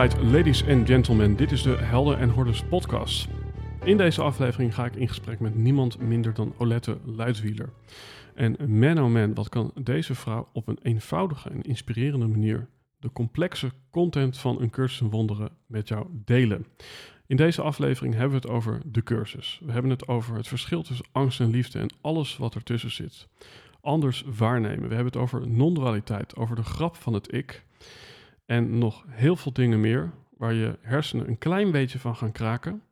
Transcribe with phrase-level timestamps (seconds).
[0.00, 3.28] Ladies and gentlemen, dit is de Helden en Hordes podcast.
[3.84, 7.72] In deze aflevering ga ik in gesprek met niemand minder dan Olette Luidwieler.
[8.34, 13.12] En man oh man, wat kan deze vrouw op een eenvoudige en inspirerende manier de
[13.12, 16.66] complexe content van een cursus wonderen met jou delen.
[17.26, 19.60] In deze aflevering hebben we het over de cursus.
[19.64, 23.28] We hebben het over het verschil tussen angst en liefde en alles wat ertussen zit.
[23.80, 24.88] Anders waarnemen.
[24.88, 27.64] We hebben het over non-dualiteit, over de grap van het ik.
[28.50, 32.82] En nog heel veel dingen meer waar je hersenen een klein beetje van gaan kraken.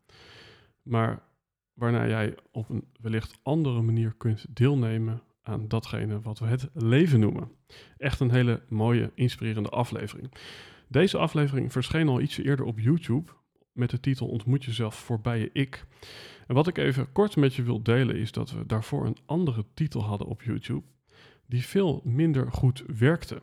[0.83, 1.23] Maar
[1.73, 7.21] waarna jij op een wellicht andere manier kunt deelnemen aan datgene wat we het leven
[7.21, 7.51] noemen.
[7.97, 10.33] Echt een hele mooie, inspirerende aflevering.
[10.89, 13.31] Deze aflevering verscheen al iets eerder op YouTube
[13.73, 15.87] met de titel Ontmoet jezelf voorbij je ik.
[16.47, 19.65] En wat ik even kort met je wil delen is dat we daarvoor een andere
[19.75, 20.87] titel hadden op YouTube
[21.47, 23.43] die veel minder goed werkte.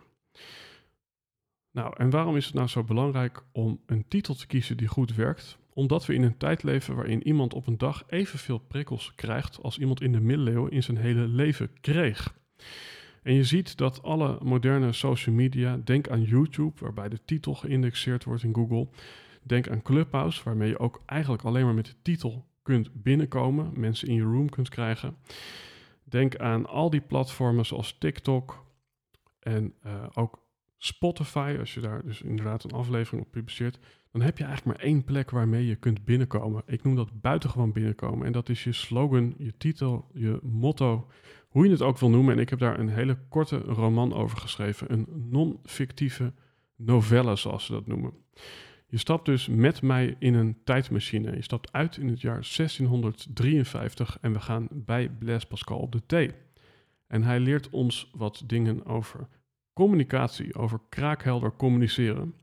[1.76, 5.16] Nou, en waarom is het nou zo belangrijk om een titel te kiezen die goed
[5.16, 5.58] werkt?
[5.74, 9.78] Omdat we in een tijd leven waarin iemand op een dag evenveel prikkels krijgt als
[9.78, 12.38] iemand in de middeleeuwen in zijn hele leven kreeg.
[13.24, 18.24] En je ziet dat alle moderne social media, denk aan YouTube, waarbij de titel geïndexeerd
[18.24, 18.88] wordt in Google,
[19.44, 24.08] denk aan Clubhouse, waarmee je ook eigenlijk alleen maar met de titel kunt binnenkomen, mensen
[24.08, 25.18] in je room kunt krijgen.
[26.04, 28.66] Denk aan al die platformen zoals TikTok
[29.40, 30.44] en uh, ook
[30.78, 33.80] Spotify, als je daar dus inderdaad een aflevering op publiceert,
[34.12, 36.64] dan heb je eigenlijk maar één plek waarmee je kunt binnenkomen.
[36.66, 38.26] Ik noem dat buitengewoon binnenkomen.
[38.26, 41.08] En dat is je slogan, je titel, je motto,
[41.50, 42.34] hoe je het ook wil noemen.
[42.34, 44.92] En ik heb daar een hele korte roman over geschreven.
[44.92, 46.34] Een non-fictieve
[46.76, 48.14] novelle, zoals ze dat noemen.
[48.88, 51.36] Je stapt dus met mij in een tijdmachine.
[51.36, 56.06] Je stapt uit in het jaar 1653 en we gaan bij Blaise Pascal op de
[56.06, 56.32] thee.
[57.08, 59.28] En hij leert ons wat dingen over
[59.76, 62.36] communicatie, over kraakhelder communiceren.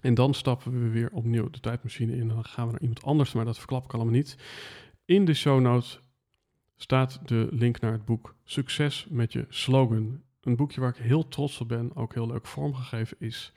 [0.00, 2.28] En dan stappen we weer opnieuw de tijdmachine in.
[2.28, 4.36] Dan gaan we naar iemand anders, maar dat verklap ik allemaal niet.
[5.04, 6.00] In de show notes
[6.76, 10.22] staat de link naar het boek Succes met je slogan.
[10.40, 13.52] Een boekje waar ik heel trots op ben, ook heel leuk vormgegeven is.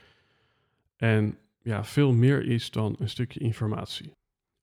[0.95, 4.11] En ja, veel meer is dan een stukje informatie.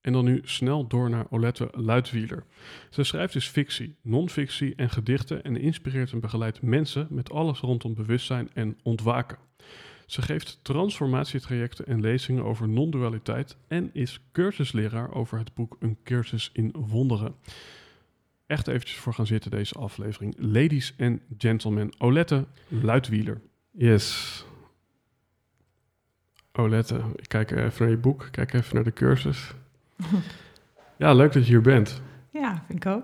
[0.01, 2.43] En dan nu snel door naar Olette Luidwieler.
[2.89, 7.93] Ze schrijft dus fictie, non-fictie en gedichten en inspireert en begeleidt mensen met alles rondom
[7.93, 9.37] bewustzijn en ontwaken.
[10.05, 16.49] Ze geeft transformatietrajecten en lezingen over non-dualiteit en is cursusleraar over het boek Een cursus
[16.53, 17.35] in wonderen.
[18.45, 20.35] Echt eventjes voor gaan zitten deze aflevering.
[20.37, 23.41] Ladies and gentlemen, Olette Luidwieler.
[23.71, 24.45] Yes.
[26.51, 29.53] Olette, ik kijk even naar je boek, kijk even naar de cursus.
[30.97, 32.01] Ja, leuk dat je hier bent.
[32.31, 33.03] Ja, vind ik ook.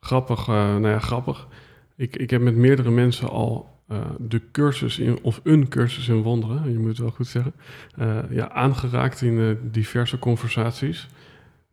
[0.00, 1.48] Grappig, uh, nou ja, grappig.
[1.96, 6.22] Ik, ik heb met meerdere mensen al uh, de cursus in, of een cursus in
[6.22, 7.54] wonderen, je moet het wel goed zeggen,
[7.98, 11.08] uh, ja, aangeraakt in diverse conversaties.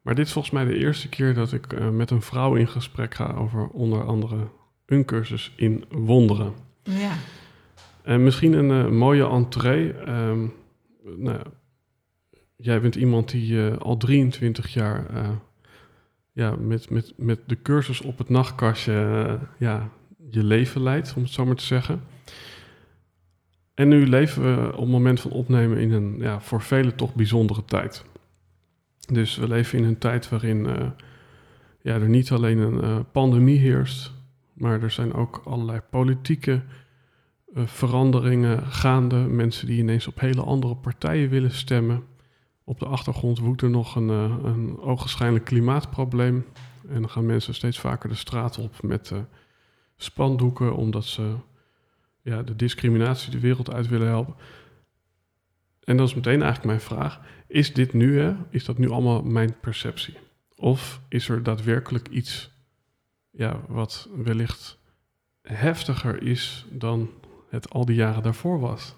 [0.01, 3.13] Maar dit is volgens mij de eerste keer dat ik met een vrouw in gesprek
[3.13, 4.47] ga over onder andere
[4.85, 6.53] een cursus in wonderen.
[6.83, 7.11] Ja.
[8.03, 10.09] En misschien een mooie entree.
[10.09, 10.53] Um,
[11.17, 11.41] nou,
[12.55, 15.29] jij bent iemand die uh, al 23 jaar uh,
[16.31, 19.89] ja, met, met, met de cursus op het nachtkastje uh, ja,
[20.29, 22.01] je leven leidt, om het zo maar te zeggen.
[23.73, 27.15] En nu leven we op het moment van opnemen in een ja, voor velen toch
[27.15, 28.05] bijzondere tijd.
[29.11, 30.67] Dus we leven in een tijd waarin
[31.81, 34.11] ja, er niet alleen een pandemie heerst,
[34.53, 36.61] maar er zijn ook allerlei politieke
[37.53, 39.15] veranderingen gaande.
[39.15, 42.03] Mensen die ineens op hele andere partijen willen stemmen.
[42.67, 46.45] Op de achtergrond woedt er nog een, uh, een ogenschijnlijk klimaatprobleem.
[46.87, 49.19] En dan gaan mensen steeds vaker de straat op met uh,
[49.95, 51.35] spandoeken, omdat ze
[52.21, 54.35] ja, de discriminatie de wereld uit willen helpen.
[55.83, 57.19] En dat is meteen eigenlijk mijn vraag.
[57.47, 60.17] Is dit nu, hè, is dat nu allemaal mijn perceptie?
[60.55, 62.51] Of is er daadwerkelijk iets
[63.31, 64.79] ja, wat wellicht
[65.41, 67.09] heftiger is dan
[67.49, 68.95] het al die jaren daarvoor was?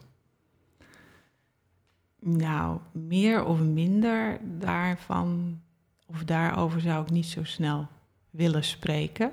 [2.19, 5.59] Nou, meer of minder daarvan
[6.05, 7.87] of daarover zou ik niet zo snel
[8.29, 9.31] willen spreken.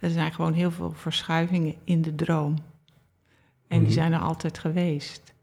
[0.00, 2.54] Er zijn gewoon heel veel verschuivingen in de droom.
[3.68, 3.90] En die Mhm.
[3.92, 5.34] zijn er altijd geweest.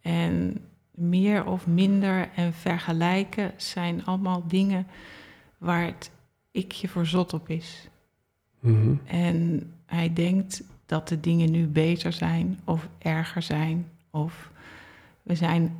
[0.00, 0.56] En
[0.90, 4.86] meer of minder en vergelijken zijn allemaal dingen
[5.58, 6.10] waar het
[6.50, 7.88] ikje voor zot op is.
[8.60, 8.94] Mhm.
[9.04, 13.88] En hij denkt dat de dingen nu beter zijn of erger zijn.
[14.10, 14.50] Of
[15.22, 15.78] we zijn,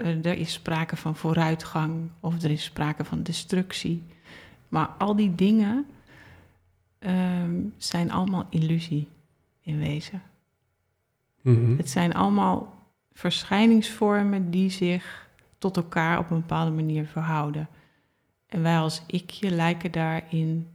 [0.00, 4.02] er is sprake van vooruitgang of er is sprake van destructie.
[4.68, 5.86] Maar al die dingen
[6.98, 9.08] ehm, zijn allemaal illusie
[9.60, 10.22] in wezen.
[11.40, 11.76] Mhm.
[11.76, 12.74] Het zijn allemaal
[13.12, 17.68] verschijningsvormen die zich tot elkaar op een bepaalde manier verhouden.
[18.46, 20.68] En wij als ikje lijken daarin,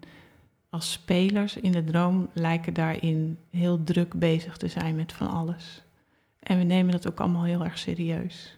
[0.70, 5.84] als spelers in de droom, lijken daarin heel druk bezig te zijn met van alles.
[6.40, 8.56] En we nemen dat ook allemaal heel erg serieus.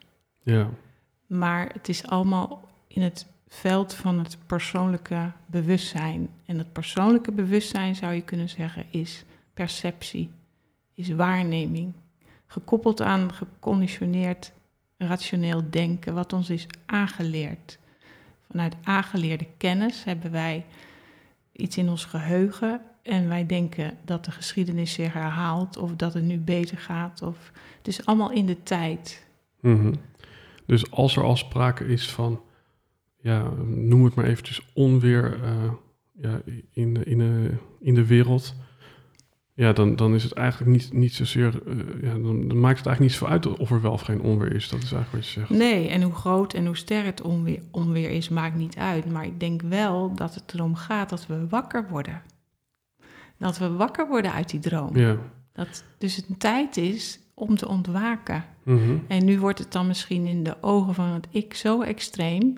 [0.51, 0.69] Ja.
[1.27, 6.29] Maar het is allemaal in het veld van het persoonlijke bewustzijn.
[6.45, 9.23] En het persoonlijke bewustzijn zou je kunnen zeggen is
[9.53, 10.29] perceptie,
[10.93, 11.93] is waarneming.
[12.45, 14.51] Gekoppeld aan geconditioneerd
[14.97, 17.79] rationeel denken, wat ons is aangeleerd.
[18.51, 20.65] Vanuit aangeleerde kennis hebben wij
[21.51, 26.23] iets in ons geheugen en wij denken dat de geschiedenis zich herhaalt of dat het
[26.23, 27.21] nu beter gaat.
[27.21, 29.25] Of, het is allemaal in de tijd.
[29.59, 29.93] Mhm.
[30.67, 32.41] Dus als er al sprake is van,
[33.21, 35.71] ja, noem het maar eventjes onweer eh,
[36.21, 36.41] ja,
[36.71, 38.55] in, de- in, de, in de wereld,
[39.53, 42.87] ja, dan, dan is het eigenlijk niet, niet zozeer, eh, ja, dan, dan maakt het
[42.87, 44.69] eigenlijk niet zo uit of er wel of geen onweer is.
[44.69, 45.49] Dat is eigenlijk wat je zegt.
[45.49, 49.11] Nee, en hoe groot en hoe sterk het onweer, onweer is, maakt niet uit.
[49.11, 52.21] Maar ik denk wel dat het erom gaat dat we wakker worden.
[53.37, 54.97] Dat we wakker worden uit die droom.
[54.97, 55.17] Ja.
[55.53, 58.43] Dat dus het een tijd is om te ontwaken.
[58.63, 58.97] Mhm.
[59.07, 62.57] En nu wordt het dan misschien in de ogen van het ik zo extreem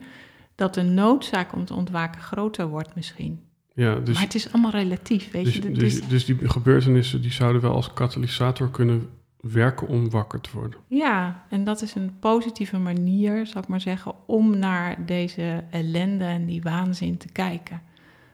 [0.55, 3.39] dat de noodzaak om te ontwaken groter wordt misschien.
[3.73, 5.71] Ja, dus, maar het is allemaal relatief, weet dus, je.
[5.71, 9.09] Dus, dus die gebeurtenissen die zouden wel als katalysator kunnen
[9.39, 10.79] werken om wakker te worden.
[10.87, 16.23] Ja, en dat is een positieve manier, zal ik maar zeggen, om naar deze ellende
[16.25, 17.81] en die waanzin te kijken.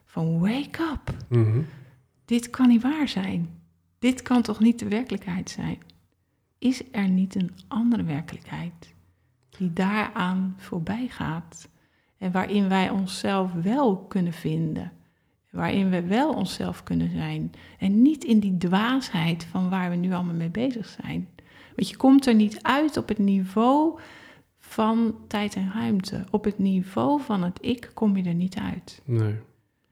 [0.06, 1.60] Van wake up, Mhm.
[2.26, 3.50] dit kan niet waar zijn.
[4.00, 5.78] Dit kan toch niet de werkelijkheid zijn?
[6.66, 8.94] Is er niet een andere werkelijkheid
[9.58, 11.70] die daaraan voorbij gaat?
[12.18, 14.92] En waarin wij onszelf wel kunnen vinden.
[15.50, 17.52] Waarin we wel onszelf kunnen zijn.
[17.80, 21.30] En niet in die dwaasheid van waar we nu allemaal mee bezig zijn.
[21.76, 24.00] Want je komt er niet uit op het niveau
[24.60, 26.26] van tijd en ruimte.
[26.32, 29.02] Op het niveau van het ik kom je er niet uit.
[29.06, 29.36] Nee.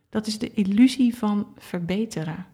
[0.10, 2.46] Dat is de illusie van verbeteren.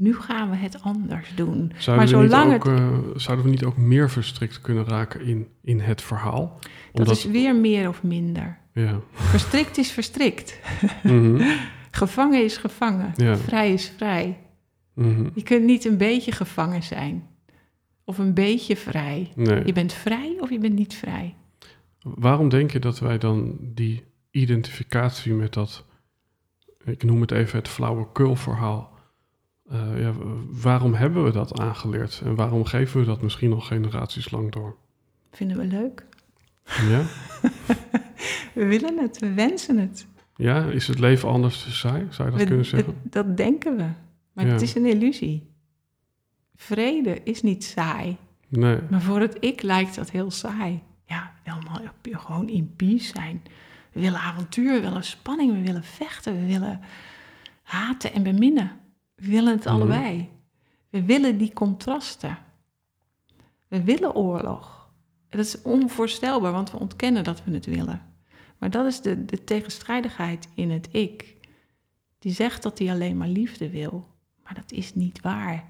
[0.00, 1.72] Nu gaan we het anders doen.
[1.76, 2.78] Zouden, maar we niet zolang ook, het.
[2.78, 6.58] eh, zouden we niet ook meer verstrikt kunnen raken in, in het verhaal?
[6.92, 8.58] Dat is weer meer of minder.
[8.72, 9.00] Ja.
[9.12, 10.60] Verstrikt is verstrikt.
[11.02, 11.42] Mhm.
[11.90, 13.12] Gevangen is gevangen.
[13.16, 13.36] Ja.
[13.36, 14.38] Vrij is vrij.
[14.94, 15.28] Mhm.
[15.34, 17.28] Je kunt niet een beetje gevangen zijn.
[18.04, 19.32] Of een beetje vrij.
[19.34, 19.66] Nee.
[19.66, 21.34] Je bent vrij of je bent niet vrij.
[22.02, 25.84] Waarom denk je dat wij dan die identificatie met dat,
[26.84, 28.89] ik noem het even het flauwekulverhaal,
[29.70, 30.12] eh ja,
[30.50, 34.76] waarom hebben we dat aangeleerd en waarom geven we dat misschien nog generaties lang door?
[35.32, 36.04] Vinden we leuk?
[36.64, 37.02] Ja?
[38.54, 40.06] We willen het, we wensen het.
[40.36, 42.06] ja, is het leven anders te saai?
[42.10, 42.94] Zou je dat We- kunnen zeggen?
[43.02, 43.86] dat denken we.
[44.32, 44.52] Maar Ja.
[44.52, 45.48] het is een illusie.
[46.56, 48.16] Vrede is niet saai.
[48.48, 48.78] Nee.
[48.90, 50.82] Maar voor het ik lijkt dat heel saai.
[51.06, 53.42] Ja, helemaal gewoon in peace zijn.
[53.92, 56.80] We willen avontuur, we willen spanning, we willen vechten, we willen
[57.62, 58.70] haten en beminnen.
[59.20, 59.74] We willen het Mhm.
[59.74, 60.28] allebei.
[60.88, 62.38] We willen die contrasten.
[63.68, 64.88] We willen oorlog.
[65.28, 68.02] Dat is onvoorstelbaar, want we ontkennen dat we het willen.
[68.58, 71.36] Maar dat is de, de tegenstrijdigheid in het ik.
[72.18, 74.06] Die zegt dat hij alleen maar liefde wil.
[74.42, 75.64] Maar dat is niet waar.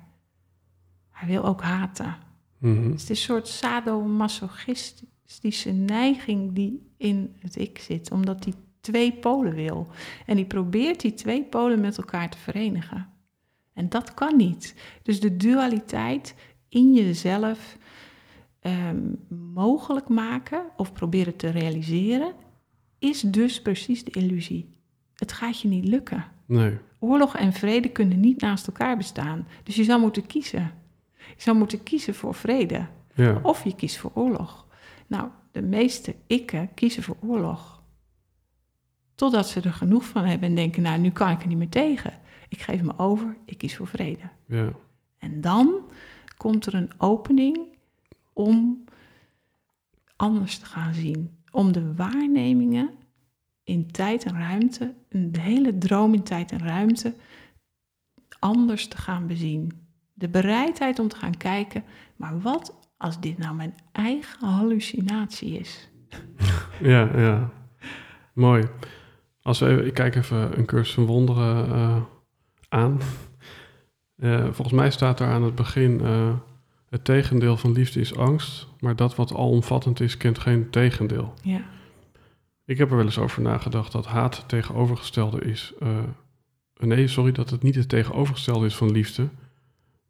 [1.10, 2.16] Hij wil ook haten.
[2.58, 2.90] Mhm.
[2.90, 9.54] Het is een soort sadomasochistische neiging die in het ik zit, omdat hij twee polen
[9.54, 9.86] wil.
[10.26, 13.08] En die probeert die twee polen met elkaar te verenigen.
[13.80, 14.74] En dat kan niet.
[15.02, 16.34] Dus de dualiteit
[16.68, 17.76] in jezelf
[18.60, 19.14] ehm,
[19.54, 22.32] mogelijk maken of proberen te realiseren,
[22.98, 24.74] is dus precies de illusie.
[25.14, 26.24] Het gaat je niet lukken.
[26.46, 26.78] Nee.
[26.98, 29.46] Oorlog en vrede kunnen niet naast elkaar bestaan.
[29.62, 30.72] Dus je zou moeten kiezen.
[31.16, 32.86] Je zou moeten kiezen voor vrede.
[33.14, 33.40] Ja.
[33.42, 34.66] Of je kiest voor oorlog.
[35.06, 37.82] Nou, de meeste ikken kiezen voor oorlog.
[39.14, 41.68] Totdat ze er genoeg van hebben en denken, nou, nu kan ik er niet meer
[41.68, 42.12] tegen.
[42.50, 44.30] Ik geef me over, ik kies voor vrede.
[44.46, 44.72] Ja.
[45.18, 45.90] En dan
[46.36, 47.58] komt er een opening
[48.32, 48.84] om
[50.16, 51.38] anders te gaan zien.
[51.50, 52.90] Om de waarnemingen
[53.64, 57.14] in tijd en ruimte, een hele droom in tijd en ruimte,
[58.38, 59.72] anders te gaan bezien.
[60.12, 61.84] De bereidheid om te gaan kijken,
[62.16, 65.88] maar wat als dit nou mijn eigen hallucinatie is?
[66.82, 67.50] Ja, ja.
[68.32, 68.68] Mooi.
[69.42, 72.02] Als we even, ik kijk even een cursus van wonderen eh,
[72.70, 73.00] aan.
[74.16, 76.00] Eh, volgens mij staat daar aan het begin...
[76.00, 76.34] eh,
[76.88, 78.66] het tegendeel van liefde is angst...
[78.80, 81.34] maar dat wat alomvattend is, kent geen tegendeel.
[81.42, 81.60] Ja,
[82.64, 85.72] Ik heb er wel eens over nagedacht dat haat het tegenovergestelde is.
[85.78, 85.98] eh,
[86.74, 89.28] nee, sorry, dat het niet het tegenovergestelde is van liefde...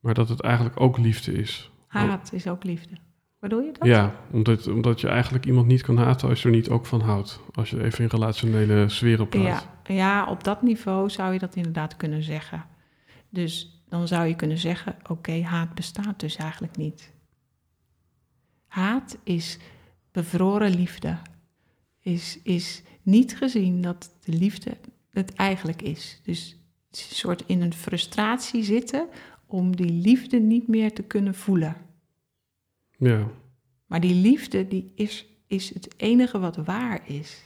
[0.00, 1.70] maar dat het eigenlijk ook liefde is.
[1.86, 2.94] haat is ook liefde.
[3.40, 3.88] Bedoel je dat?
[3.88, 7.00] Ja, omdat, omdat je eigenlijk iemand niet kan haten als je er niet ook van
[7.00, 7.40] houdt.
[7.52, 9.68] Als je even in relationele sferen praat.
[9.84, 12.64] Ja, ja, op dat niveau zou je dat inderdaad kunnen zeggen.
[13.28, 17.12] Dus dan zou je kunnen zeggen: oké, haat bestaat dus eigenlijk niet.
[18.66, 19.58] Haat is
[20.12, 21.18] bevroren liefde.
[22.00, 24.76] Is, is niet gezien dat de liefde
[25.10, 26.20] het eigenlijk is.
[26.24, 26.56] Dus
[26.90, 29.08] het is een soort in een frustratie zitten
[29.46, 31.76] om die liefde niet meer te kunnen voelen.
[33.00, 33.30] Ja,
[33.86, 37.42] Maar die liefde die is, is het enige wat waar is.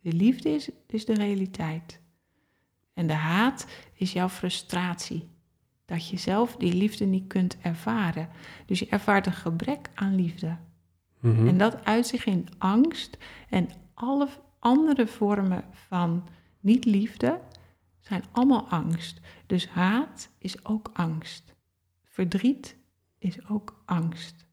[0.00, 2.00] De liefde is, is de realiteit.
[2.94, 5.28] En de haat is jouw frustratie.
[5.84, 8.28] Dat je zelf die liefde niet kunt ervaren.
[8.66, 10.56] Dus je ervaart een gebrek aan liefde.
[11.20, 11.46] Mhm.
[11.46, 13.18] En dat uit zich in angst.
[13.48, 16.28] En alle andere vormen van
[16.60, 17.40] niet-liefde
[18.00, 19.20] zijn allemaal angst.
[19.46, 21.54] Dus haat is ook angst.
[22.04, 22.76] Verdriet
[23.18, 24.48] is ook angst.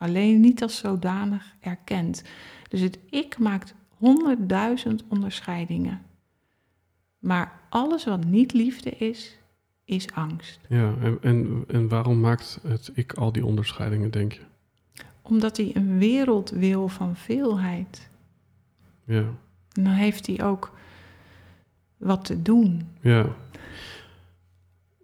[0.00, 2.22] Alleen niet als zodanig erkend.
[2.68, 6.02] Dus het ik maakt honderdduizend onderscheidingen.
[7.18, 9.38] Maar alles wat niet liefde is,
[9.84, 10.60] is angst.
[10.68, 10.94] ja.
[11.00, 14.40] En, en, en waarom maakt het ik al die onderscheidingen, denk je?
[15.22, 18.08] Omdat hij een wereld wil van veelheid.
[19.04, 19.24] Ja,
[19.72, 20.72] En dan heeft hij ook
[21.96, 22.88] wat te doen.
[23.00, 23.26] ja.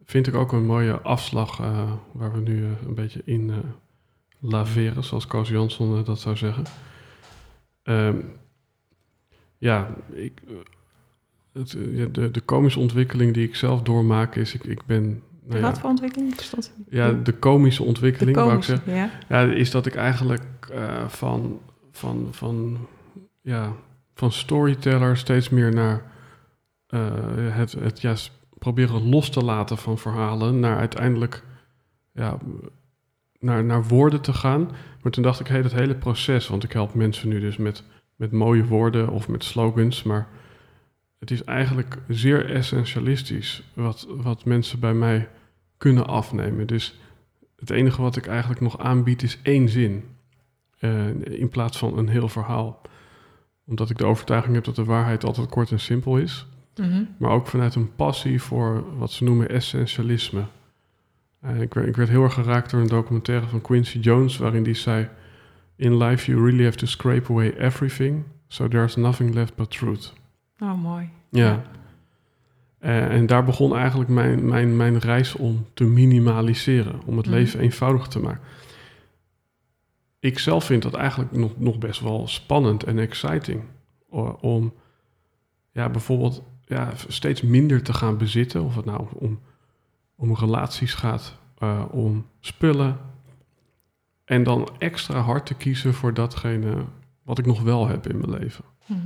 [0.04, 3.56] Vind ik ook een mooie afslag eh, waar we nu eh, een beetje in eh,
[4.40, 6.64] laveren, zoals Koos Jansson eh, dat zou zeggen.
[7.82, 8.16] Ehm,
[9.58, 10.54] ja, ik, eh,
[11.52, 15.22] het, eh, de, de komische ontwikkeling die ik zelf doormaak is, ik, ik ben...
[15.48, 18.94] Nou wat ja, voor ontwikkeling stond ja, de komische de ontwikkeling, wou ik komische, zeggen.
[18.94, 19.10] ja.
[19.28, 20.42] Ja, is dat ik eigenlijk
[21.06, 22.86] van, van, van,
[23.40, 23.72] ja,
[24.14, 26.02] van storyteller steeds meer naar
[27.52, 31.42] het, het juist proberen los te laten van verhalen, naar uiteindelijk
[32.12, 32.38] ja,
[33.46, 34.70] naar, naar woorden te gaan.
[35.02, 37.82] Maar toen dacht ik, hé, dat hele proces, want ik help mensen nu dus met,
[38.16, 40.26] met mooie woorden of met slogans, maar
[41.18, 45.28] het is eigenlijk zeer essentialistisch wat, wat mensen bij mij
[45.78, 46.66] kunnen afnemen.
[46.66, 46.98] Dus
[47.56, 50.04] het enige wat ik eigenlijk nog aanbied is één zin.
[50.78, 52.80] eh, in plaats van een heel verhaal.
[53.66, 56.46] Omdat ik de overtuiging heb dat de waarheid altijd kort en simpel is.
[56.76, 57.04] Mhm.
[57.18, 60.44] Maar ook vanuit een passie voor wat ze noemen essentialisme.
[61.46, 64.36] En ik, werd, ik werd heel erg geraakt door een documentaire van Quincy Jones...
[64.36, 65.08] waarin die zei...
[65.76, 68.24] In life you really have to scrape away everything...
[68.48, 70.12] so there's nothing left but truth.
[70.58, 71.08] Oh, mooi.
[71.30, 71.62] Ja.
[72.78, 77.34] Eh, en daar begon eigenlijk mijn, mijn, mijn reis om te minimaliseren, om het Mhm.
[77.34, 78.40] leven eenvoudig te maken.
[80.20, 83.62] Ik zelf vind dat eigenlijk nog, nog best wel spannend en exciting.
[84.40, 84.72] Om
[85.72, 88.62] ja, bijvoorbeeld ja, steeds minder te gaan bezitten.
[88.62, 89.40] Of het nou om,
[90.16, 92.98] om relaties gaat, eh, om spullen.
[94.24, 96.84] En dan extra hard te kiezen voor datgene
[97.22, 98.64] wat ik nog wel heb in mijn leven.
[98.86, 99.00] Mhm.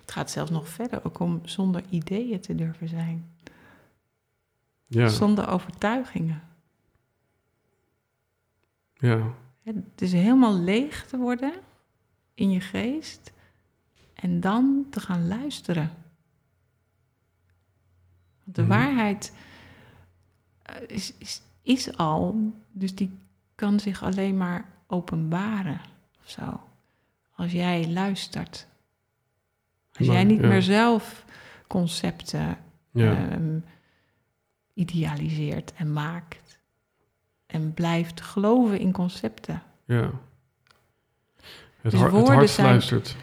[0.00, 3.30] Het gaat zelfs nog verder, ook om zonder ideeën te durven zijn.
[4.86, 6.42] Ja, Zonder overtuigingen.
[8.94, 11.52] ja, Het is helemaal leeg te worden
[12.34, 13.32] in je geest
[14.14, 15.90] en dan te gaan luisteren.
[18.44, 18.70] De Mhm.
[18.70, 19.32] waarheid
[20.86, 23.18] is, is, is al, dus die
[23.54, 25.80] kan zich alleen maar openbaren
[26.22, 26.60] of zo.
[27.34, 28.66] Als jij luistert.
[29.98, 30.46] Als Maar, jij niet ja.
[30.46, 31.24] meer zelf
[31.66, 32.58] concepten
[32.90, 33.28] ja.
[33.30, 33.58] ehm,
[34.74, 36.58] idealiseert en maakt.
[37.46, 39.62] En blijft geloven in concepten.
[39.84, 40.10] Ja.
[41.80, 43.16] Het, Dus het hart zijn- luistert.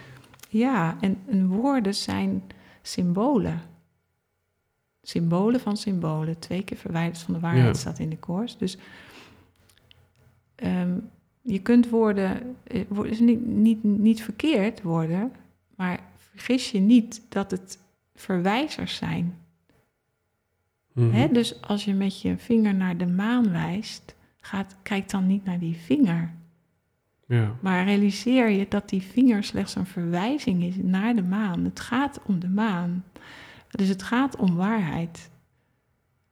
[0.49, 2.43] Ja, en, en woorden zijn
[2.81, 3.61] symbolen.
[5.07, 6.39] Symbolen van symbolen.
[6.39, 7.73] Twee keer verwijderd van de waarheid Ja.
[7.73, 8.57] staat in de koers.
[8.57, 8.77] Dus
[10.55, 10.97] ehm,
[11.41, 15.31] je kunt woorden, eh, is niet, niet, niet verkeerd worden,
[15.75, 17.79] maar vergis je niet dat het
[18.15, 19.37] verwijzers zijn.
[20.93, 21.11] Mhm.
[21.11, 21.31] Hè?
[21.31, 25.59] Dus als je met je vinger naar de maan wijst, gaat, kijk dan niet naar
[25.59, 26.33] die vinger.
[27.27, 31.63] Ja, Maar realiseer je dat die vinger slechts een verwijzing is naar de maan.
[31.63, 33.03] Het gaat om de maan.
[33.77, 35.29] Dus het gaat om waarheid.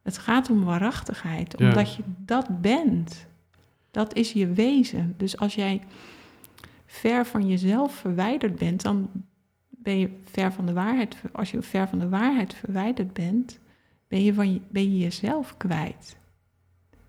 [0.01, 1.67] Het gaat om waarachtigheid, Ja.
[1.67, 3.27] omdat je dat bent.
[3.91, 5.13] Dat is je wezen.
[5.17, 5.81] Dus als jij
[6.85, 9.09] ver van jezelf verwijderd bent, dan
[9.69, 11.15] ben je ver van de waarheid.
[11.31, 13.59] Als je ver van de waarheid verwijderd bent,
[14.07, 16.17] ben je, van je, ben je jezelf kwijt.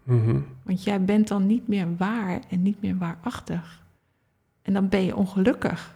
[0.02, 0.40] Mhm.
[0.62, 3.84] Want jij bent dan niet meer waar en niet meer waarachtig.
[4.62, 5.95] En dan ben je ongelukkig.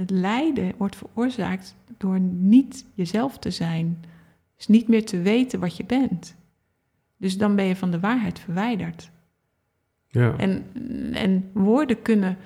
[0.00, 4.04] Het lijden wordt veroorzaakt door niet jezelf te zijn.
[4.56, 6.36] Dus niet meer te weten wat je bent.
[7.16, 9.10] Dus dan ben je van de waarheid verwijderd.
[10.08, 10.34] ja.
[10.36, 10.64] En,
[11.14, 12.36] en woorden kunnen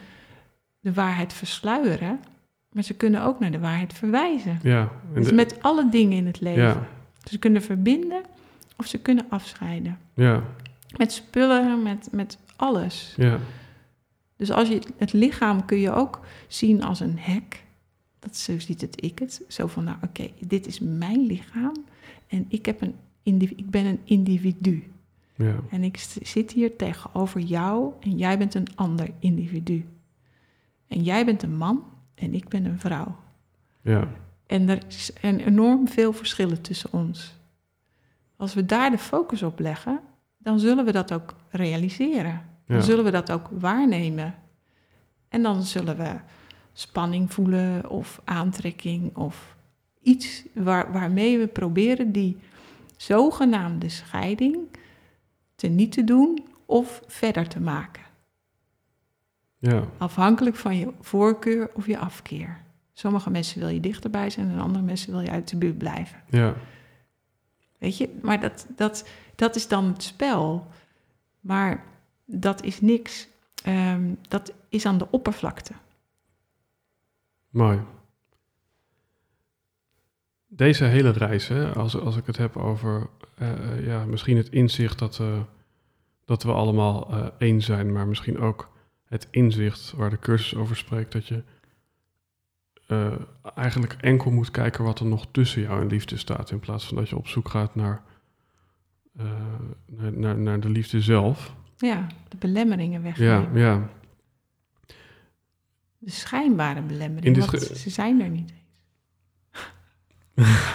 [0.80, 2.20] de waarheid versluieren,
[2.73, 4.58] maar ze kunnen ook naar de waarheid verwijzen.
[4.62, 4.92] ja.
[5.14, 6.62] Dus de- met alle dingen in het leven.
[6.62, 6.87] ja,
[7.25, 8.23] Ze kunnen verbinden
[8.76, 9.99] of ze kunnen afscheiden.
[10.14, 10.42] ja,
[10.96, 13.14] Met spullen, met, met alles.
[13.16, 13.38] ja,
[14.37, 17.64] Dus als je het lichaam kun je ook zien als een hek.
[18.19, 19.43] Dat zo ziet het ik het.
[19.49, 21.85] Zo van, nou oké, dit is mijn lichaam.
[22.26, 24.85] En ik, heb een ik ben een individu.
[25.37, 29.87] ja, En ik zit hier tegenover jou en jij bent een ander individu.
[30.87, 33.17] En jij bent een man en ik ben een vrouw.
[33.81, 34.09] ja,
[34.47, 37.38] En er zijn enorm veel verschillen tussen ons.
[38.37, 40.00] Als we daar de focus op leggen,
[40.38, 42.43] dan zullen we dat ook realiseren.
[42.66, 44.35] Dan zullen we dat ook waarnemen.
[45.28, 46.14] En dan zullen we
[46.73, 49.56] spanning voelen of aantrekking of
[50.02, 52.37] iets waar, waarmee we proberen die
[52.97, 54.56] zogenaamde scheiding
[55.54, 58.02] te niet te doen of verder te maken.
[59.59, 59.85] ja.
[59.99, 62.62] Afhankelijk van je voorkeur of je afkeer.
[62.92, 66.22] Sommige mensen wil je dichterbij zijn en andere mensen wil je uit de buurt blijven.
[66.31, 66.55] ja.
[67.79, 70.66] Weet je, maar dat, dat, dat is dan het spel.
[71.40, 71.85] Maar
[72.40, 73.29] dat is niks.
[73.64, 75.73] Ehm, dat is aan de oppervlakte.
[77.51, 77.81] Mooi.
[80.47, 84.49] Deze hele reis, hè, als, als ik het heb over eh, eh, ja, misschien het
[84.49, 85.40] inzicht dat, eh,
[86.25, 88.73] dat we allemaal één zijn, maar misschien ook
[89.05, 91.42] het inzicht waar de cursus over spreekt, dat je
[93.55, 96.97] eigenlijk enkel moet kijken wat er nog tussen jou en liefde staat, in plaats van
[96.97, 98.03] dat je op zoek gaat naar,
[99.87, 101.55] naar, naar, naar de liefde zelf.
[101.85, 103.59] Ja, de belemmeringen Ja, wegnemen.
[103.61, 103.88] ja,
[105.99, 108.53] De schijnbare In belemmeringen, want ze zijn er niet.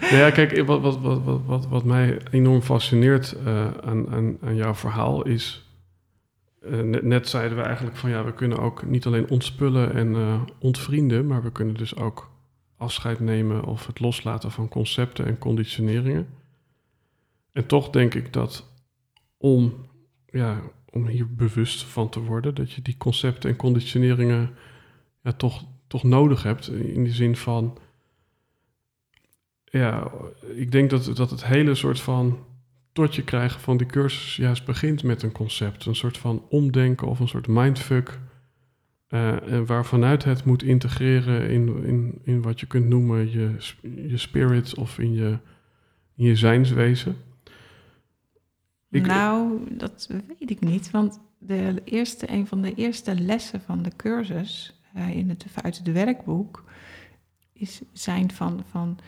[0.00, 4.38] Nou ja, kijk, wat, wat, wat, wat, wat, wat mij enorm fascineert eh, aan, aan,
[4.40, 5.68] aan jouw verhaal is...
[6.62, 10.14] eh, net, net zeiden we eigenlijk van ja, we kunnen ook niet alleen ontspullen en
[10.14, 11.26] eh, ontvrienden...
[11.26, 12.30] maar we kunnen dus ook
[12.76, 16.28] afscheid nemen of het loslaten van concepten en conditioneringen.
[17.52, 18.68] En toch denk ik dat
[19.36, 19.74] om,
[20.32, 22.54] ja, om hier bewust van te worden...
[22.54, 24.50] dat je die concepten en conditioneringen
[25.22, 27.78] ja, toch, toch nodig hebt in de zin van
[29.64, 30.10] ja,
[30.54, 32.38] ik denk dat, dat het hele soort van
[32.92, 35.86] tot je krijgen van die cursus juist begint met een concept.
[35.86, 38.18] Een soort van omdenken of een soort mindfuck.
[39.08, 43.54] eh, en waarvanuit het moet integreren in, in, in wat je kunt noemen je,
[44.08, 45.38] je spirit of in je,
[46.16, 47.16] in je zijnswezen.
[48.90, 50.90] Ik- nou, dat weet ik niet.
[50.90, 55.78] Want de eerste, een van de eerste lessen van de cursus eh, in het, uit
[55.78, 56.64] het werkboek
[57.52, 58.98] is, zijn van, van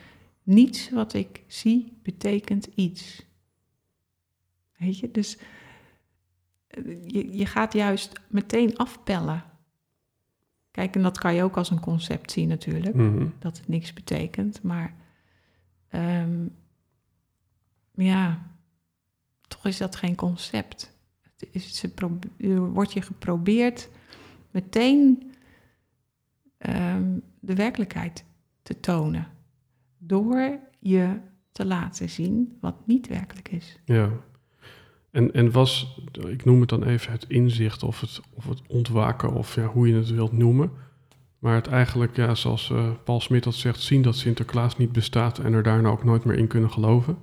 [0.42, 3.26] niets wat ik zie betekent iets.
[4.78, 5.38] Weet je, dus
[6.66, 9.44] eh, je, je gaat juist meteen afpellen.
[10.70, 13.26] Kijk, en dat kan je ook als een concept zien natuurlijk Mhm.
[13.38, 14.62] dat het niks betekent.
[14.62, 14.94] Maar
[15.88, 16.46] ehm,
[17.94, 18.50] ja,
[19.62, 20.92] toch is dat geen concept.
[21.20, 21.90] Het is, ze
[22.38, 23.88] er wordt je geprobeerd
[24.50, 25.32] meteen
[26.58, 28.24] ehm, de werkelijkheid
[28.62, 29.26] te tonen.
[29.98, 31.16] Door je
[31.52, 33.78] te laten zien wat niet werkelijk is.
[33.84, 34.10] Ja.
[35.10, 39.32] En, en was, ik noem het dan even het inzicht of het, of het ontwaken
[39.32, 40.70] of ja, hoe je het wilt noemen.
[41.38, 45.38] Maar het eigenlijk, ja, zoals eh, Paul Smit dat zegt, zien dat Sinterklaas niet bestaat
[45.38, 47.18] en er daarna ook nooit meer in kunnen geloven.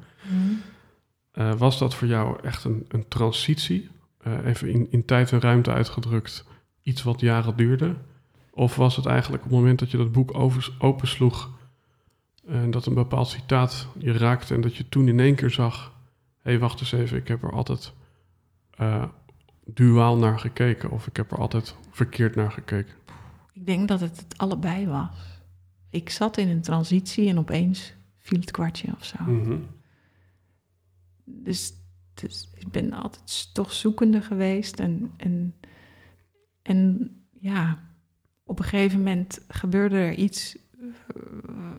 [1.31, 3.89] Eh, was dat voor jou echt een, een transitie?
[4.17, 6.45] Eh, even in, in tijd en ruimte uitgedrukt,
[6.81, 7.95] iets wat jaren duurde?
[8.51, 11.49] Of was het eigenlijk op het moment dat je dat boek over, opensloeg
[12.47, 15.93] en dat een bepaald citaat je raakte en dat je toen in één keer zag:
[16.41, 17.93] hé, hey, wacht eens even, ik heb er altijd
[18.69, 19.03] eh,
[19.65, 22.93] duaal naar gekeken of ik heb er altijd verkeerd naar gekeken.
[23.53, 25.41] Ik denk dat het het allebei was.
[25.89, 29.23] Ik zat in een transitie en opeens viel het kwartje of zo.
[29.23, 29.57] Mhm.
[31.29, 31.73] Dus,
[32.13, 34.79] dus ik ben altijd toch zoekende geweest.
[34.79, 35.55] En, en,
[36.61, 37.79] en ja,
[38.43, 40.85] op een gegeven moment gebeurde er iets, eh,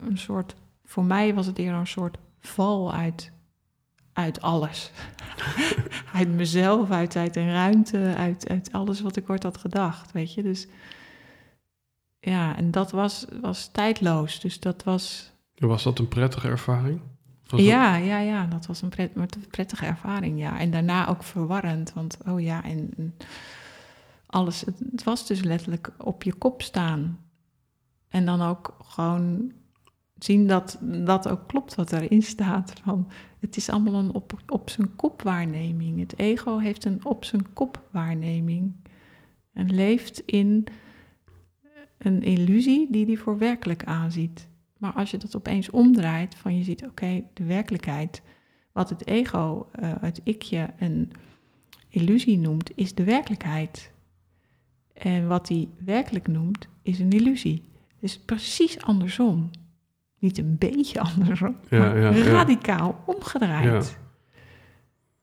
[0.09, 3.33] een soort, voor mij was het eerder een soort val uit,
[4.13, 4.91] uit alles.
[6.13, 10.35] uit mezelf, uit tijd en ruimte, uit, uit alles wat ik ooit had gedacht, weet
[10.35, 10.43] je.
[10.43, 10.69] Dus
[12.21, 14.41] ja, en dat was, was tijdloos.
[14.41, 17.01] Dus dat was Was dat een prettige ervaring?
[17.57, 20.59] Ja, ja, ja, dat was een pret, een prettige ervaring, ja.
[20.59, 23.15] En daarna ook verwarrend, want oh ja, en,
[24.27, 27.19] alles, het, het was dus letterlijk op je kop staan.
[28.09, 29.53] En dan ook gewoon
[30.19, 32.73] zien dat dat ook klopt wat erin staat.
[32.85, 33.09] Van,
[33.39, 36.01] het is allemaal een op, op zijn kop waarneming.
[36.01, 38.73] Het ego heeft een op zijn kop waarneming.
[39.53, 40.67] En leeft in
[41.99, 44.49] een illusie die hij voor werkelijk aanziet.
[44.81, 48.23] Maar als je dat opeens omdraait, van je ziet, oké, de werkelijkheid,
[48.73, 51.13] wat het ego, eh, het ikje, een
[51.89, 53.93] illusie noemt, is de werkelijkheid.
[54.93, 57.63] En wat hij werkelijk noemt, is een illusie.
[58.01, 59.51] Dus precies andersom.
[60.19, 62.23] Niet een beetje andersom, Ja, maar ja, ja.
[62.23, 63.99] radicaal omgedraaid.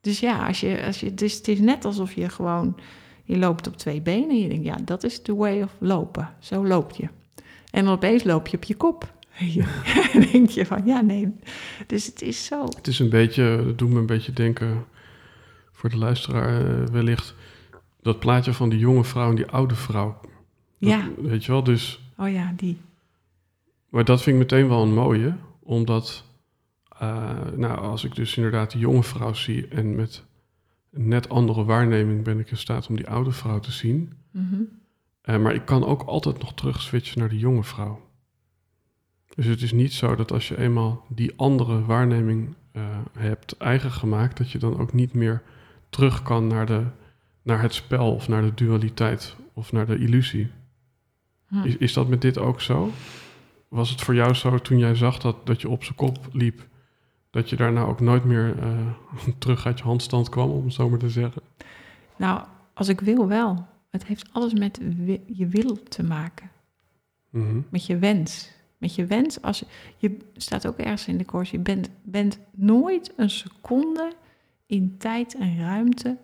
[0.00, 2.76] Dus ja, als je, als je, dus het is net alsof je gewoon,
[3.24, 6.34] je loopt op twee benen en je denkt, ja, dat is the way of lopen.
[6.38, 7.08] Zo loop je.
[7.70, 9.16] En dan opeens loop je op je kop.
[10.12, 11.34] En dan denk je van, ja, nee.
[11.86, 12.64] Dus het is zo.
[12.64, 14.84] Het is een beetje, het doet me een beetje denken,
[15.72, 17.34] voor de luisteraar eh, wellicht,
[18.02, 20.20] dat plaatje van die jonge vrouw en die oude vrouw.
[20.20, 22.76] Dat- Ja, Weet je wel, dus, oh ja, die.
[23.88, 26.24] maar dat vind ik meteen wel een mooie, omdat,
[26.98, 30.24] eh, nou, als ik dus inderdaad die jonge vrouw zie en met
[30.92, 34.12] een net andere waarneming ben ik in staat om die oude vrouw te zien.
[34.30, 34.54] Mhm.
[35.22, 38.06] Eh, maar ik kan ook altijd nog terug switchen naar de jonge vrouw.
[39.38, 42.82] Dus het is niet zo dat als je eenmaal die andere waarneming eh,
[43.18, 45.42] hebt eigen gemaakt, dat je dan ook niet meer
[45.90, 46.84] terug kan naar, de,
[47.42, 50.50] naar het spel of naar de dualiteit of naar de illusie.
[51.46, 51.64] Hm.
[51.64, 52.90] Is, is dat met dit ook zo?
[53.68, 56.66] Was het voor jou zo toen jij zag dat, dat je op zijn kop liep,
[57.30, 58.86] dat je daarna ook nooit meer eh,
[59.38, 61.42] terug uit je handstand kwam, om het zo maar te zeggen?
[62.16, 63.66] Nou, als ik wil wel.
[63.90, 64.80] Het heeft alles met
[65.26, 66.50] je wil te maken.
[67.30, 67.60] Mhm.
[67.68, 68.56] Met je wens.
[68.78, 69.64] Met je wens, als
[69.96, 74.12] je, staat ook ergens in de koers, je bent, bent nooit een seconde
[74.66, 76.16] in tijd en ruimte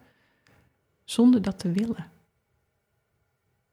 [1.04, 2.10] zonder dat te willen.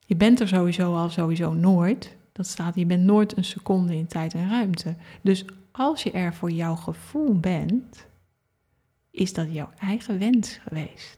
[0.05, 2.15] Je bent er sowieso al sowieso nooit.
[2.31, 4.95] Dat staat, je bent nooit een seconde in tijd en ruimte.
[5.21, 8.05] Dus als je er voor jouw gevoel bent,
[9.11, 11.17] is dat jouw eigen wens geweest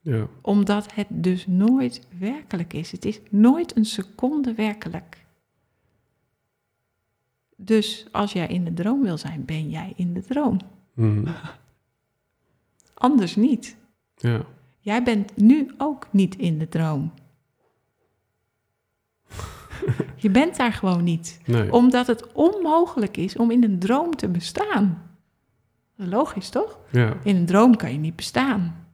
[0.00, 2.92] Ja, omdat het dus nooit werkelijk is.
[2.92, 5.24] Het is nooit een seconde werkelijk.
[7.62, 10.58] Dus als jij in de droom wil zijn, ben jij in de droom.
[10.94, 11.32] Mhm.
[12.94, 13.76] Anders niet.
[14.16, 14.44] ja.
[14.82, 17.12] Jij bent nu ook niet in de droom.
[20.16, 21.40] Je bent daar gewoon niet.
[21.46, 21.72] nee.
[21.72, 25.02] Omdat het onmogelijk is om in een droom te bestaan.
[25.94, 26.78] Logisch, toch?
[26.92, 28.86] Ja, In een droom kan je niet bestaan.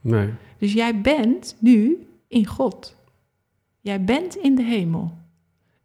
[0.00, 0.30] nee.
[0.58, 2.96] Dus jij bent nu in God.
[3.80, 5.12] Jij bent in de hemel.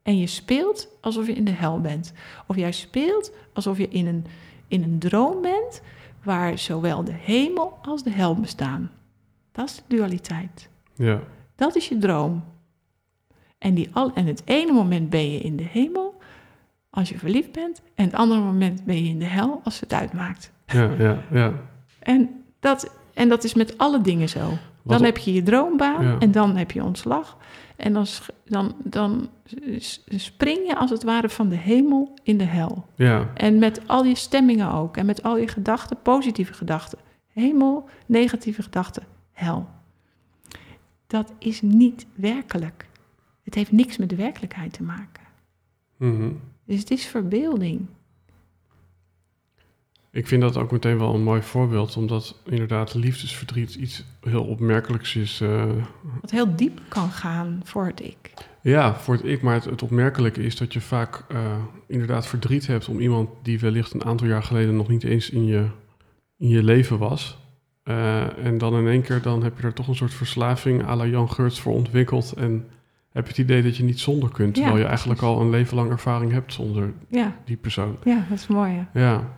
[0.04, 2.14] En je speelt alsof je in de hel bent.
[2.48, 4.26] Of jij speelt alsof je in een,
[4.68, 5.82] in een droom bent
[6.24, 8.92] waar zowel de hemel als de hel bestaan.
[9.52, 10.70] Dat is de dualiteit.
[10.96, 11.20] Ja,
[11.56, 12.44] Dat is je droom.
[13.58, 16.18] En, die al, en het ene moment ben je in de hemel
[16.90, 17.82] als je verliefd bent.
[17.96, 20.52] En het andere moment ben je in de hel als het uitmaakt.
[20.66, 21.54] ja, ja, ja.
[22.00, 24.50] En dat, en dat is met alle dingen zo.
[24.84, 26.18] Dan heb je je droombaan Ja.
[26.20, 27.38] en dan heb je ontslag.
[27.80, 28.06] En dan,
[28.46, 29.30] dan, dan
[30.10, 32.86] spring je als het ware van de hemel in de hel.
[32.96, 34.98] Ja, En met al je stemmingen ook.
[34.98, 37.00] En met al je gedachten, positieve gedachten.
[37.28, 39.68] Hemel, negatieve gedachten, hel.
[41.08, 42.88] Dat is niet werkelijk.
[43.44, 45.24] Het heeft niks met de werkelijkheid te maken.
[45.98, 46.32] mhm.
[46.66, 47.88] Dus het is verbeelding.
[50.12, 55.16] Ik vind dat ook meteen wel een mooi voorbeeld, omdat inderdaad liefdesverdriet iets heel opmerkelijks
[55.16, 55.42] is.
[55.42, 55.66] eh,
[56.22, 58.34] Wat heel diep kan gaan voor het ik.
[58.62, 61.38] ja, voor het ik, maar het, het opmerkelijke is dat je vaak eh,
[61.88, 65.46] inderdaad verdriet hebt om iemand die wellicht een aantal jaar geleden nog niet eens in
[65.46, 65.66] je,
[66.38, 67.38] in je leven was.
[67.84, 70.96] Eh, en dan in één keer dan heb je er toch een soort verslaving à
[70.96, 72.68] la Jan Geurts voor ontwikkeld en
[73.12, 75.38] heb je het idee dat je niet zonder kunt, Ja, terwijl je eigenlijk precies.
[75.38, 77.98] al een leven lang ervaring hebt zonder Ja, die persoon.
[78.04, 78.86] ja dat is mooi.
[78.92, 79.00] hè?
[79.02, 79.38] Ja.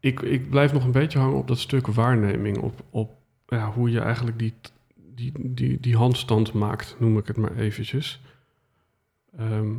[0.00, 2.58] Ik, ik blijf nog een beetje hangen op dat stuk waarneming.
[2.58, 4.54] Op, op ja, hoe je eigenlijk die,
[5.14, 8.20] die, die, die handstand maakt, noem ik het maar eventjes.
[9.38, 9.72] Ehm,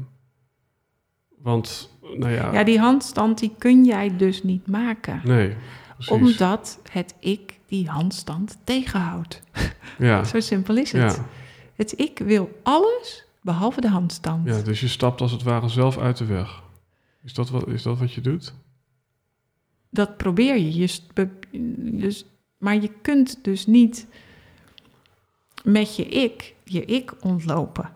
[1.37, 2.53] want, nou ja...
[2.53, 5.21] Ja, die handstand die kun jij dus niet maken.
[5.23, 5.55] Nee,
[5.93, 6.11] precies.
[6.11, 9.41] Omdat het ik die handstand tegenhoudt.
[9.97, 11.15] Ja, Zo simpel is het.
[11.15, 11.25] ja,
[11.75, 14.47] Het ik wil alles behalve de handstand.
[14.47, 16.63] ja, dus je stapt als het ware zelf uit de weg.
[17.23, 18.53] Is dat wat, is dat wat je doet?
[19.89, 20.73] Dat probeer je.
[20.75, 20.99] je
[21.99, 22.25] dus,
[22.57, 24.07] maar je kunt dus niet
[25.63, 27.91] met je ik, je ik ontlopen.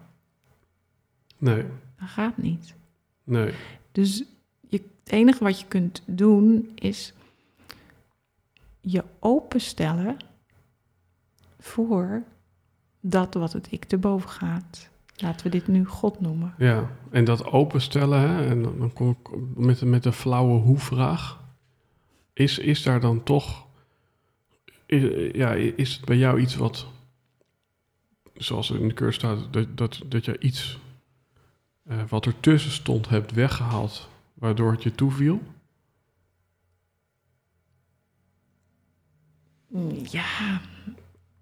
[1.38, 1.63] Nee,
[1.99, 2.75] Dat gaat niet.
[3.23, 3.53] nee.
[3.91, 4.23] Dus
[4.69, 7.13] je, het enige wat je kunt doen is
[8.82, 10.17] je openstellen
[11.60, 12.23] voor
[13.01, 14.89] dat wat het ik te boven gaat.
[15.15, 16.53] Laten we dit nu God noemen.
[16.58, 21.41] Ja, en dat openstellen, hè, en dan kom ik met, de- met de flauwe hoe-vraag.
[22.34, 23.67] Is, is daar dan toch,
[24.88, 26.88] i- ja, is het bij jou iets wat,
[28.34, 30.80] zoals er in de cursus staat, dat, dat, dat je iets
[31.84, 35.41] eh, wat ertussen stond hebt weggehaald, waardoor het je toeviel?
[40.10, 40.62] Ja,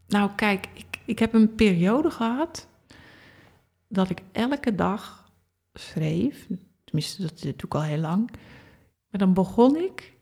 [0.08, 2.68] nou kijk, ik, ik heb een periode gehad
[3.88, 5.32] dat ik elke dag
[5.74, 6.48] schreef.
[6.84, 8.32] Tenminste, dat doe ik al heel lang.
[9.10, 10.14] Maar dan begon ik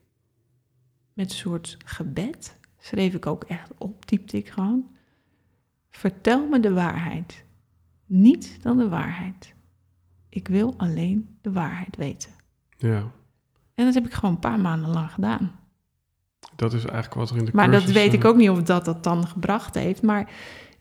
[1.20, 2.60] met een soort gebed.
[2.78, 4.88] Schreef ik ook echt op, typte ik gewoon.
[5.90, 7.44] Vertel me de waarheid.
[8.06, 9.54] Niet dan de waarheid.
[10.30, 12.32] Ik wil alleen de waarheid weten.
[12.78, 13.12] Ja,
[13.76, 15.60] En dat heb ik gewoon een paar maanden lang gedaan.
[16.56, 18.64] dat is eigenlijk wat er in de Maar dat cursus, weet ik ook niet of
[18.64, 20.02] dat dat dan gebracht heeft.
[20.02, 20.32] Maar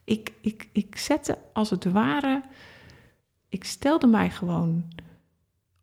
[0.04, 2.42] ik, ik, ik zette als het ware.
[3.48, 4.92] Ik stelde mij gewoon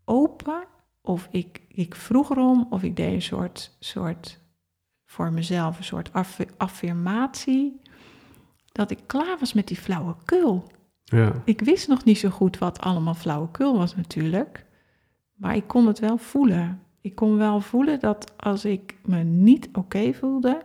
[0.06, 0.64] open.
[1.02, 2.68] Of ik, ik vroeg erom.
[2.70, 4.44] Of ik deed een soort, soort
[5.16, 7.80] voor mezelf een soort aff- affirmatie.
[8.72, 10.72] Dat ik klaar was met die flauwekul.
[11.04, 14.66] Ja, Ik wist nog niet zo goed wat allemaal flauwekul was natuurlijk.
[15.34, 16.82] Maar ik kon het wel voelen.
[17.02, 20.62] Ik kon wel voelen dat als ik me niet oké voelde,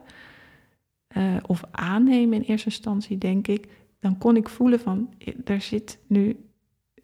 [1.08, 3.68] eh, of aannemen in eerste instantie, denk ik,
[4.00, 6.36] dan kon ik voelen van, eh, er zit nu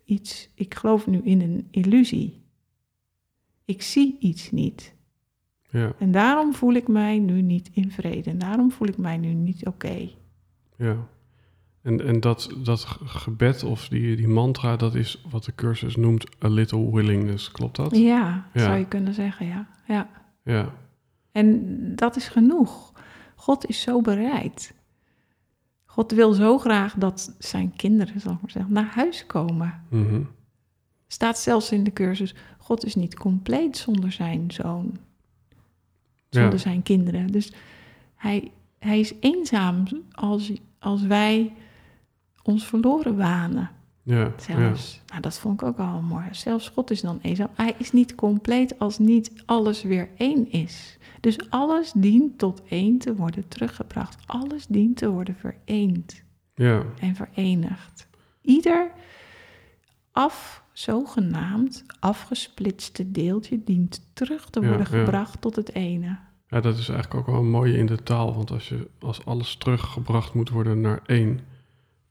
[0.04, 2.42] iets, ik geloof nu in een illusie.
[3.64, 4.94] Ik zie iets niet.
[5.78, 8.30] Ja, En daarom voel ik mij nu niet in vrede.
[8.30, 10.08] En daarom voel ik mij nu niet oké.
[10.76, 10.96] ja.
[11.82, 15.96] En, en dat, dat ge- gebed of die, die mantra, dat is wat de cursus
[15.96, 17.50] noemt a little willingness.
[17.50, 17.96] Klopt dat?
[17.96, 18.60] Ja, Ja.
[18.62, 19.66] zou je kunnen zeggen, ja.
[19.86, 20.08] ja.
[20.44, 20.72] Ja,
[21.32, 21.62] En
[21.96, 22.92] dat is genoeg.
[23.34, 24.74] God is zo bereid.
[25.84, 29.82] God wil zo graag dat zijn kinderen, zal ik maar zeggen, naar huis komen.
[29.90, 30.20] mhm.
[31.06, 34.96] Staat zelfs in de cursus, God is niet compleet zonder zijn zoon,
[36.28, 36.40] ja.
[36.40, 37.26] zonder zijn kinderen.
[37.26, 37.52] Dus
[38.16, 41.52] hij, hij is eenzaam als, als wij
[42.42, 43.70] ons verloren wanen.
[44.02, 44.32] ja, ja.
[44.36, 45.00] Zelfs.
[45.06, 46.24] Nou, dat vond ik ook al mooi.
[46.30, 47.50] Zelfs God is dan eenzaam.
[47.54, 50.98] Hij is niet compleet als niet alles weer één is.
[51.20, 54.16] Dus alles dient tot één te worden teruggebracht.
[54.26, 56.22] Alles dient te worden vereend
[56.54, 56.82] ja.
[56.98, 58.08] en verenigd.
[58.40, 58.90] Ieder
[60.12, 64.84] af, zogenaamd afgesplitste deeltje dient terug te worden ja.
[65.04, 66.16] gebracht tot het ene.
[66.48, 68.34] Ja, dat is eigenlijk ook wel een mooie in de taal.
[68.34, 71.40] Want als, je, als alles teruggebracht moet worden naar één.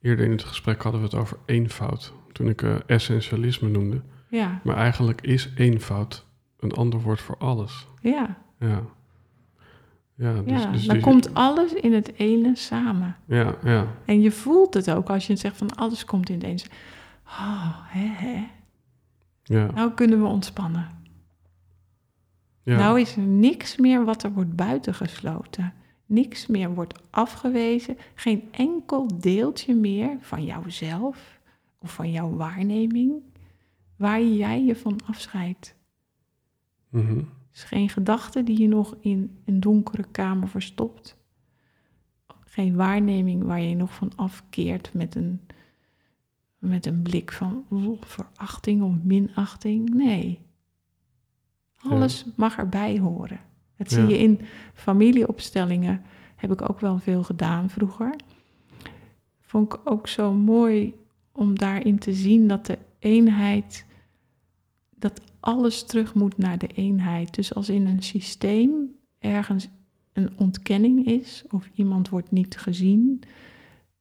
[0.02, 2.14] Eerder in het gesprek hadden we het over eenvoud.
[2.32, 4.02] Toen ik eh, essentialisme noemde.
[4.30, 6.26] Ja, Maar eigenlijk is eenvoud
[6.60, 7.88] een ander woord voor alles.
[8.02, 8.82] ja, Ja.
[10.18, 10.72] Ja, dus, ja.
[10.72, 13.16] dus dan die- komt alles in het ene samen.
[13.28, 16.44] Ja, ja, En je voelt het ook als je zegt van alles komt in het
[16.44, 16.60] ene.
[17.28, 18.48] Oh, hè, hè.
[19.48, 19.72] Ja.
[19.72, 20.90] Nou kunnen we ontspannen.
[22.64, 22.78] ja.
[22.78, 25.74] Nou is er niks meer wat er wordt buitengesloten.
[26.06, 27.98] Niks meer wordt afgewezen.
[28.16, 31.40] Geen enkel deeltje meer van jouzelf
[31.80, 33.14] of van jouw waarneming
[33.96, 35.76] waar jij je van afscheidt.
[36.90, 37.22] Mhm.
[37.54, 41.18] is geen gedachte die je nog in een donkere kamer verstopt.
[42.46, 45.42] Geen waarneming waar je nog van afkeert met een,
[46.58, 47.66] met een blik van
[48.00, 49.90] verachting of minachting.
[49.94, 50.40] Nee.
[51.82, 53.40] Alles mag erbij horen.
[53.78, 54.08] Dat zie Ja.
[54.10, 54.40] je in
[54.74, 56.02] familieopstellingen.
[56.36, 58.16] Heb ik ook wel veel gedaan vroeger.
[59.40, 60.94] Vond ik ook zo mooi
[61.32, 63.86] om daarin te zien dat de eenheid
[64.98, 67.36] dat alles terug moet naar de eenheid.
[67.36, 69.68] Dus als in een systeem ergens
[70.14, 73.22] een ontkenning is of iemand wordt niet gezien,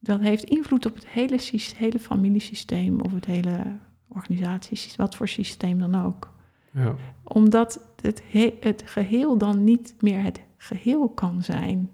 [0.05, 1.39] dat heeft invloed op het hele,
[1.75, 6.33] hele familiesysteem of het hele organisatiesysteem, wat voor systeem dan ook.
[6.71, 11.89] ja, Omdat het, he- het geheel dan niet meer het geheel kan zijn.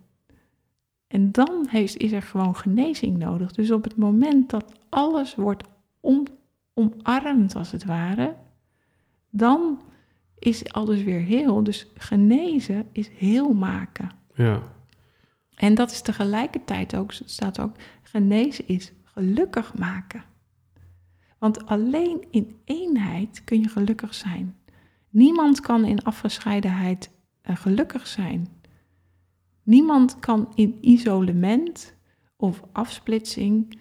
[1.08, 3.52] En dan heeft, is er gewoon genezing nodig.
[3.52, 5.64] Dus op het moment dat alles wordt
[6.00, 6.26] om,
[6.74, 8.36] omarmd, als het ware,
[9.30, 9.80] dan
[10.40, 11.64] is alles weer heel.
[11.64, 14.10] Dus genezen is heel maken.
[14.36, 14.62] Ja,
[15.62, 20.24] En dat is tegelijkertijd ook, staat ook, genezen is gelukkig maken.
[21.40, 24.56] Want alleen in eenheid kun je gelukkig zijn.
[25.10, 28.48] Niemand kan in afgescheidenheid eh, gelukkig zijn.
[29.64, 31.94] Niemand kan in isolement
[32.36, 33.80] of afsplitsing.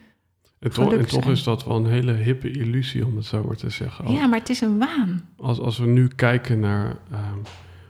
[0.59, 3.57] en, toch- en toch is dat wel een hele hippe illusie, om het zo maar
[3.57, 4.13] te zeggen.
[4.13, 5.29] Ja, maar het is een waan.
[5.37, 7.39] Als, als we nu kijken naar ehm,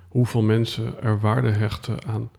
[0.08, 2.30] hoeveel mensen er waarde hechten aan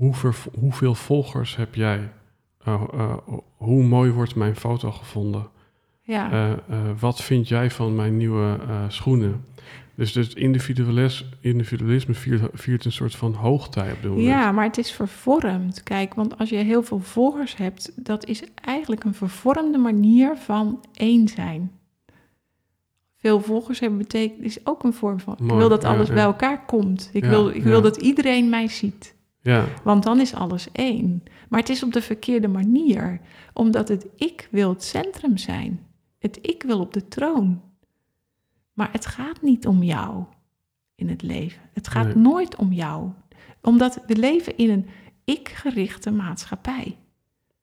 [0.00, 2.12] hoe ver- hoeveel volgers heb jij,
[2.64, 3.16] Eh, eh,
[3.56, 5.48] hoe mooi wordt mijn foto gevonden,
[6.02, 6.58] Ja, Eh, eh,
[7.00, 9.44] wat vind jij van mijn nieuwe eh, schoenen.
[9.94, 14.26] Dus, dus individualis, individualisme viert, viert een soort van hoogtij op dit moment.
[14.28, 15.82] ja, maar het is vervormd.
[15.82, 20.84] Kijk, want als je heel veel volgers hebt, dat is eigenlijk een vervormde manier van
[20.92, 21.70] één zijn.
[23.16, 25.36] Veel volgers hebben betekent is ook een vorm van.
[25.42, 26.14] ik wil dat alles ja.
[26.14, 27.10] bij elkaar komt.
[27.12, 29.14] Ik, Ja, wil, ik wil dat iedereen mij ziet.
[29.42, 31.22] Ja, Want dan is alles één.
[31.48, 33.20] Maar het is op de verkeerde manier,
[33.52, 35.86] omdat het ik wil het centrum zijn.
[36.18, 37.62] Het ik wil op de troon.
[38.72, 40.24] Maar het gaat niet om jou
[40.94, 41.62] in het leven.
[41.72, 42.14] Het gaat Nee.
[42.16, 43.10] nooit om jou.
[43.62, 44.88] Omdat we leven in een
[45.24, 46.98] ik-gerichte maatschappij.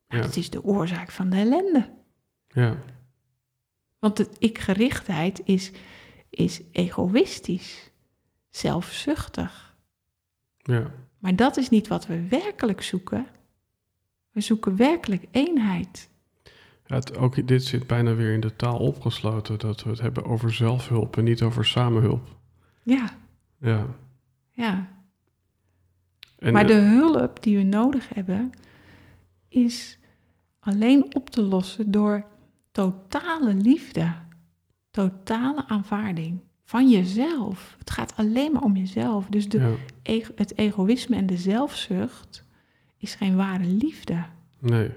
[0.08, 0.28] Nou, Ja.
[0.28, 1.90] Dat is de oorzaak van de ellende.
[2.48, 2.78] ja,
[4.00, 5.72] Want de ik-gerichtheid is,
[6.30, 7.92] is egoïstisch,
[8.50, 9.76] zelfzuchtig.
[10.58, 10.92] ja.
[11.28, 13.26] Maar dat is niet wat we werkelijk zoeken.
[14.32, 16.10] We zoeken werkelijk eenheid.
[16.86, 20.26] Ja, het, ook dit zit bijna weer in de taal opgesloten, dat we het hebben
[20.26, 22.36] over zelfhulp en niet over samenhulp.
[22.84, 23.10] Ja,
[23.60, 23.86] Ja.
[24.52, 24.88] ja.
[26.40, 28.52] En, maar de hulp die we nodig hebben,
[29.48, 30.00] is
[30.60, 32.26] alleen op te lossen door
[32.72, 34.14] totale liefde,
[34.92, 37.76] totale aanvaarding van jezelf.
[37.80, 39.26] Het gaat alleen maar om jezelf.
[39.26, 39.72] Dus de, ja,
[40.36, 42.46] het egoïsme en de zelfzucht
[42.98, 44.24] is geen ware liefde.
[44.60, 44.90] nee.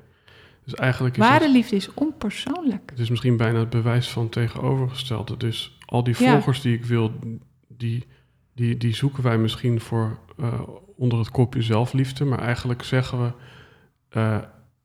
[0.65, 2.91] Dus eigenlijk is Ware het, liefde is onpersoonlijk.
[2.91, 5.37] het is misschien bijna het bewijs van tegenovergestelde.
[5.37, 6.33] Dus al die Ja.
[6.33, 7.13] volgers die ik wil,
[7.69, 8.07] die,
[8.55, 10.61] die, die zoeken wij misschien voor eh,
[10.97, 12.25] onder het kopje zelfliefde.
[12.25, 13.33] Maar eigenlijk zeggen we,
[14.09, 14.39] eh,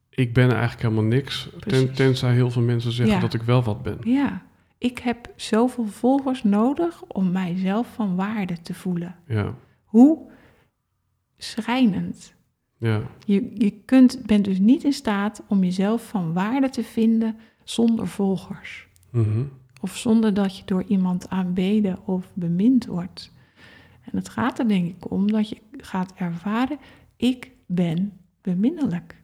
[0.10, 1.50] ik ben eigenlijk helemaal niks.
[1.60, 3.22] Ten, tenzij heel veel mensen zeggen Ja.
[3.22, 3.98] dat ik wel wat ben.
[4.04, 4.42] Ja,
[4.78, 9.16] ik heb zoveel volgers nodig om mijzelf van waarde te voelen.
[9.28, 9.54] Ja,
[9.96, 10.32] Hoe
[11.38, 12.34] schrijnend.
[12.78, 17.38] ja, Je, je kunt, bent dus niet in staat om jezelf van waarde te vinden
[17.64, 18.88] zonder volgers.
[19.12, 19.44] mhm,
[19.82, 23.32] Of zonder dat je door iemand aanbeden of bemind wordt.
[24.02, 26.78] En het gaat er denk ik om dat je gaat ervaren,
[27.16, 29.22] ik ben beminnelijk.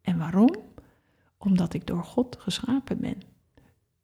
[0.00, 0.56] En waarom?
[1.38, 3.20] Omdat ik door God geschapen ben.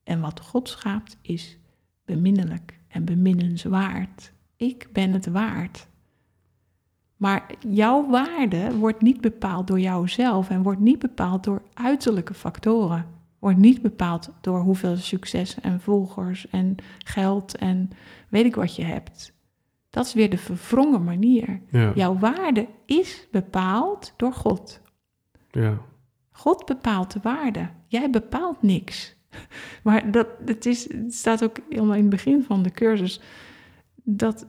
[0.03, 1.59] En wat God schaapt is
[2.05, 4.33] beminnelijk en beminnenswaard.
[4.59, 5.87] Ik ben het waard.
[7.17, 13.07] Maar jouw waarde wordt niet bepaald door jouzelf en wordt niet bepaald door uiterlijke factoren.
[13.39, 17.91] Wordt niet bepaald door hoeveel succes en volgers en geld en
[18.29, 19.33] weet ik wat je hebt.
[19.91, 21.61] Dat is weer de verwrongen manier.
[21.71, 24.81] ja, Jouw waarde is bepaald door God.
[25.51, 25.79] ja,
[26.31, 27.69] God bepaalt de waarde.
[27.87, 29.17] Jij bepaalt niks.
[29.83, 33.21] Maar dat, het, is, het staat ook helemaal in het begin van de cursus.
[34.11, 34.47] Dat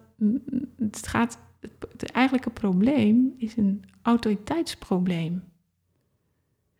[0.77, 1.39] het gaat.
[1.59, 5.43] Het, het eigenlijke probleem is een autoriteitsprobleem.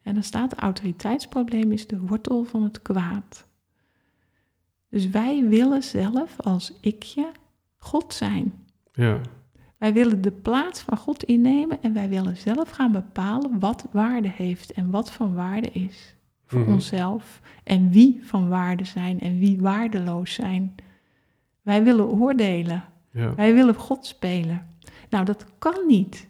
[0.02, 3.48] En dan staat autoriteitsprobleem is de wortel van het kwaad.
[4.90, 7.32] Dus wij willen zelf als ikje
[7.78, 8.54] God zijn.
[8.94, 9.20] ja,
[9.78, 14.30] Wij willen de plaats van God innemen en wij willen zelf gaan bepalen wat waarde
[14.30, 16.16] heeft en wat van waarde is
[16.46, 16.72] voor Mhm.
[16.72, 20.76] onszelf en wie van waarde zijn en wie waardeloos zijn.
[21.70, 23.36] Wij willen oordelen, ja.
[23.36, 24.68] wij willen God spelen.
[25.10, 26.28] Nou, dat kan niet.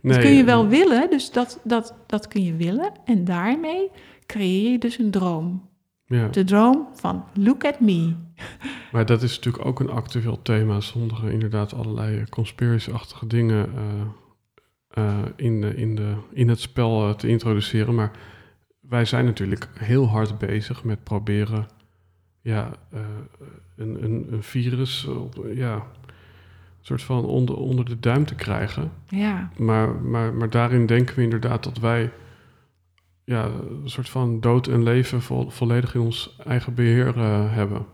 [0.00, 3.24] Nee, dat kun je eh, wel willen, dus dat, dat, dat kun je willen en
[3.24, 3.90] daarmee
[4.26, 5.68] creëer je dus een droom.
[6.06, 6.28] Ja.
[6.28, 8.12] De droom van look at me.
[8.92, 13.68] Maar dat is natuurlijk ook een actueel thema, zonder eh, inderdaad allerlei eh, conspiracy-achtige dingen
[13.74, 14.06] eh,
[14.96, 17.94] eh, in, de, in, de, in het spel eh, te introduceren.
[17.94, 18.10] Maar
[18.80, 21.66] wij zijn natuurlijk heel hard bezig met proberen
[22.46, 23.00] ja, eh,
[23.76, 25.82] een, een, een virus eh, ja, een
[26.80, 28.90] soort van onder, onder de duim te krijgen.
[29.08, 32.10] Ja, Maar, maar, maar daarin denken we inderdaad dat wij
[33.24, 37.86] ja, een soort van dood en leven vo- volledig in ons eigen beheer eh, hebben.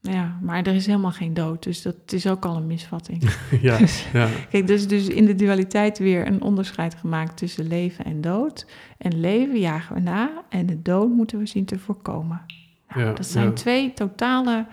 [0.00, 3.22] Ja, maar er is helemaal geen dood, dus dat is ook al een misvatting.
[3.60, 8.04] ja, Dus- ja, Kijk, dus, dus in de dualiteit weer een onderscheid gemaakt tussen leven
[8.04, 8.66] en dood.
[8.98, 12.40] En leven jagen we na en de dood moeten we zien te voorkomen.
[12.88, 13.52] Nou, Ja, dat zijn ja.
[13.52, 14.66] twee totale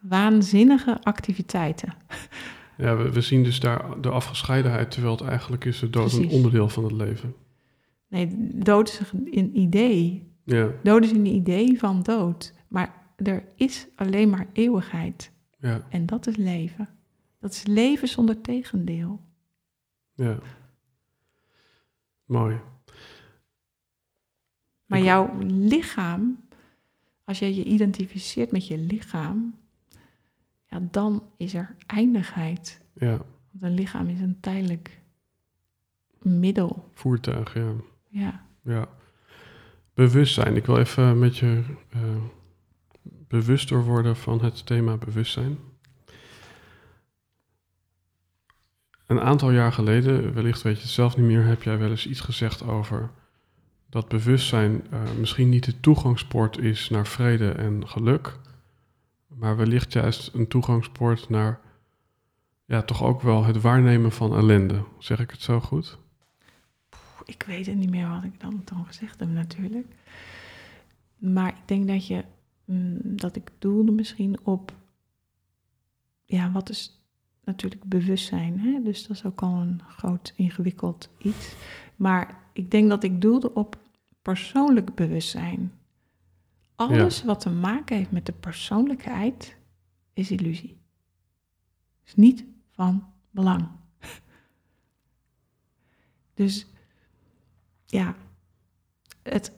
[0.00, 1.94] waanzinnige activiteiten.
[2.76, 6.28] ja we, we zien dus daar de afgescheidenheid, terwijl het eigenlijk is de dood een
[6.28, 7.34] onderdeel van het leven.
[8.08, 9.00] Nee, dood is
[9.32, 10.30] een idee.
[10.44, 12.54] Ja, Dood is een idee van dood.
[12.68, 15.32] Maar er is alleen maar eeuwigheid.
[15.58, 16.88] ja, En dat is leven.
[17.40, 19.20] Dat is leven zonder tegendeel.
[20.14, 20.38] ja.
[22.24, 22.56] Mooi.
[24.86, 26.41] Maar Ik- jouw lichaam,
[27.24, 29.54] als je je identificeert met je lichaam,
[30.66, 32.80] ja, dan is er eindigheid.
[32.92, 33.16] Ja,
[33.50, 35.00] Want een lichaam is een tijdelijk
[36.18, 36.88] middel.
[36.92, 37.72] voertuig, ja.
[38.08, 38.88] Ja, Ja.
[39.94, 40.56] Bewustzijn.
[40.56, 42.00] Ik wil even met je eh,
[43.02, 45.58] bewuster worden van het thema bewustzijn.
[49.06, 52.06] Een aantal jaar geleden, wellicht weet je het zelf niet meer, heb jij wel eens
[52.06, 53.10] iets gezegd over
[53.92, 58.38] dat bewustzijn eh, misschien niet de toegangspoort is naar vrede en geluk,
[59.26, 61.60] maar wellicht juist een toegangspoort naar,
[62.64, 64.84] ja, toch ook wel het waarnemen van ellende.
[64.98, 65.98] Zeg ik het zo goed?
[67.24, 69.86] Ik weet het niet meer wat ik dan, dan gezegd heb natuurlijk.
[71.18, 72.24] Maar ik denk dat je,
[72.64, 74.72] mm, dat ik doelde misschien op,
[76.24, 77.06] ja, wat is
[77.44, 78.60] natuurlijk bewustzijn.
[78.60, 78.82] Hè?
[78.82, 81.54] Dus dat is ook al een groot ingewikkeld iets.
[81.96, 83.80] Maar ik denk dat ik doelde op
[84.22, 85.72] persoonlijk bewustzijn.
[86.74, 89.56] Alles wat te maken heeft met de persoonlijkheid
[90.12, 90.80] is illusie.
[92.04, 93.68] Is niet van belang.
[96.34, 96.66] Dus
[97.86, 98.16] ja,
[99.22, 99.52] het,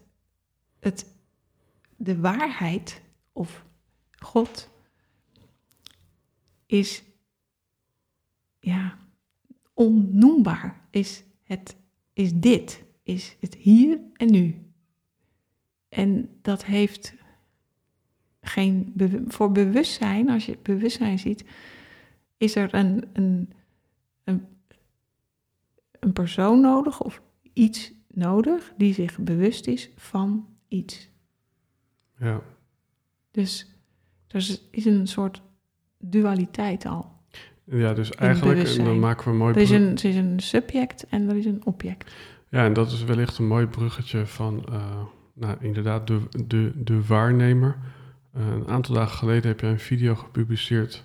[0.80, 1.14] het,
[1.96, 3.02] de waarheid
[3.32, 3.64] of
[4.18, 4.70] God
[6.66, 7.02] is
[8.58, 8.98] ja,
[9.74, 10.86] onnoembaar.
[10.90, 11.76] Is, het,
[12.12, 14.58] is dit, is het hier en nu.
[15.88, 17.14] En dat heeft
[18.40, 18.92] geen
[19.28, 21.44] voor bewustzijn, als je bewustzijn ziet,
[22.36, 23.52] is er een, een,
[24.24, 24.46] een,
[26.00, 31.08] een persoon nodig of iets nodig die zich bewust is van iets.
[32.18, 32.42] Ja.
[33.30, 33.70] Dus
[34.28, 34.36] er
[34.70, 35.42] is- een soort
[35.98, 37.12] dualiteit al.
[37.64, 40.40] Ja, dus eigenlijk, en dan maken we een mooi Er is een, er is een
[40.40, 42.14] subject en er is een object.
[42.54, 45.02] Ja, en dat is wellicht een mooi bruggetje van, eh,
[45.32, 47.76] nou, inderdaad, de, de, de waarnemer.
[48.32, 51.04] Eh, een aantal dagen geleden heb je een video gepubliceerd.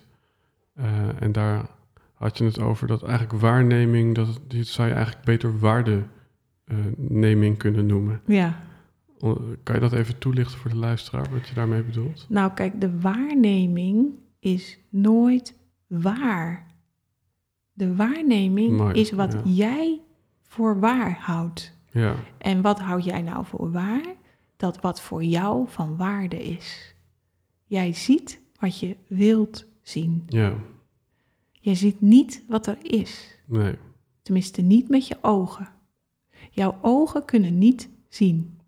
[0.74, 1.70] eh, en daar
[2.14, 7.86] had je het over dat eigenlijk waarneming, dat, dit zou je eigenlijk beter waardeneming kunnen
[7.86, 8.22] noemen.
[8.26, 8.60] Ja,
[9.64, 12.26] Kan je dat even toelichten voor de luisteraar, wat je daarmee bedoelt?
[12.30, 14.08] nou kijk, de waarneming
[14.40, 15.56] is nooit
[15.88, 16.68] waar.
[17.74, 19.42] De waarneming Mooi, is wat ja.
[19.44, 20.02] jij
[20.50, 21.78] voor waar houdt.
[21.92, 24.06] Ja, En wat houd jij nou voor waar?
[24.58, 26.96] Dat wat voor jou van waarde is.
[27.66, 30.24] Jij ziet wat je wilt zien.
[30.28, 30.54] ja,
[31.52, 33.38] Je ziet niet wat er is.
[33.46, 33.76] nee,
[34.22, 35.68] Tenminste, niet met je ogen.
[36.52, 38.60] Jouw ogen kunnen niet zien.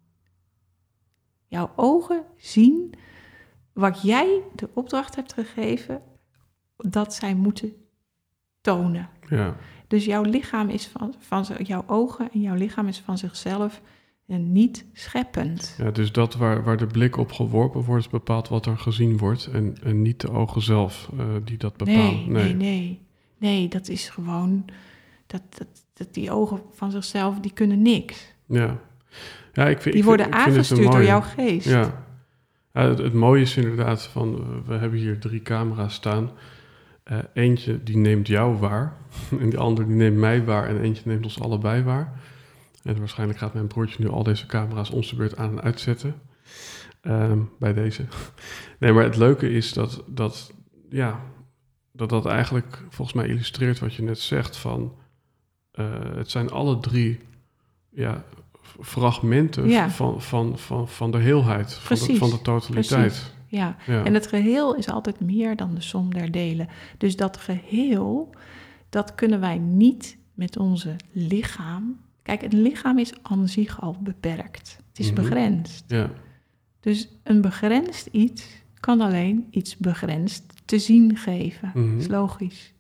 [1.46, 2.94] Jouw ogen zien
[3.74, 6.02] wat jij de opdracht hebt gegeven
[6.78, 7.74] dat zij moeten
[8.62, 9.10] tonen.
[9.30, 9.56] ja,
[9.92, 13.82] Dus jouw lichaam is van, van jouw ogen en jouw lichaam is van zichzelf
[14.28, 15.76] en niet scheppend.
[15.78, 15.92] ja.
[15.92, 19.50] Dus dat waar, waar de blik op geworpen wordt, bepaalt wat er gezien wordt.
[19.54, 22.32] En, en niet de ogen zelf eh, die dat bepalen.
[22.32, 23.02] Nee, nee, nee.
[23.38, 24.66] Nee, dat is gewoon
[25.28, 28.34] dat, dat, dat die ogen van zichzelf die kunnen niks.
[28.46, 28.80] Ja,
[29.54, 31.70] ja ik vind, Die worden ik vind aangestuurd door jouw geest.
[31.70, 32.06] Ja,
[32.74, 36.32] ja het, het mooie is inderdaad van, eh, we hebben hier drie camera's staan.
[37.12, 38.98] Eh, eentje die neemt jou waar
[39.42, 42.20] en die andere die neemt mij waar en eentje neemt ons allebei waar.
[42.84, 46.22] En waarschijnlijk gaat mijn broertje nu al deze camera's om zijn beurt aan en uitzetten.
[47.02, 48.06] Ehm, bij deze.
[48.80, 50.54] Nee, maar het leuke is dat dat,
[50.90, 51.20] ja,
[51.92, 54.96] dat dat eigenlijk volgens mij illustreert wat je net zegt van...
[55.72, 55.86] eh,
[56.16, 57.20] het zijn alle drie
[57.90, 58.24] ja,
[58.82, 59.90] fragmenten Ja.
[59.90, 63.12] van, van, van, van de heelheid, van de, van de totaliteit.
[63.12, 63.34] precies.
[63.52, 64.04] Ja, Ja.
[64.06, 66.68] en het geheel is altijd meer dan de som der delen.
[66.98, 68.30] Dus dat geheel,
[68.90, 72.00] dat kunnen wij niet met onze lichaam.
[72.22, 74.78] Kijk, het lichaam is aan zich al beperkt.
[74.90, 75.22] Het is Mhm.
[75.22, 75.84] begrensd.
[75.88, 76.10] ja,
[76.80, 78.46] Dus een begrensd iets
[78.80, 81.72] kan alleen iets begrensd te zien geven.
[81.74, 81.92] Mhm.
[81.92, 82.74] Dat is logisch.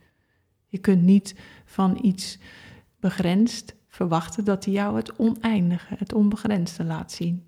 [0.67, 2.37] Je kunt niet van iets
[2.99, 7.43] begrensd verwachten dat hij jou het oneindige, het onbegrensde laat zien.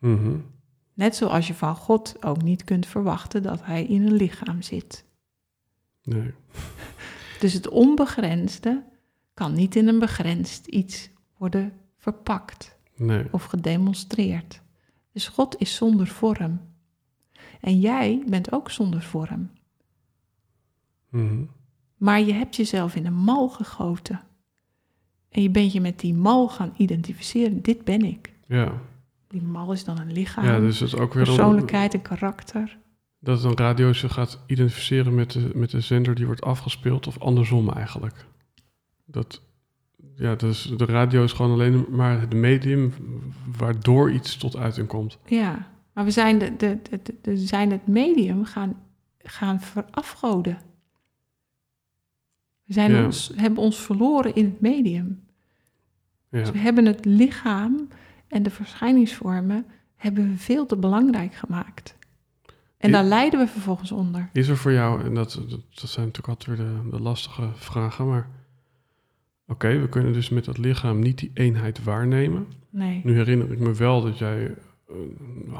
[0.00, 0.36] mhm,
[0.98, 5.04] Net zoals je van God ook niet kunt verwachten dat hij in een lichaam zit.
[6.02, 6.32] Nee.
[7.40, 8.84] Dus het onbegrensde
[9.34, 13.26] kan niet in een begrensd iets worden verpakt Nee.
[13.30, 14.62] of gedemonstreerd.
[15.12, 16.60] Dus God is zonder vorm.
[17.60, 19.50] En jij bent ook zonder vorm.
[21.08, 21.44] Mhm.
[21.96, 24.20] Maar je hebt jezelf in een mal gegoten.
[25.28, 27.62] En je bent je met die mal gaan identificeren.
[27.62, 28.32] Dit ben ik.
[28.46, 28.80] Ja.
[29.28, 32.02] Die mal is dan een lichaam, ja, dus het is ook weer een, persoonlijkheid en
[32.02, 32.78] karakter.
[33.18, 37.18] dat een radio zich gaat identificeren met de, met de zender die wordt afgespeeld, of
[37.18, 38.26] andersom eigenlijk.
[39.04, 39.42] Dat,
[40.14, 42.92] ja, dus de radio is gewoon alleen maar het medium
[43.58, 45.18] waardoor iets tot uiting komt.
[45.26, 48.76] Ja, maar we zijn, de, de, de, de- de- zijn het medium gaan,
[49.18, 50.58] gaan verafgoden.
[52.64, 53.04] We zijn Ja.
[53.04, 55.20] ons, hebben ons verloren in het medium.
[56.30, 56.38] Ja.
[56.38, 57.88] Dus we hebben het lichaam
[58.28, 59.66] en de verschijningsvormen
[59.96, 61.96] hebben we veel te belangrijk gemaakt.
[62.78, 64.28] En daar lijden we vervolgens onder.
[64.32, 67.48] Is er voor jou, en dat, dat, dat zijn natuurlijk altijd weer de, de lastige
[67.54, 68.28] vragen, maar
[69.46, 72.46] oké, we kunnen dus met dat lichaam niet die eenheid waarnemen.
[72.70, 73.00] Nee.
[73.04, 74.54] Nu herinner ik me wel dat jij,
[74.88, 74.94] eh,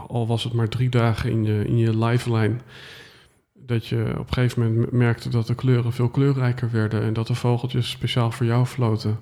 [0.07, 2.57] al was het maar drie dagen in je, in je lifeline,
[3.53, 7.27] dat je op een gegeven moment merkte dat de kleuren veel kleurrijker werden en dat
[7.27, 9.19] de vogeltjes speciaal voor jou floten.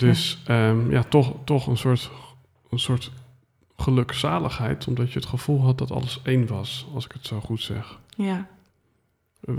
[0.00, 2.10] Dus ja, ja toch, toch een, soort,
[2.70, 3.12] een soort
[3.76, 7.60] gelukzaligheid, omdat je het gevoel had dat alles één was, als ik het zo goed
[7.60, 7.98] zeg.
[8.16, 8.48] Ja.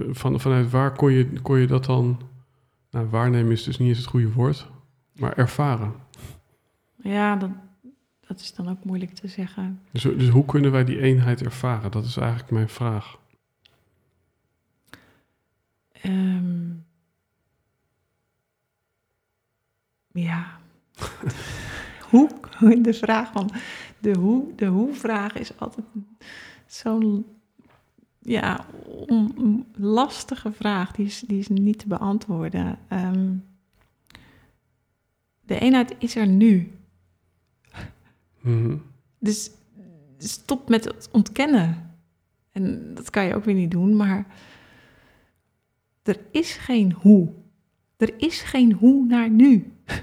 [0.09, 2.21] Van, vanuit waar kon je, kon je dat dan,
[2.91, 4.67] nou waarnemen is dus niet eens het goede woord,
[5.15, 5.93] maar ervaren.
[6.95, 7.49] Ja, dat,
[8.27, 9.81] dat is dan ook moeilijk te zeggen.
[9.91, 11.91] Dus, dus hoe kunnen wij die eenheid ervaren?
[11.91, 13.19] Dat is eigenlijk mijn vraag.
[15.91, 16.69] Ehm,
[20.13, 20.59] ja.
[22.09, 22.29] hoe,
[22.81, 23.51] de vraag van
[23.99, 25.85] de hoe, de hoe-vraag is altijd
[26.65, 27.25] zo'n
[28.19, 28.65] ja,
[29.07, 30.91] on- lastige vraag.
[30.91, 32.79] Die is, die is niet te beantwoorden.
[32.87, 33.33] Ehm,
[35.41, 36.71] de eenheid is er nu.
[38.41, 38.77] Mhm.
[39.19, 39.51] Dus
[40.17, 41.95] stop met het ontkennen.
[42.51, 44.25] En dat kan je ook weer niet doen, maar
[46.03, 47.29] er is geen hoe.
[48.01, 49.71] Er is geen hoe naar nu.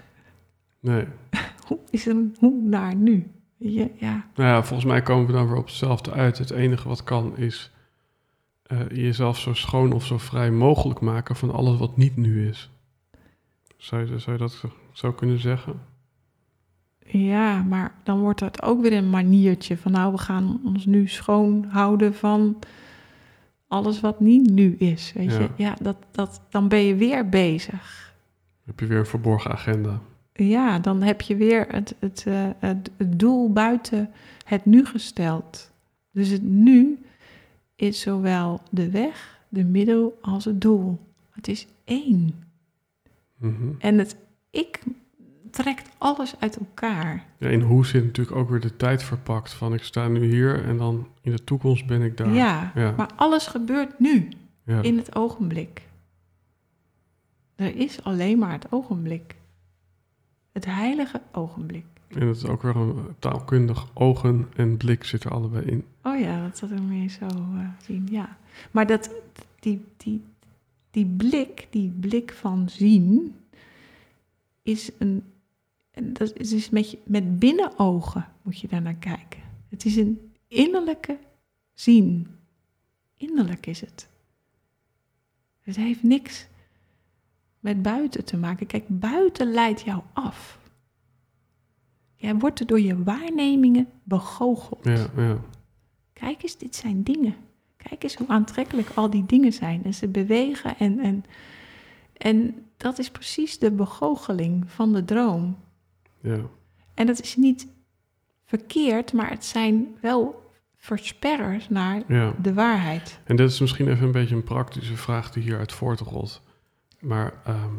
[0.80, 1.04] Nee.
[1.66, 3.30] Hoe is er een hoe naar nu?
[3.56, 4.26] Je, ja.
[4.34, 6.38] Nou ja, volgens mij komen we dan weer op hetzelfde uit.
[6.38, 7.72] Het enige wat kan is
[8.62, 12.70] eh, jezelf zo schoon of zo vrij mogelijk maken van alles wat niet nu is.
[13.76, 15.80] Zou je, zou je dat zo kunnen zeggen?
[17.10, 21.08] ja, maar dan wordt het ook weer een maniertje van nou, we gaan ons nu
[21.08, 22.58] schoon houden van
[23.68, 25.12] alles wat niet nu is.
[25.12, 25.38] Weet Ja.
[25.38, 28.14] je, ja, dat, dat, dan ben je weer bezig.
[28.64, 30.00] Heb je weer een verborgen agenda?
[30.32, 34.10] Ja, dan heb je weer het, het, eh, het, het doel buiten
[34.44, 35.70] het nu gesteld.
[36.10, 36.98] Dus het nu
[37.76, 40.98] is zowel de weg, de middel als het doel.
[41.30, 42.34] Het is één.
[43.36, 43.68] Mhm.
[43.78, 44.16] En het
[44.50, 44.80] ik
[45.62, 47.24] trekt alles uit elkaar.
[47.38, 50.64] Ja, in hoe zit natuurlijk ook weer de tijd verpakt van ik sta nu hier
[50.64, 52.32] en dan in de toekomst ben ik daar.
[52.32, 52.94] Ja, Ja.
[52.96, 54.28] maar alles gebeurt nu,
[54.64, 54.82] Ja.
[54.82, 55.82] in het ogenblik.
[57.56, 59.36] Er is alleen maar het ogenblik.
[60.52, 61.84] Het heilige ogenblik.
[62.08, 65.84] En het is ook weer een taalkundig ogen en blik zit er allebei in.
[66.02, 68.36] Oh ja, dat zat er meer zo eh, zien, ja.
[68.70, 69.10] Maar dat,
[69.60, 70.22] die, die,
[70.90, 73.34] die blik, die blik van zien,
[74.62, 75.22] is een,
[75.98, 79.40] en dat is dus met, je, met binnenogen moet je daar naar kijken.
[79.68, 81.18] Het is een innerlijke
[81.74, 82.26] zien.
[83.16, 84.08] Innerlijk is het.
[85.60, 86.46] Het heeft niks
[87.60, 88.66] met buiten te maken.
[88.66, 90.58] Kijk, buiten leidt jou af.
[92.14, 94.84] Jij wordt er door je waarnemingen begoocheld.
[94.84, 95.40] Ja, ja.
[96.12, 97.34] Kijk eens, dit zijn dingen.
[97.76, 99.84] Kijk eens hoe aantrekkelijk al die dingen zijn.
[99.84, 101.24] En ze bewegen en, en,
[102.12, 105.56] en dat is precies de begoocheling van de droom.
[106.20, 106.40] Ja.
[106.94, 107.66] En dat is niet
[108.44, 112.34] verkeerd, maar het zijn wel versperrers naar ja.
[112.42, 113.20] de waarheid.
[113.24, 116.42] En dit is misschien even een beetje een praktische vraag die hieruit voortrolt.
[117.00, 117.74] Maar ehm,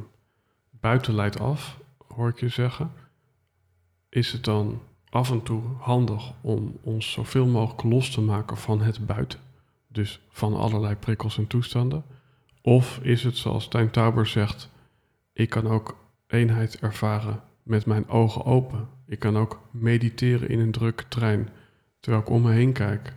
[0.70, 2.92] buiten leidt af, hoor ik je zeggen.
[4.10, 8.82] Is het dan af en toe handig om ons zoveel mogelijk los te maken van
[8.82, 9.40] het buiten?
[9.88, 12.04] Dus van allerlei prikkels en toestanden?
[12.62, 14.70] Of is het zoals Stijn Tauber zegt,
[15.34, 18.88] ik kan ook eenheid ervaren met mijn ogen open.
[19.06, 21.50] Ik kan ook mediteren in een drukke trein
[22.00, 23.14] terwijl ik om me heen kijk.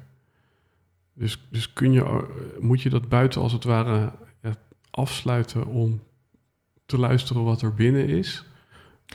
[1.15, 2.19] Dus, dus kun je, eh,
[2.61, 4.55] moet je dat buiten als het ware ja,
[4.91, 6.01] afsluiten om
[6.87, 8.45] te luisteren wat er binnen is?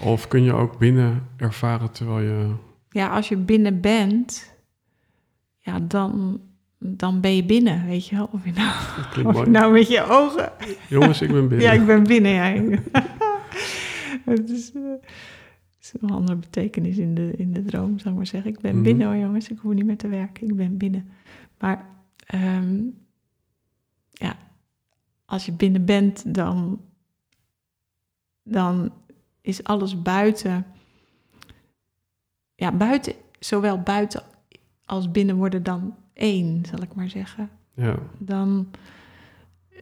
[0.01, 2.53] Of kun je ook binnen ervaren terwijl je...
[2.89, 4.53] Ja, als je binnen bent,
[5.57, 6.41] ja, dan,
[6.79, 8.29] dan ben je binnen, weet je wel.
[8.31, 10.51] Of je nou, of nou met je ogen...
[10.89, 11.67] Jongens, ik ben binnen.
[11.67, 12.79] Ja, ik ben binnen, ja.
[14.35, 14.81] Het is, eh,
[15.79, 18.51] is een andere betekenis in de, in de droom, zou ik maar zeggen.
[18.51, 18.83] Ik ben Mhm.
[18.83, 19.49] binnen hoor, jongens.
[19.49, 20.47] Ik hoef niet meer te werken.
[20.47, 21.09] Ik ben binnen.
[21.59, 21.85] Maar
[22.25, 22.79] ehm,
[24.11, 24.35] ja,
[25.25, 26.81] als je binnen bent, dan,
[28.43, 28.91] dan
[29.41, 30.65] is alles buiten.
[32.55, 34.23] Ja, buiten, zowel buiten
[34.85, 38.67] als binnen worden dan één, zal ik maar zeggen Ja, dan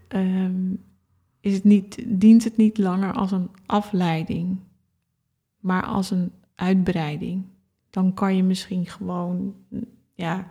[0.08, 0.74] ehm,
[1.46, 4.60] is het niet, dient het niet langer als een afleiding,
[5.60, 7.44] maar als een uitbreiding.
[7.90, 9.56] Dan kan je misschien gewoon
[10.14, 10.48] ja,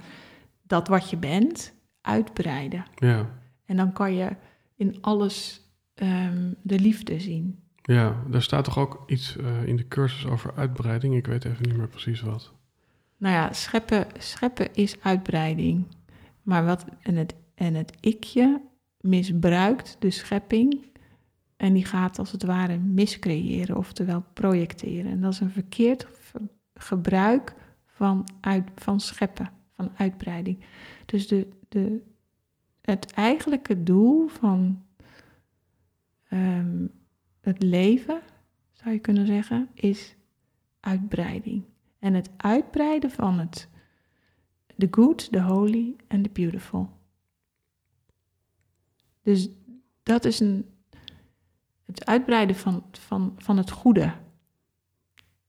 [0.63, 2.85] dat wat je bent uitbreiden.
[2.95, 3.31] ja,
[3.65, 4.37] En dan kan je
[4.77, 5.61] in alles
[5.95, 7.59] ehm, de liefde zien.
[7.83, 8.23] ja.
[8.33, 11.15] Er staat toch ook iets eh, in de cursus over uitbreiding?
[11.15, 12.53] Ik weet even niet meer precies wat.
[13.17, 15.87] Nou ja, scheppen, scheppen is uitbreiding.
[16.43, 18.61] Maar wat, en, het, en het ikje
[19.05, 20.93] misbruikt de schepping.
[21.57, 25.11] En die gaat als het ware miscreëren, oftewel projecteren.
[25.11, 26.07] En dat is een verkeerd
[26.75, 27.55] gebruik
[27.87, 30.59] van, uit, van scheppen, van uitbreiding.
[31.07, 32.03] Dus de, de,
[32.81, 34.85] het eigenlijke doel van
[36.29, 36.87] ehm,
[37.41, 38.21] het leven,
[38.73, 40.17] zou je kunnen zeggen, is
[40.81, 41.65] uitbreiding.
[41.99, 43.69] En het uitbreiden van het
[44.79, 46.89] the good, the holy en the beautiful.
[49.25, 49.49] Dus
[50.03, 50.67] dat is een,
[51.85, 54.13] het uitbreiden van, van, van het goede.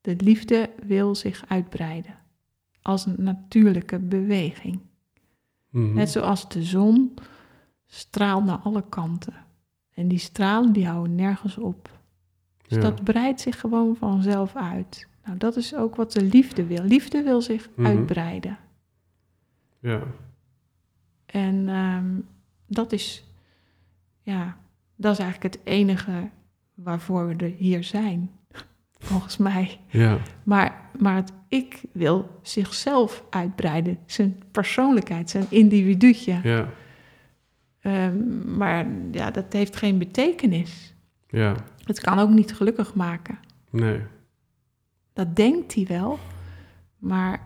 [0.01, 2.15] De liefde wil zich uitbreiden
[2.81, 4.79] als een natuurlijke beweging.
[5.69, 5.93] Mhm.
[5.93, 7.13] Net zoals de zon
[7.87, 9.33] straalt naar alle kanten.
[9.93, 11.89] En die stralen die houden nergens op.
[12.67, 12.81] Dus Ja.
[12.83, 15.07] dat breidt zich gewoon vanzelf uit.
[15.25, 16.83] Nou, dat is ook wat de liefde wil.
[16.83, 17.85] Liefde wil zich Mhm.
[17.87, 18.57] uitbreiden.
[19.79, 20.01] Ja,
[21.25, 22.19] En ehm,
[22.67, 23.23] dat is,
[24.25, 24.57] ja,
[24.95, 26.29] dat is eigenlijk het enige
[26.73, 28.29] waarvoor we er hier zijn,
[29.09, 29.79] volgens mij.
[29.87, 36.39] ja, Maar, maar het ik wil zichzelf uitbreiden, zijn persoonlijkheid, zijn individuutje.
[36.43, 36.69] ja,
[37.79, 40.95] Ehm, maar ja, dat heeft geen betekenis.
[41.29, 41.55] ja.
[41.83, 43.39] Het kan ook niet gelukkig maken.
[43.69, 44.01] Nee,
[45.13, 46.19] Dat denkt hij wel.
[46.97, 47.41] Maar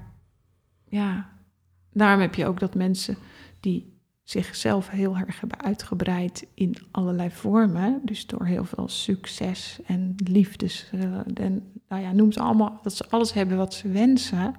[0.88, 1.30] ja,
[1.94, 3.16] daarom heb je ook dat mensen
[3.60, 3.89] die
[4.30, 8.02] zichzelf heel erg hebben uitgebreid in allerlei vormen.
[8.04, 10.90] Dus door heel veel succes en liefdes.
[10.92, 14.56] eh, en nou ja, noem ze allemaal, dat ze alles hebben wat ze wensen.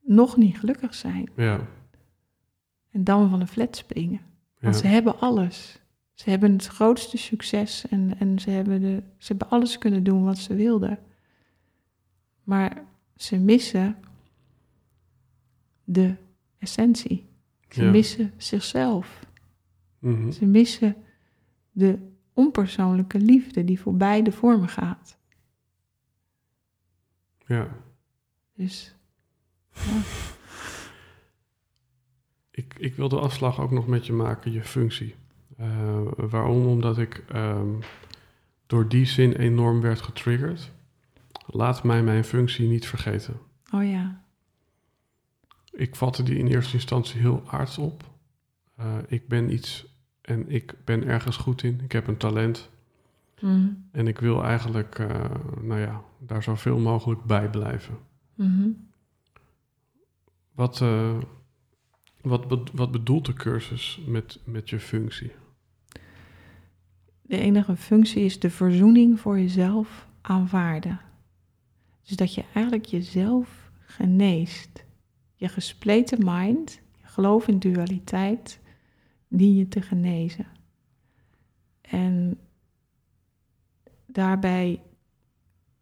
[0.00, 1.30] Nog niet gelukkig zijn.
[1.36, 1.60] ja,
[2.90, 4.20] En dan van een flat springen.
[4.20, 4.60] ja.
[4.60, 5.80] Want ze hebben alles.
[6.14, 10.24] Ze hebben het grootste succes en, en ze, hebben de, ze hebben alles kunnen doen
[10.24, 10.98] wat ze wilden.
[12.42, 12.82] Maar
[13.16, 13.96] ze missen
[15.84, 16.14] de
[16.58, 17.26] essentie.
[17.76, 17.90] Ze Ja.
[17.90, 19.20] missen zichzelf.
[19.98, 20.30] Mhm.
[20.30, 20.96] Ze missen
[21.72, 21.98] de
[22.32, 25.18] onpersoonlijke liefde die voor beide vormen gaat.
[27.46, 27.68] ja.
[28.54, 28.94] Dus
[32.50, 35.14] Ik, ik wil de afslag ook nog met je maken, je functie.
[35.56, 36.66] Eh, waarom?
[36.66, 37.68] Omdat ik ehm,
[38.66, 40.72] door die zin enorm werd getriggerd.
[41.46, 43.38] Laat mij mijn functie niet vergeten.
[43.72, 44.24] oh ja,
[45.76, 48.04] Ik vatte die in eerste instantie heel aards op.
[48.76, 49.86] Eh, ik ben iets
[50.20, 51.80] en ik ben ergens goed in.
[51.84, 52.70] Ik heb een talent.
[53.40, 53.68] Mhm.
[53.92, 57.98] En ik wil eigenlijk, eh, nou ja, daar zoveel mogelijk bij blijven.
[58.34, 58.68] Mhm.
[60.54, 61.18] Wat, eh,
[62.20, 65.32] wat, be- wat bedoelt de cursus met, met je functie?
[67.22, 71.00] De enige functie is de verzoening voor jezelf aanvaarden.
[72.02, 74.84] Dus dat je eigenlijk jezelf geneest.
[75.36, 78.60] Je gespleten mind, je geloof in dualiteit,
[79.28, 80.46] dien je te genezen.
[81.80, 82.38] En
[84.06, 84.82] daarbij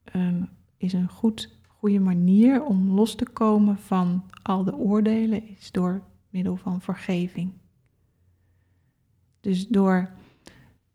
[0.05, 0.43] ehm,
[0.77, 6.03] is een goed, goede manier om los te komen van al de oordelen, is door
[6.29, 7.53] middel van vergeving.
[9.41, 10.11] Dus door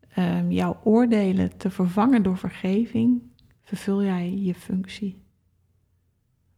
[0.08, 3.22] ehm, jouw oordelen te vervangen door vergeving,
[3.62, 5.22] vervul jij je functie.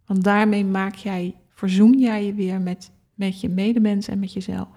[0.07, 4.69] Want daarmee maak jij, verzoen jij je weer met, met je medemens en met jezelf.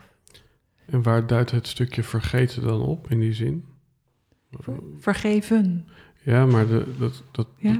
[0.85, 3.65] En waar duidt het stukje vergeten dan op in die zin?
[4.99, 5.87] Vergeven.
[6.23, 7.23] Ja, maar de, dat...
[7.31, 7.77] dat Ja, eh,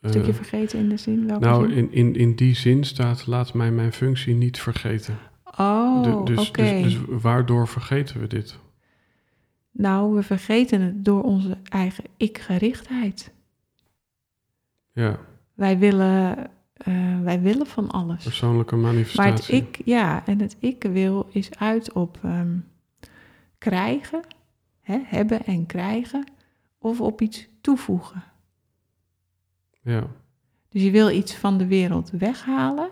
[0.00, 1.76] Een stukje vergeten in de zin welke nou, zin?
[1.76, 5.18] in, in, in die zin staat, laat mij mijn functie niet vergeten.
[5.58, 6.34] Oh, Du- oké.
[6.34, 8.58] dus, dus, dus waardoor vergeten we dit?
[9.70, 13.32] Nou, we vergeten het door onze eigen ik-gerichtheid.
[14.92, 15.18] Ja,
[15.54, 16.50] Wij willen
[16.84, 18.24] eh, wij willen van alles.
[18.24, 19.54] Persoonlijke Maar het manifestatie.
[19.54, 22.56] ik, ja, en het ik wil is uit op ehm,
[23.58, 24.20] krijgen,
[24.80, 26.24] hè, hebben en krijgen,
[26.78, 28.22] of op iets toevoegen.
[29.82, 30.06] Ja,
[30.68, 32.88] Dus je wil iets van de wereld weghalen,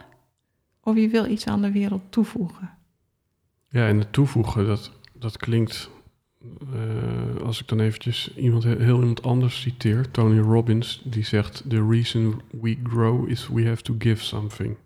[0.81, 2.71] of je wil iets aan de wereld toevoegen.
[3.69, 5.91] ja en het toevoegen, dat, dat klinkt...
[6.75, 11.87] eh, als ik dan eventjes iemand, heel iemand anders citeer, Tony Robbins, die zegt: The
[11.89, 14.77] reason we grow is we have to give something.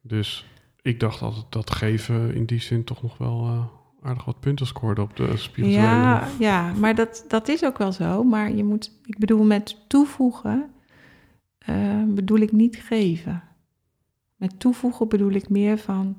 [0.00, 0.46] Dus
[0.82, 3.64] ik dacht altijd dat geven in die zin toch nog wel eh,
[4.08, 5.86] aardig wat punten scoorde op de spirituele.
[5.86, 8.24] Ja, ja maar dat, dat is ook wel zo.
[8.24, 10.70] Maar je moet, ik bedoel, met toevoegen
[11.58, 13.42] eh, bedoel ik niet geven.
[14.36, 16.16] Met toevoegen bedoel ik meer van,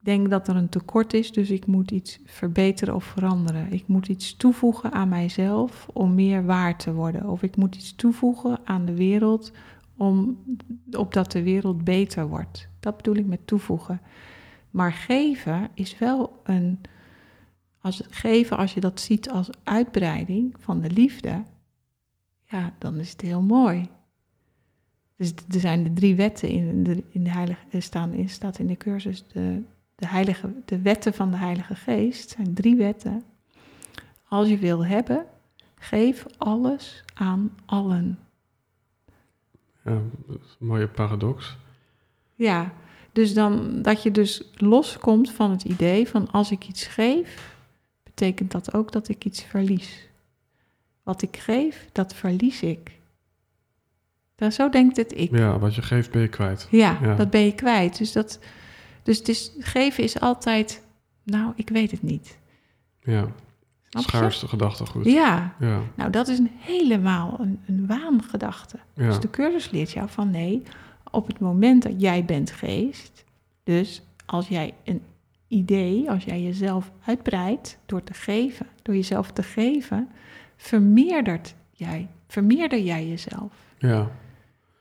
[0.00, 3.72] denk dat er een tekort is, dus ik moet iets verbeteren of veranderen.
[3.72, 7.28] Ik moet iets toevoegen aan mijzelf om meer waard te worden.
[7.28, 9.52] Of ik moet iets toevoegen aan de wereld
[9.96, 10.38] om,
[10.90, 12.68] opdat de wereld beter wordt.
[12.80, 14.00] Dat bedoel ik met toevoegen.
[14.70, 16.80] Maar geven is wel een.
[17.80, 21.42] Als geven, als je dat ziet als uitbreiding van de liefde,
[22.44, 23.88] ja, dan is het heel mooi.
[25.16, 28.66] Dus er zijn de drie wetten in de, in de heilige, staan in, staat in
[28.66, 29.24] de cursus.
[29.26, 29.62] De,
[29.98, 33.22] de, heilige, de wetten van de Heilige Geest zijn drie wetten.
[34.28, 35.24] Als je wil hebben,
[35.74, 38.18] geef alles aan allen.
[39.84, 41.56] Ja, dat is een mooie paradox.
[42.34, 42.72] Ja,
[43.12, 47.54] dus dan dat je dus loskomt van het idee van als ik iets geef,
[48.02, 50.08] betekent dat ook dat ik iets verlies.
[51.02, 52.90] Wat ik geef, dat verlies ik.
[54.34, 55.30] Dan, zo denkt het ik.
[55.36, 56.68] Ja, wat je geeft ben je kwijt.
[56.70, 57.14] Ja, Ja.
[57.14, 57.98] dat ben je kwijt.
[57.98, 58.38] Dus, dat,
[59.08, 60.82] dus het is, geven is altijd,
[61.22, 62.38] nou, ik weet het niet.
[63.00, 63.28] Ja,
[63.88, 65.04] schaarste gedachtegoed.
[65.04, 68.78] Ja, Ja, nou dat is een helemaal een, een waangedachte.
[68.94, 69.06] ja.
[69.06, 70.62] Dus de cursus leert jou van nee,
[71.10, 73.24] op het moment dat jij bent geest,
[73.64, 75.02] dus als jij een
[75.46, 80.08] idee, als jij jezelf uitbreidt door te geven, door jezelf te geven,
[80.56, 83.52] vermeerdert jij, vermeerder jij jezelf.
[83.78, 84.10] ja.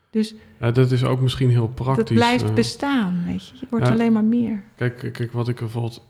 [0.09, 2.05] Dus Ja, dat is ook misschien heel praktisch.
[2.05, 2.53] dat blijft eh.
[2.53, 3.55] bestaan, weet je.
[3.59, 3.91] Je wordt Ja.
[3.91, 4.63] alleen maar meer.
[4.75, 6.07] Kijk, kijk, wat ik bijvoorbeeld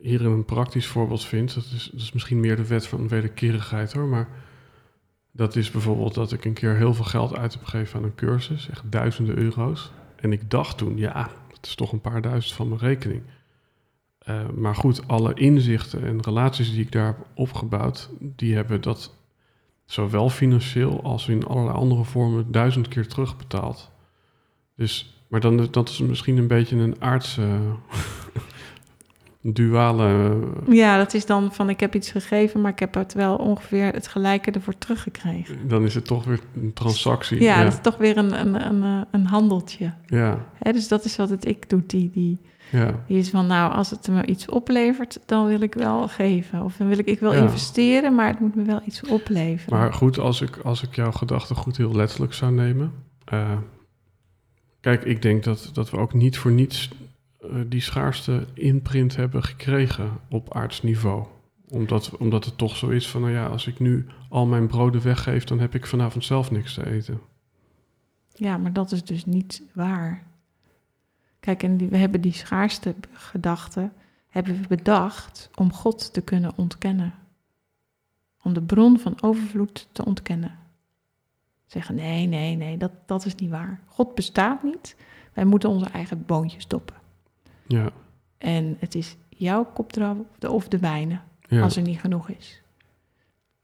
[0.00, 3.92] hier een praktisch voorbeeld vind, dat is, dat is misschien meer de wet van wederkerigheid
[3.92, 4.28] hoor, maar
[5.32, 8.14] dat is bijvoorbeeld dat ik een keer heel veel geld uit heb gegeven aan een
[8.14, 9.90] cursus, echt duizenden euro's.
[10.16, 13.22] En ik dacht toen, ja, dat is toch een paar duizend van mijn rekening.
[14.18, 19.14] Eh, maar goed, alle inzichten en relaties die ik daar heb opgebouwd, die hebben dat
[19.88, 23.90] zowel financieel als in allerlei andere vormen duizend keer terugbetaald.
[24.76, 27.46] Dus, maar dan, dat is misschien een beetje een aardse
[29.40, 30.38] duale.
[30.68, 33.92] Ja, dat is dan van ik heb iets gegeven, maar ik heb het wel ongeveer
[33.92, 35.68] het gelijke ervoor teruggekregen.
[35.68, 37.42] Dan is het toch weer een transactie.
[37.42, 37.64] Ja, ja.
[37.64, 39.92] dat is toch weer een, een, een, een handeltje.
[40.06, 41.90] ja, dus dat is wat het ik doet.
[41.90, 42.40] Die, die,
[42.70, 46.62] ja, die is van, nou, als het me iets oplevert, dan wil ik wel geven.
[46.64, 47.42] Of dan wil ik, ik wil Ja.
[47.42, 49.78] investeren, maar het moet me wel iets opleveren.
[49.78, 52.92] Maar goed, als ik, als ik jouw gedachten goed heel letterlijk zou nemen.
[53.24, 53.56] eh,
[54.80, 56.90] kijk, ik denk dat, dat we ook niet voor niets
[57.40, 61.24] eh, die schaarste imprint hebben gekregen op aardsniveau.
[61.68, 65.02] Omdat, omdat het toch zo is van, nou ja, als ik nu al mijn broden
[65.02, 67.20] weggeef, dan heb ik vanavond zelf niks te eten.
[68.34, 70.26] Ja, maar dat is dus niet waar.
[71.48, 73.90] Kijk, en die, we hebben die schaarste gedachte
[74.28, 77.14] hebben we bedacht om God te kunnen ontkennen.
[78.42, 80.58] Om de bron van overvloed te ontkennen.
[81.66, 83.80] Zeggen, nee, nee, nee, dat, dat is niet waar.
[83.86, 84.96] God bestaat niet.
[85.32, 86.96] Wij moeten onze eigen boontjes doppen.
[87.66, 87.90] Ja,
[88.38, 92.28] En het is jouw kopdraf of de, of de mijne, ja, als er niet genoeg
[92.28, 92.62] is.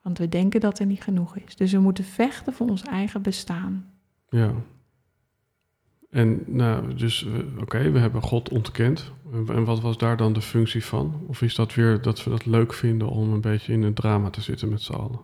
[0.02, 1.56] Want we denken dat er niet genoeg is.
[1.56, 3.92] Dus we moeten vechten voor ons eigen bestaan.
[4.28, 4.54] ja.
[6.14, 7.26] En nou, dus
[7.60, 9.12] oké, we hebben God ontkend.
[9.32, 11.24] En, wat was daar dan de functie van?
[11.26, 14.30] Of is dat weer dat we dat leuk vinden om een beetje in het drama
[14.30, 15.20] te zitten met z'n allen?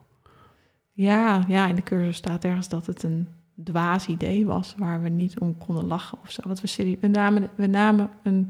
[0.93, 3.29] Ja, ja, in de cursus staat ergens dat het een
[3.65, 6.43] dwaas idee was waar we niet om konden lachen of zo.
[6.45, 8.49] Want we, serie- we namen, we namen een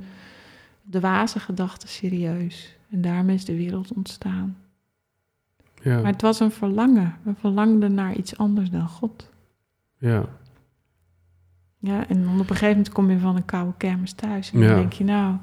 [0.90, 2.76] dwaze gedachte serieus.
[2.90, 4.56] En daarmee is de wereld ontstaan.
[5.82, 7.16] Ja, Maar het was een verlangen.
[7.22, 9.28] We verlangden naar iets anders dan God.
[9.98, 10.24] ja,
[11.82, 14.52] Ja, en dan op een gegeven moment kom je van een koude kermis thuis.
[14.52, 15.34] En dan denk je, nou,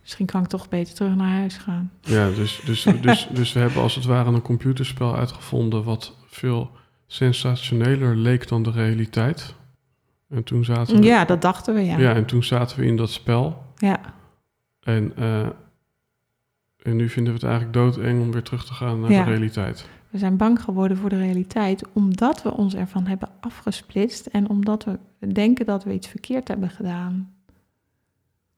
[0.00, 1.90] misschien kan ik toch beter terug naar huis gaan.
[2.00, 6.70] ja dus, dus, dus, dus we hebben als het ware een computerspel uitgevonden wat veel
[7.06, 9.54] sensationeler leek dan de realiteit.
[10.28, 11.98] En toen zaten we, Ja, dat dachten we, ja.
[11.98, 13.64] ja, en toen zaten we in dat spel.
[13.76, 14.00] Ja,
[14.80, 15.40] En, eh,
[16.82, 19.24] en nu vinden we het eigenlijk doodeng om weer terug te gaan naar Ja.
[19.24, 19.88] de realiteit.
[20.16, 24.84] We zijn bang geworden voor de realiteit omdat we ons ervan hebben afgesplitst en omdat
[24.84, 24.98] we
[25.32, 27.34] denken dat we iets verkeerd hebben gedaan.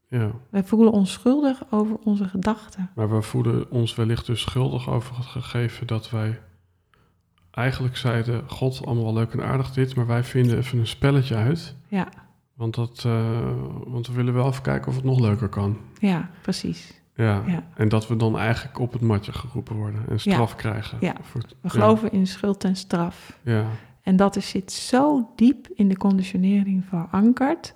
[0.09, 0.30] Ja.
[0.50, 2.90] Wij voelen ons schuldig over onze gedachten.
[2.94, 6.40] Maar we voelen ons wellicht dus schuldig over het gegeven dat wij
[7.50, 11.34] eigenlijk zeiden: God, allemaal wel leuk en aardig dit, maar wij vinden even een spelletje
[11.34, 11.74] uit.
[11.88, 12.09] Ja,
[12.54, 13.50] Want, dat, eh,
[13.86, 15.78] want we willen wel even kijken of het nog leuker kan.
[16.00, 17.00] ja, precies.
[17.24, 17.42] Ja.
[17.46, 17.62] Ja.
[17.74, 20.98] En dat we dan eigenlijk op het matje geroepen worden en straf krijgen.
[21.00, 21.14] Ja.
[21.20, 23.38] Voor We geloven in schuld en straf.
[23.42, 23.66] Ja.
[24.02, 27.74] En dat is, zit zo diep in de conditionering verankerd,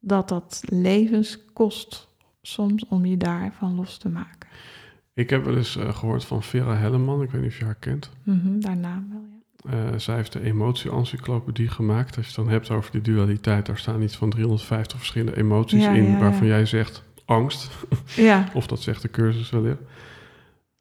[0.00, 2.08] dat dat levens kost
[2.42, 4.48] soms om je daarvan los te maken.
[5.14, 7.74] Ik heb wel eens eh, gehoord van Vera Helleman, ik weet niet of je haar
[7.74, 8.10] kent.
[8.22, 9.92] Mhm, daarna wel, ja.
[9.92, 12.16] Eh, zij heeft de emotie-encyclopedie gemaakt.
[12.16, 15.84] Als je het dan hebt over die dualiteit, daar staan iets van 350 verschillende emoties
[15.84, 17.70] in, waarvan jij zegt angst.
[18.16, 19.80] Ja, Of dat zegt de cursus wellicht.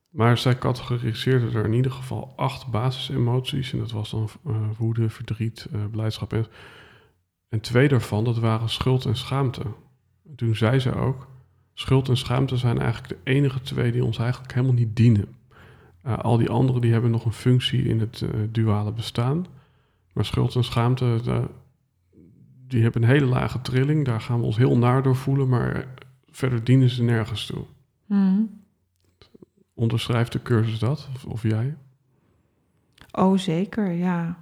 [0.10, 3.74] Maar zij categoriseerde er in ieder geval acht basisemoties.
[3.74, 6.34] En dat was dan eh, woede, verdriet, eh, blijdschap.
[6.34, 6.46] En,
[7.50, 9.62] en twee daarvan, dat waren schuld en schaamte.
[10.30, 11.28] En toen zei ze ook,
[11.74, 15.36] schuld en schaamte zijn eigenlijk de enige twee die ons eigenlijk helemaal niet dienen.
[16.02, 19.46] Eh, al die anderen die hebben nog een functie in het duale bestaan.
[20.14, 21.20] Maar schuld en schaamte,
[22.68, 24.06] die hebben een hele lage trilling.
[24.06, 25.88] Daar gaan we ons heel naar door voelen, maar
[26.32, 27.64] verder dienen ze nergens toe.
[28.06, 28.42] Mhm.
[29.74, 31.10] Onderschrijft de cursus dat?
[31.16, 31.76] Of, of jij?
[33.12, 34.38] oh zeker, ja.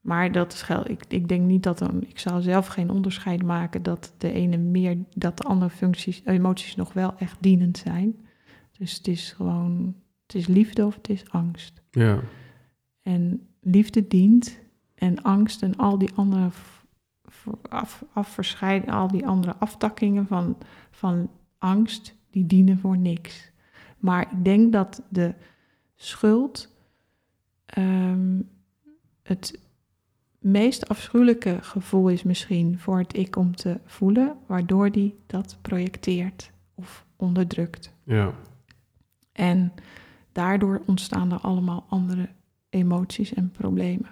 [0.00, 3.42] Maar dat is gel- ik, ik denk niet dat dan, ik zou zelf geen onderscheid
[3.42, 8.16] maken dat de ene meer, dat de andere functies, emoties nog wel echt dienend zijn.
[8.78, 9.94] Dus het is gewoon,
[10.26, 11.82] het is liefde of het is angst.
[11.90, 12.20] Ja,
[13.02, 14.58] En liefde dient
[14.94, 16.50] en angst en al die andere
[17.68, 20.56] af, afverscheiden, al die andere aftakkingen van,
[20.90, 23.50] van angst, die dienen voor niks.
[23.98, 25.34] Maar ik denk dat de
[25.94, 26.76] schuld
[27.66, 28.40] ehm,
[29.22, 29.58] het
[30.38, 36.50] meest afschuwelijke gevoel is misschien voor het ik om te voelen, waardoor die dat projecteert
[36.74, 37.92] of onderdrukt.
[38.04, 38.32] ja,
[39.32, 39.72] En
[40.32, 42.28] daardoor ontstaan er allemaal andere
[42.68, 44.10] emoties en problemen.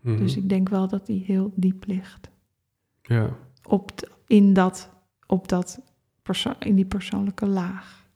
[0.00, 2.30] mhm, Dus ik denk wel dat die heel diep ligt.
[3.08, 3.36] Ja.
[3.62, 3.90] Op
[4.26, 4.90] in, dat,
[5.26, 5.80] op dat
[6.22, 8.06] perso- in die persoonlijke laag.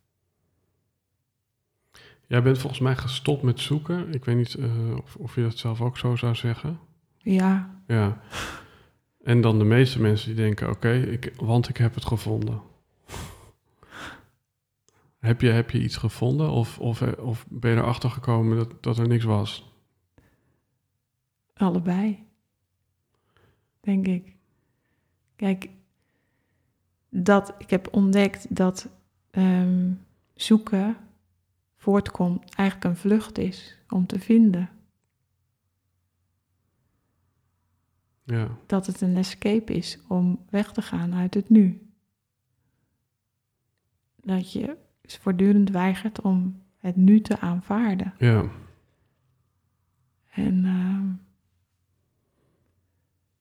[2.27, 4.15] Jij bent volgens mij gestopt met zoeken.
[4.15, 6.79] Ik weet niet eh, of, of je dat zelf ook zo zou zeggen.
[7.17, 8.21] Ja, Ja.
[9.23, 12.61] En dan de meeste mensen die denken, oké, ik, want ik heb het gevonden.
[15.19, 18.83] heb, je, heb je iets gevonden of, of, eh, of ben je erachter gekomen dat,
[18.83, 19.73] dat er niks was?
[21.63, 22.27] allebei.
[23.81, 24.37] Denk ik.
[25.43, 25.71] Kijk,
[27.09, 28.89] dat ik heb ontdekt dat
[29.31, 29.93] ehm,
[30.35, 30.97] zoeken
[31.77, 34.71] voortkomt, eigenlijk een vlucht is om te vinden.
[38.25, 41.91] Ja, dat het een escape is om weg te gaan uit het nu.
[44.17, 48.15] Dat je voortdurend weigert om het nu te aanvaarden.
[48.19, 48.51] ja,
[50.31, 51.13] En ehm,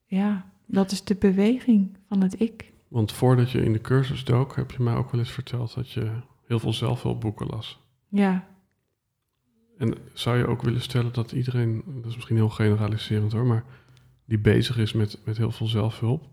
[0.05, 2.73] ja, dat is de beweging van het ik.
[2.87, 5.91] want voordat je in de cursus dook, heb je mij ook wel eens verteld dat
[5.91, 6.11] je
[6.45, 7.79] heel veel zelfhulpboeken las.
[8.07, 8.47] Ja,
[9.77, 13.63] En zou je ook willen stellen dat iedereen, dat is misschien heel generaliserend hoor, maar
[14.25, 16.27] die bezig is met, met heel veel zelfhulp,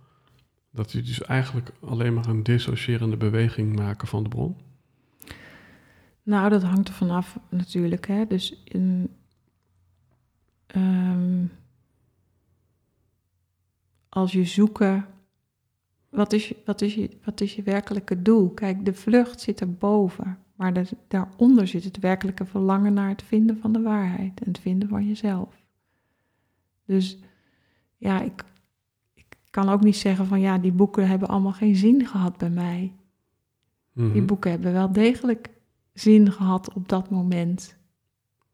[0.71, 4.57] dat die dus eigenlijk alleen maar een dissocierende beweging maken van de bron?
[6.29, 8.07] nou dat hangt er vanaf natuurlijk.
[8.07, 8.27] Hè?
[8.27, 9.11] Dus in,
[10.67, 11.45] ehm,
[14.19, 15.07] als je zoeken,
[16.09, 18.49] wat is, je, wat, is je, wat is je werkelijke doel?
[18.51, 23.59] Kijk, de vlucht zit erboven, maar daar- daaronder zit het werkelijke verlangen naar het vinden
[23.59, 25.65] van de waarheid en het vinden van jezelf.
[26.85, 27.19] Dus
[27.97, 28.45] ja, ik,
[29.15, 32.51] ik kan ook niet zeggen van ja, die boeken hebben allemaal geen zin gehad bij
[32.51, 32.93] mij.
[33.93, 34.13] Mhm.
[34.13, 35.51] Die boeken hebben wel degelijk
[35.93, 37.77] zin gehad op dat moment.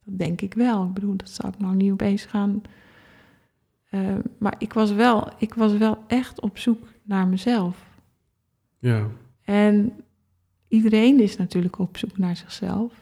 [0.05, 0.85] Dat denk ik wel.
[0.85, 2.63] Ik bedoel, dat zou ik nou niet opeens gaan.
[3.95, 7.87] Eh, maar ik was, wel, ik was wel echt op zoek naar mezelf.
[8.79, 9.07] Ja,
[9.45, 9.93] En
[10.69, 12.93] iedereen is natuurlijk op zoek naar zichzelf.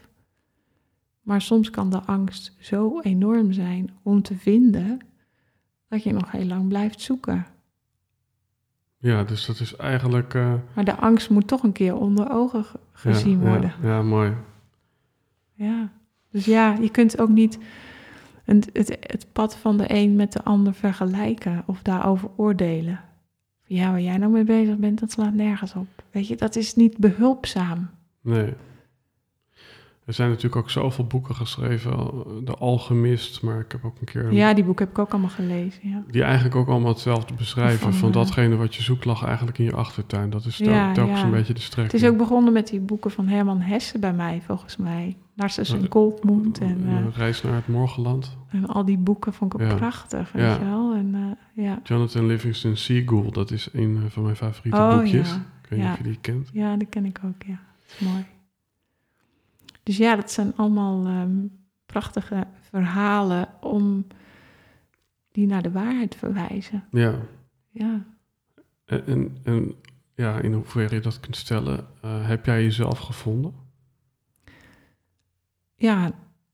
[1.22, 4.98] Maar soms kan de angst zo enorm zijn om te vinden
[5.88, 7.46] dat je nog heel lang blijft zoeken.
[8.98, 10.34] ja, dus dat is eigenlijk...
[10.34, 13.72] eh, Maar de angst moet toch een keer onder ogen ge- gezien ja, worden.
[13.82, 14.32] Ja, ja, mooi.
[15.52, 15.92] Ja,
[16.30, 17.58] dus ja, je kunt ook niet
[18.56, 23.00] het, het, het pad van de een met de ander vergelijken of daarover oordelen.
[23.64, 25.86] Ja, waar jij nou mee bezig bent, dat slaat nergens op.
[26.10, 27.90] Weet je, dat is niet behulpzaam.
[28.20, 28.54] Nee.
[30.04, 32.06] Er zijn natuurlijk ook zoveel boeken geschreven, eh,
[32.44, 34.32] De Alchemist, maar ik heb ook een keer...
[34.32, 36.02] Ja, die boeken heb ik ook allemaal gelezen, ja.
[36.10, 37.78] Die eigenlijk ook allemaal hetzelfde beschrijven.
[37.78, 40.30] Van, Van, eh, datgene wat je zoekt lag eigenlijk in je achtertuin.
[40.30, 41.24] Dat is tel- Ja, telkens ja.
[41.24, 42.02] een beetje de Het strekking.
[42.02, 45.16] is ook begonnen met die boeken van Herman Hesse bij mij, volgens mij.
[45.34, 48.36] Narcissus en Goldmund en, Een eh, Reis naar het Morgenland.
[48.48, 49.74] en al die boeken vond ik ook Ja.
[49.74, 50.52] prachtig, weet Ja.
[50.58, 50.94] je wel.
[50.94, 51.14] En,
[51.54, 51.78] eh, ja.
[51.82, 55.32] Jonathan Livingston Seagull, dat is een eh, van mijn favoriete Oh, boekjes.
[55.32, 56.50] Ik weet niet of je die kent.
[56.52, 57.58] ja, die ken ik ook, ja.
[57.86, 58.24] Dat is mooi.
[59.82, 61.46] Dus ja, dat zijn allemaal ehm,
[61.86, 64.06] prachtige verhalen om
[65.32, 66.84] die naar de waarheid verwijzen.
[66.90, 67.18] Ja,
[67.70, 68.04] Ja.
[68.84, 69.74] en, en, en
[70.14, 73.54] ja, in hoeverre je dat kunt stellen, eh, heb jij jezelf gevonden?
[75.76, 76.10] Ja,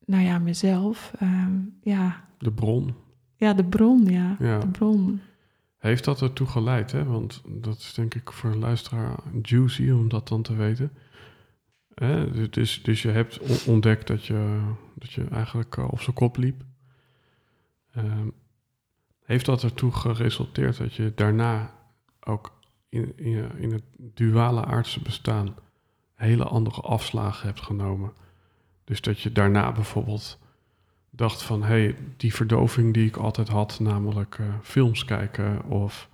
[0.06, 1.12] nou ja, mezelf.
[1.18, 2.24] ehm, ja.
[2.38, 2.94] De bron.
[3.36, 4.36] ja, de bron, ja.
[4.38, 4.58] Ja.
[4.58, 5.20] De bron.
[5.78, 7.04] Heeft dat ertoe geleid, hè?
[7.04, 10.90] Want dat is denk ik voor een luisteraar juicy om dat dan te weten.
[11.98, 12.48] Hè?
[12.48, 14.60] Dus, dus je hebt on- ontdekt dat je,
[14.94, 16.62] dat je eigenlijk eh, op zijn kop liep.
[17.92, 18.28] Ehm,
[19.24, 21.74] heeft dat ertoe geresulteerd dat je daarna
[22.20, 22.52] ook
[22.88, 23.18] in,
[23.56, 25.54] in het duale aardse bestaan
[26.14, 28.12] hele andere afslagen hebt genomen?
[28.84, 30.38] Dus dat je daarna bijvoorbeeld
[31.10, 31.62] dacht van...
[31.62, 36.08] hé, hey, die verdoving die ik altijd had, namelijk eh, films kijken of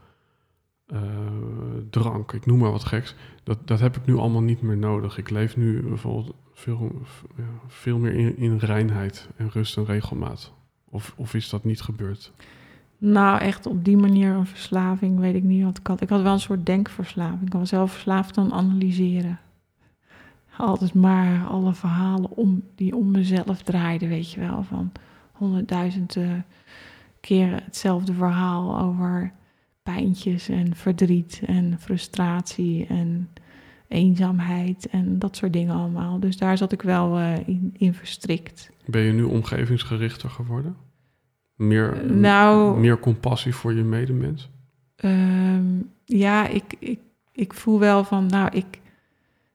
[0.87, 1.01] eh,
[1.91, 3.15] drank, ik noem maar wat geks...
[3.43, 5.19] Dat, dat heb ik nu allemaal niet meer nodig.
[5.19, 6.93] Ik leef nu bijvoorbeeld veel,
[7.37, 10.53] ja, veel meer in, in reinheid en rust en regelmaat.
[10.91, 12.33] Of, of is dat niet gebeurd?
[12.99, 16.01] Nou, echt op die manier een verslaving, weet ik niet wat ik had.
[16.01, 17.47] Ik had wel een soort denkverslaving.
[17.47, 19.39] Ik was zelf verslaafd aan analyseren.
[20.57, 24.63] Altijd maar alle verhalen om, die om mezelf draaiden, weet je wel.
[24.63, 24.93] Van
[25.33, 26.31] honderdduizend eh,
[27.21, 29.33] keren hetzelfde verhaal over
[29.85, 33.29] pijntjes en verdriet en frustratie en
[33.89, 36.21] eenzaamheid en dat soort dingen allemaal.
[36.21, 38.71] Dus daar zat ik wel eh, in, in verstrikt.
[38.87, 40.77] Ben je nu omgevingsgerichter geworden?
[41.55, 44.51] Meer, Nou- meer compassie voor je medemens?
[44.97, 45.65] Ehm,
[46.05, 46.99] ja, ik, ik,
[47.33, 48.81] ik voel wel van, nou, ik,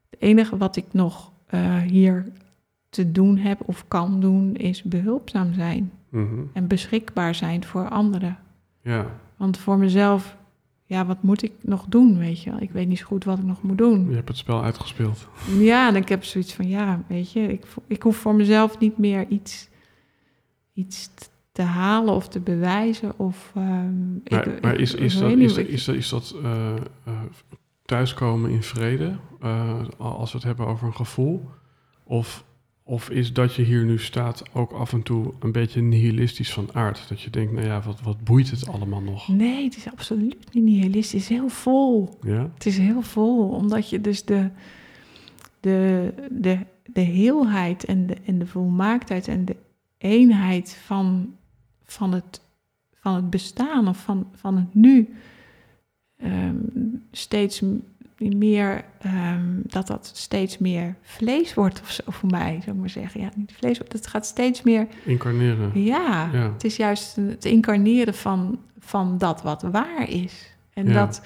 [0.10, 2.26] het enige wat ik nog eh, hier
[2.90, 6.42] te doen heb of kan doen, is behulpzaam zijn Mhm.
[6.54, 8.38] en beschikbaar zijn voor anderen.
[8.82, 9.06] Ja,
[9.40, 10.38] Want voor mezelf,
[10.86, 12.60] ja, wat moet ik nog doen, weet je wel?
[12.62, 14.10] Ik weet niet zo goed wat ik nog moet doen.
[14.10, 15.28] je hebt het spel uitgespeeld.
[15.60, 18.98] Ja, en ik heb zoiets van, ja, weet je, ik, ik hoef voor mezelf niet
[18.98, 19.70] meer iets,
[20.74, 21.10] iets
[21.52, 23.20] te halen of te bewijzen.
[23.20, 25.54] Of, ehm, Maar, ik, maar is, is, dat, is,
[25.86, 27.14] dat- is dat eh, eh,
[27.86, 31.50] thuiskomen in vrede, eh, als we het hebben over een gevoel?
[32.04, 32.44] Of,
[32.90, 36.70] of is dat je hier nu staat ook af en toe een beetje nihilistisch van
[36.74, 37.10] aard?
[37.10, 39.28] Dat je denkt, nou ja, wat, wat boeit het allemaal nog?
[39.28, 41.22] Nee, het is absoluut niet nihilistisch.
[41.22, 42.18] Het is heel vol.
[42.22, 42.52] Ja?
[42.54, 44.50] Het is heel vol, omdat je dus de,
[45.60, 49.56] de, de, de heelheid en de, en de volmaaktheid en de
[49.98, 51.36] eenheid van,
[51.84, 52.42] van, het,
[52.94, 55.14] van het bestaan of van, van het nu
[56.18, 56.56] ehm,
[57.12, 57.62] steeds
[58.20, 62.90] meer, ehm, dat dat steeds meer vlees wordt of zo voor mij, zou ik maar
[62.90, 63.22] zeggen.
[63.22, 65.84] Ja, niet vlees wordt, het gaat steeds meer, Incarneren.
[65.84, 66.52] ja, Ja.
[66.52, 70.54] het is juist het incarneren van, van dat wat waar is.
[70.74, 70.94] En Ja.
[70.94, 71.22] dat,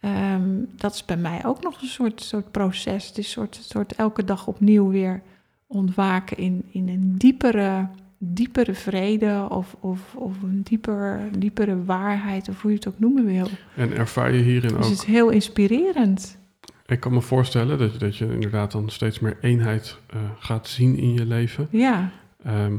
[0.00, 3.06] ehm, dat is bij mij ook nog een soort, soort proces.
[3.08, 5.22] Het is een soort, soort elke dag opnieuw weer
[5.66, 7.88] ontwaken in, in een diepere,
[8.24, 13.24] diepere vrede of, of, of een dieper, diepere waarheid, of hoe je het ook noemen
[13.24, 13.48] wil.
[13.76, 14.82] En ervaar je hierin Dus ook...
[14.82, 16.38] het is heel inspirerend.
[16.86, 20.68] Ik kan me voorstellen dat je, dat je inderdaad dan steeds meer eenheid eh, gaat
[20.68, 21.68] zien in je leven.
[21.70, 22.12] Ja,
[22.44, 22.76] Ehm,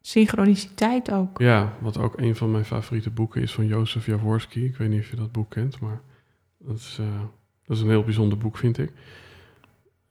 [0.00, 1.38] synchroniciteit ook.
[1.38, 4.64] Ja, wat ook een van mijn favoriete boeken is van Jozef Jaworski.
[4.64, 6.00] Ik weet niet of je dat boek kent, maar
[6.58, 7.20] dat is, eh,
[7.66, 8.92] dat is een heel bijzonder boek, vind ik.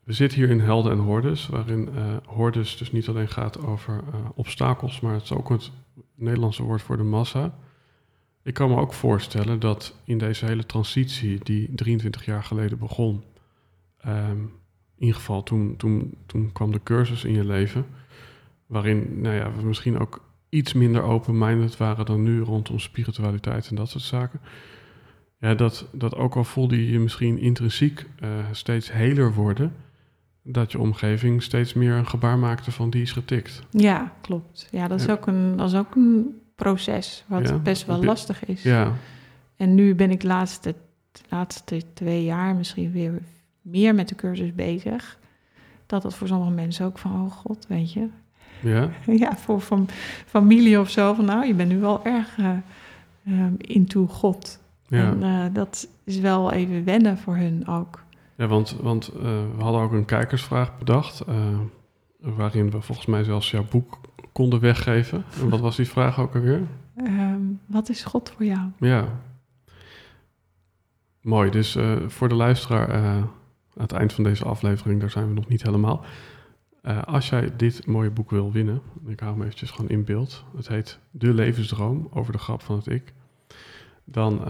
[0.05, 4.03] We zitten hier in Helden en Hordes, waarin eh hordes dus niet alleen gaat over
[4.13, 5.71] eh, obstakels, maar het is ook het
[6.15, 7.57] Nederlandse woord voor de massa.
[8.43, 13.23] Ik kan me ook voorstellen dat in deze hele transitie die 23 jaar geleden begon,
[13.97, 14.39] ehm,
[14.95, 17.85] in ieder geval toen, toen, toen kwam de cursus in je leven,
[18.65, 23.75] waarin nou ja, we misschien ook iets minder open-minded waren dan nu rondom spiritualiteit en
[23.75, 24.39] dat soort zaken.
[25.39, 29.75] Ja, dat, dat ook al voelde je je misschien intrinsiek eh, steeds heler worden,
[30.47, 33.61] dat je omgeving steeds meer een gebaar maakte van die is getikt.
[33.69, 34.67] Ja, klopt.
[34.71, 35.11] Ja, dat is, Ja.
[35.11, 38.63] Ook, een, dat is ook een proces wat Ja, best wel lastig is.
[38.63, 38.91] Ja,
[39.55, 40.75] En nu ben ik de laatste,
[41.29, 43.21] laatste twee jaar misschien weer
[43.61, 45.17] meer met de cursus bezig.
[45.85, 48.07] Dat dat voor sommige mensen ook van, oh god, weet je.
[48.61, 48.89] ja,
[49.25, 49.89] ja, voor van
[50.25, 52.37] familie of zo, van nou, je bent nu wel erg
[53.25, 54.59] ehm, into God.
[54.87, 55.11] ja.
[55.11, 58.03] En eh, dat is wel even wennen voor hun ook.
[58.35, 59.21] Ja want, want eh,
[59.55, 61.21] we hadden ook een kijkersvraag bedacht.
[61.21, 61.59] Eh,
[62.19, 63.99] waarin we volgens mij zelfs jouw boek
[64.31, 65.25] konden weggeven.
[65.41, 66.61] En wat was die vraag ook alweer?
[66.95, 68.69] Ehm, wat is God voor jou?
[68.79, 69.07] Ja.
[71.21, 73.31] Mooi, dus eh, voor de luisteraar, aan
[73.73, 76.05] het eind van deze aflevering, daar zijn we nog niet helemaal.
[77.05, 80.45] Als jij dit mooie boek wil winnen, ik hou hem eventjes gewoon in beeld.
[80.55, 83.13] Het heet De Levensdroom, over de grap van het ik.
[84.03, 84.41] Dan,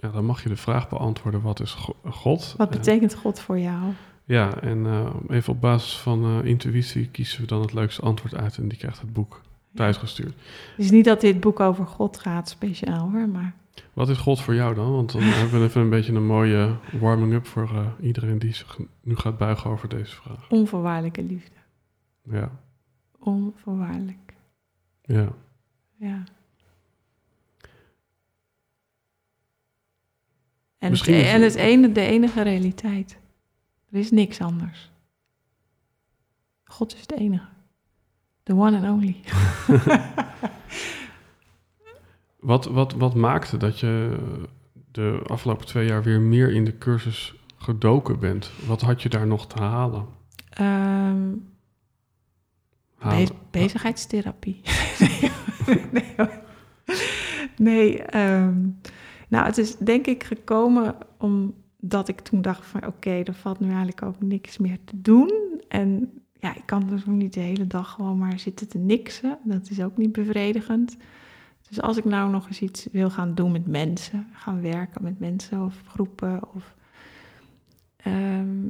[0.00, 2.54] ja, dan mag je de vraag beantwoorden, wat is God?
[2.56, 3.92] Wat betekent God voor jou?
[4.24, 4.86] Ja, en
[5.28, 9.00] even op basis van intuïtie kiezen we dan het leukste antwoord uit en die krijgt
[9.00, 9.40] het boek
[9.74, 10.34] thuisgestuurd.
[10.76, 13.54] Het is niet dat dit boek over God gaat speciaal hoor, maar...
[13.92, 14.92] Wat is God voor jou dan?
[14.92, 18.78] Want dan hebben we even een beetje een mooie warming-up voor uh, iedereen die zich
[19.02, 20.50] nu gaat buigen over deze vraag.
[20.50, 21.56] Onvoorwaardelijke liefde.
[22.22, 22.50] Ja.
[23.18, 24.34] Onvoorwaardelijk.
[25.02, 25.28] Ja.
[25.96, 26.24] Ja.
[30.80, 33.18] En, het, e- en het ene, de enige realiteit.
[33.90, 34.90] Er is niks anders.
[36.64, 37.48] God is het enige.
[38.42, 39.16] The one and only.
[42.50, 44.16] wat, wat, wat maakte dat je
[44.92, 48.50] de afgelopen twee jaar weer meer in de cursus gedoken bent?
[48.66, 50.06] Wat had je daar nog te halen?
[50.60, 51.48] Um,
[53.50, 54.60] bezigheidstherapie.
[55.92, 56.14] nee,
[57.56, 58.58] nee ehm,
[59.30, 63.66] nou het is denk ik gekomen omdat ik toen dacht van oké, er valt nu
[63.66, 65.32] eigenlijk ook niks meer te doen.
[65.68, 69.38] En ja, ik kan dus ook niet de hele dag gewoon maar zitten te niksen.
[69.44, 70.96] Dat is ook niet bevredigend.
[71.68, 75.18] Dus als ik nou nog eens iets wil gaan doen met mensen, gaan werken met
[75.18, 76.74] mensen of groepen of
[77.96, 78.68] ehm,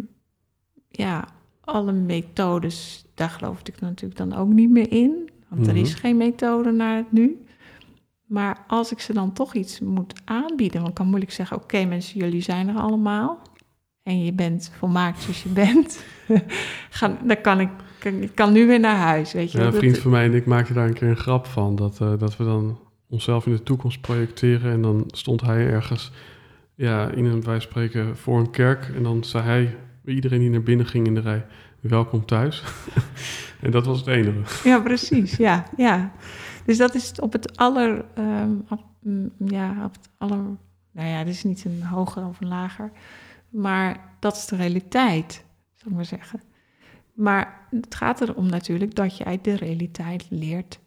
[0.88, 1.28] ja,
[1.60, 5.30] alle methodes, daar geloof ik natuurlijk dan ook niet meer in.
[5.48, 6.00] Want er is mhm.
[6.00, 7.44] geen methode naar het nu.
[8.30, 12.20] Maar als ik ze dan toch iets moet aanbieden, dan kan moeilijk zeggen: Oké, mensen,
[12.20, 13.42] jullie zijn er allemaal
[14.02, 16.04] en je bent volmaakt zoals je bent,
[17.26, 17.68] dan kan ik,
[18.02, 19.58] ik kan nu weer naar huis, weet je.
[19.58, 21.98] Ja, een vriend van mij en ik maakten daar een keer een grap van, dat,
[22.02, 22.78] uh, dat we dan
[23.08, 26.12] onszelf in de toekomst projecteren en dan stond hij ergens,
[26.74, 30.62] ja, in een, wij spreken, voor een kerk en dan zei hij, iedereen die naar
[30.62, 31.46] binnen ging in de rij,
[31.80, 32.62] welkom thuis.
[33.60, 34.68] en dat was het enige.
[34.68, 36.12] Ja, precies, ja, ja.
[36.70, 40.38] Dus dat is op het aller, um, op, mm, ja, op het aller,
[40.90, 42.90] nou ja, dit is niet een hoger of een lager,
[43.48, 45.44] maar dat is de realiteit,
[45.74, 46.40] zal ik maar zeggen.
[47.12, 50.80] Maar het gaat erom natuurlijk dat jij de realiteit leert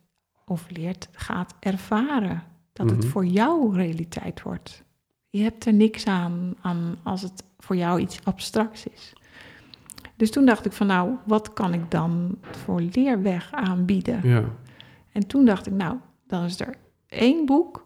[0.45, 2.43] of leert, gaat ervaren.
[2.73, 3.07] Dat het mhm.
[3.07, 4.83] voor jou realiteit wordt.
[5.29, 9.13] Je hebt er niks aan, aan als het voor jou iets abstracts is.
[10.15, 14.19] Dus toen dacht ik van nou, wat kan ik dan voor leerweg aanbieden?
[14.23, 14.43] Ja.
[15.13, 15.97] En toen dacht ik nou,
[16.27, 16.75] dan is er
[17.07, 17.85] één boek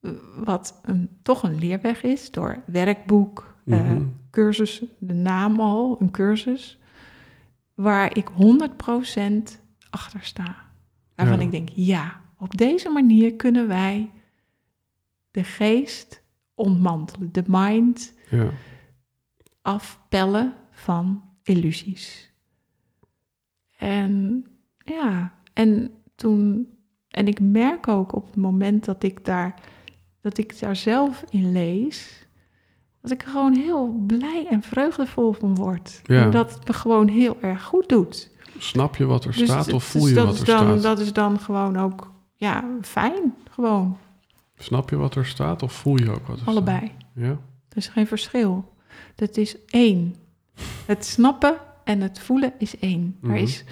[0.00, 3.96] eh, wat een, toch een leerweg is door werkboek, uh,
[4.30, 6.78] cursus, de naam al, een cursus,
[7.74, 9.60] waar ik 100%
[9.90, 10.56] achter sta.
[11.14, 14.10] Waarvan ik denk, ja, op deze manier kunnen wij
[15.30, 16.22] de geest
[16.54, 18.50] ontmantelen, de mind ja.
[19.62, 22.32] afpellen van illusies.
[23.76, 24.46] En
[24.78, 26.68] ja, en toen,
[27.08, 29.54] en ik merk ook op het moment dat ik daar,
[30.20, 32.26] dat ik daar zelf in lees,
[33.00, 36.00] dat ik er gewoon heel blij en vreugdevol van word.
[36.04, 38.30] En dat het me gewoon heel erg goed doet.
[38.58, 40.82] Snap je wat er dus staat of voel je wat er dan, staat?
[40.82, 43.96] Dat is dan gewoon ook, ja, fijn, gewoon.
[44.56, 46.78] Snap je wat er staat of voel je ook wat er Allebei.
[46.78, 47.24] staat?
[47.24, 47.30] Ja.
[47.68, 48.74] Er is geen verschil.
[49.14, 50.14] Dat is één.
[50.86, 53.16] Het snappen en het voelen is één.
[53.22, 53.36] er, mhm.
[53.36, 53.64] is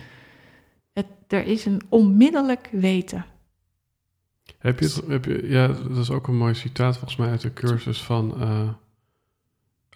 [0.93, 3.25] het, er is een onmiddellijk weten.
[4.59, 7.41] Heb je, het, heb je, ja, dat is ook een mooi citaat volgens mij uit
[7.41, 8.35] de cursus van...
[8.39, 8.69] Uh,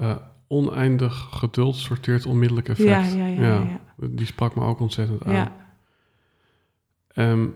[0.01, 0.17] uh,
[0.47, 3.13] oneindig geduld sorteert onmiddellijk effect.
[3.13, 5.53] Ja, ja, ja, ja, Die sprak me ook ontzettend aan.
[7.15, 7.55] Um,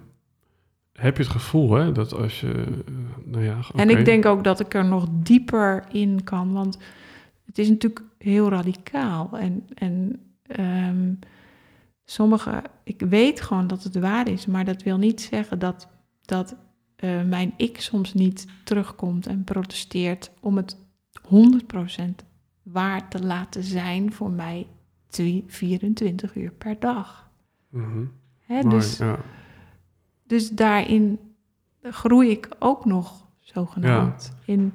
[0.92, 2.46] heb je het gevoel hè, dat als je.
[2.46, 6.78] Uh, nou ja, En ik denk ook dat ik er nog dieper in kan, want
[7.46, 9.38] het is natuurlijk heel radicaal.
[9.38, 10.20] En, en
[10.60, 11.18] um,
[12.10, 12.62] sommige.
[12.84, 15.88] Ik weet gewoon dat het waar is, maar dat wil niet zeggen dat,
[16.22, 16.56] dat
[17.04, 20.76] uh, mijn ik soms niet terugkomt en protesteert om het
[21.22, 22.14] 100%
[22.62, 24.66] waar te laten zijn voor mij
[25.46, 27.30] 24 uur per dag.
[27.68, 28.10] Mm
[28.68, 29.18] dus, ja.
[30.26, 31.18] dus daarin
[31.82, 34.74] groei ik ook nog zogenaamd in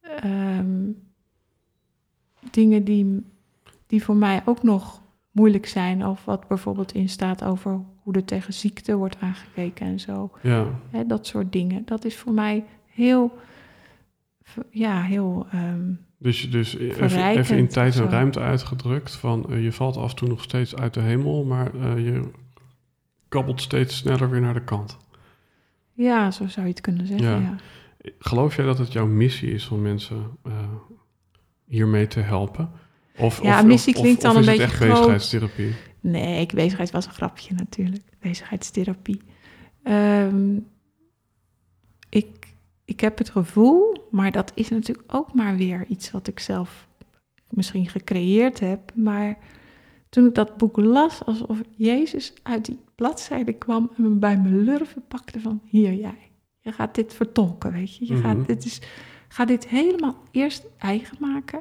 [0.00, 0.90] ehm,
[2.50, 3.26] dingen die,
[3.86, 5.02] die voor mij ook nog
[5.32, 6.06] moeilijk zijn.
[6.06, 10.30] Of wat bijvoorbeeld in staat over hoe er tegen ziekte wordt aangekeken en zo.
[10.42, 10.66] Ja.
[11.06, 11.82] dat soort dingen.
[11.84, 13.38] Dat is voor mij heel,
[14.70, 19.62] ja, heel um, Dus, dus even, Verrijkend even in tijd en ruimte uitgedrukt van eh,
[19.62, 22.30] je valt af en toe nog steeds uit de hemel, maar eh, je
[23.28, 24.96] kabbelt steeds sneller weer naar de kant.
[25.92, 27.38] Ja, zo zou je het kunnen zeggen, Ja.
[27.38, 27.56] ja.
[28.18, 30.52] Geloof jij dat het jouw missie is om mensen eh,
[31.64, 32.70] hiermee te helpen?
[33.18, 34.88] Of, Ja, of, klinkt of dan een het beetje echt groot.
[34.90, 35.72] bezigheidstherapie?
[36.00, 38.02] Nee, bezigheid was een grapje natuurlijk.
[38.20, 39.20] Bezigheidstherapie.
[39.82, 40.56] Ehm,
[42.08, 42.46] ik,
[42.84, 46.88] ik heb het gevoel, maar dat is natuurlijk ook maar weer iets wat ik zelf
[47.48, 48.92] misschien gecreëerd heb.
[48.94, 49.36] Maar
[50.08, 54.62] toen ik dat boek las, alsof Jezus uit die bladzijde kwam en me bij mijn
[54.62, 56.30] lurven pakte van hier jij.
[56.60, 58.06] Je gaat dit vertolken, weet je.
[58.06, 58.22] Je Mhm.
[58.22, 58.80] gaat, dit is,
[59.28, 61.60] ga dit helemaal eerst eigen maken.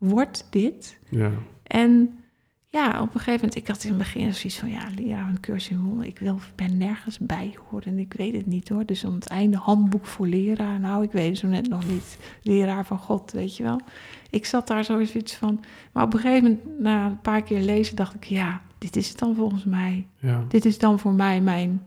[0.00, 0.98] Word dit.
[1.08, 1.30] Ja,
[1.62, 2.18] En
[2.66, 5.40] ja, op een gegeven moment, ik had in het begin zoiets van, ja, leraar een
[5.40, 8.84] cursus in ik wil, ben nergens bij horen en ik weet het niet hoor.
[8.84, 12.18] Dus aan het einde handboek voor leraar, nou, ik weet het zo net nog niet,
[12.42, 13.80] leraar van God, weet je wel.
[14.30, 17.96] Ik zat daar zoiets van, maar op een gegeven moment, na een paar keer lezen,
[17.96, 20.06] dacht ik, ja, dit is het dan volgens mij.
[20.18, 20.44] ja.
[20.48, 21.82] Dit is dan voor mij mijn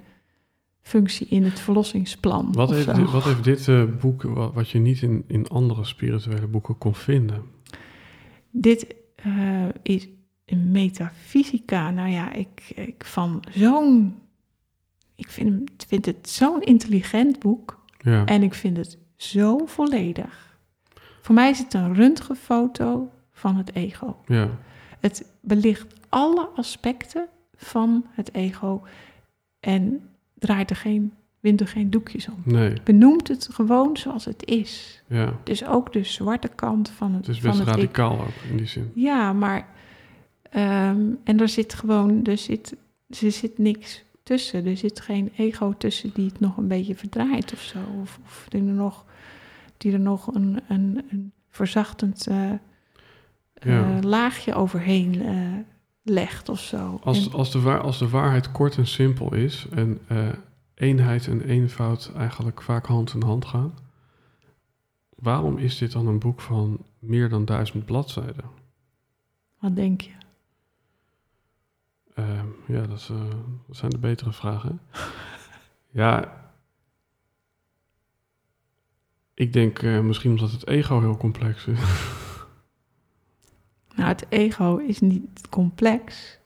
[0.82, 2.54] functie in het verlossingsplan.
[2.54, 5.84] Wat heeft, dit, wat heeft dit eh, boek, wat, wat je niet in, in andere
[5.84, 7.44] spirituele boeken kon vinden?
[8.56, 10.08] Dit eh, is
[10.46, 11.92] een metafysica.
[11.92, 14.22] Nou ja, ik, ik van zo'n.
[15.16, 17.86] Ik vind, vind het zo'n intelligent boek.
[17.98, 20.58] Ja, En ik vind het zo volledig.
[21.22, 24.18] Voor mij is het een röntgenfoto van het ego.
[24.26, 24.50] ja,
[25.00, 28.84] Het belicht alle aspecten van het ego.
[29.60, 31.14] En draait er geen,
[31.44, 32.42] wint er geen doekjes om.
[32.44, 35.04] nee, Benoemt het gewoon zoals het is.
[35.08, 35.34] ja.
[35.44, 37.76] Dus ook de zwarte kant van het, Het is van best het ik.
[37.76, 38.92] radicaal ook in die zin.
[38.96, 39.68] Ja, maar.
[40.50, 42.24] ehm, en er zit gewoon.
[42.26, 42.76] Er zit,
[43.22, 44.66] er zit niks tussen.
[44.66, 47.78] Er zit geen ego tussen die het nog een beetje verdraait of zo.
[48.02, 49.06] Of, of die er nog,
[49.78, 52.38] die er nog een, een, een verzachtend eh,
[53.54, 53.96] Ja.
[53.96, 55.36] eh, laagje overheen eh,
[56.04, 57.00] legt of zo.
[57.04, 60.00] Als, En- als, de waar, als de waarheid kort en simpel is en
[60.74, 63.74] eenheid en eenvoud eigenlijk vaak hand in hand gaan,
[65.16, 68.62] waarom is dit dan een boek van meer dan duizend bladzijden?
[69.60, 70.12] wat denk je?
[72.14, 73.30] Ehm, ja, dat, is, eh,
[73.68, 74.82] dat zijn de betere vragen.
[76.02, 76.42] ja,
[79.34, 81.80] ik denk eh, misschien omdat het ego heel complex is.
[83.96, 86.38] Nou, het ego is niet complex.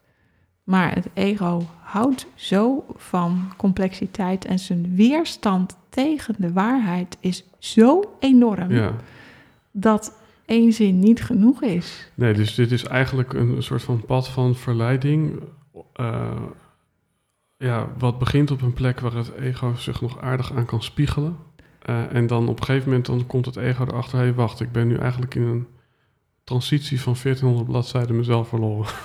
[0.68, 8.16] Maar het ego houdt zo van complexiteit en zijn weerstand tegen de waarheid is zo
[8.20, 8.94] enorm ja.
[9.72, 12.12] dat één zin niet genoeg is.
[12.14, 15.40] Nee, dus dit is eigenlijk een, een soort van pad van verleiding.
[15.94, 16.42] eh,
[17.58, 21.38] ja, wat begint op een plek waar het ego zich nog aardig aan kan spiegelen.
[21.82, 24.18] Eh, en dan op een gegeven moment dan komt het ego erachter...
[24.18, 25.68] hé, hey, wacht, ik ben nu eigenlijk in een
[26.44, 28.92] transitie van 1400 bladzijden mezelf verloren.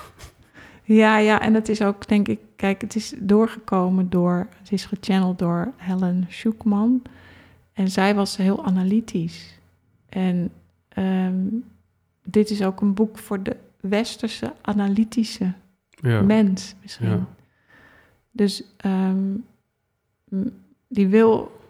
[0.83, 4.85] Ja, ja, en het is ook, denk ik, kijk, het is doorgekomen door, het is
[4.85, 7.01] gechanneld door Helen Schuckman.
[7.73, 9.59] En zij was heel analytisch.
[10.09, 10.51] En
[10.87, 11.45] ehm,
[12.23, 15.53] dit is ook een boek voor de westerse analytische
[15.89, 17.09] ja, mens misschien.
[17.09, 17.27] Ja.
[18.31, 19.35] Dus ehm,
[20.87, 21.61] die wil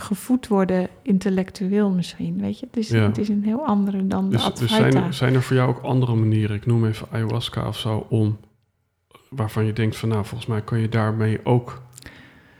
[0.00, 2.66] gevoed worden intellectueel misschien, weet je.
[2.66, 3.02] Het is, Ja.
[3.06, 4.90] het is een heel andere dan de dus, dus Advaita.
[4.90, 8.06] zijn, er- zijn er voor jou ook andere manieren, ik noem even ayahuasca of zo,
[8.08, 8.38] om...
[9.28, 11.82] waarvan je denkt van, nou, volgens mij kan je daarmee ook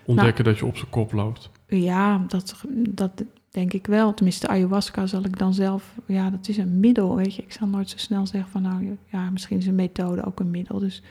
[0.05, 1.51] ontdekken dat je op zijn kop loopt.
[1.67, 4.15] Ja, dat, dat denk ik wel.
[4.15, 5.95] Tenminste, ayahuasca zal ik dan zelf...
[6.07, 7.43] Ja, dat is een middel, weet je.
[7.43, 8.63] Ik zal nooit zo snel zeggen van...
[8.63, 10.79] nou, ja, misschien is een methode ook een middel.
[10.79, 11.03] Dus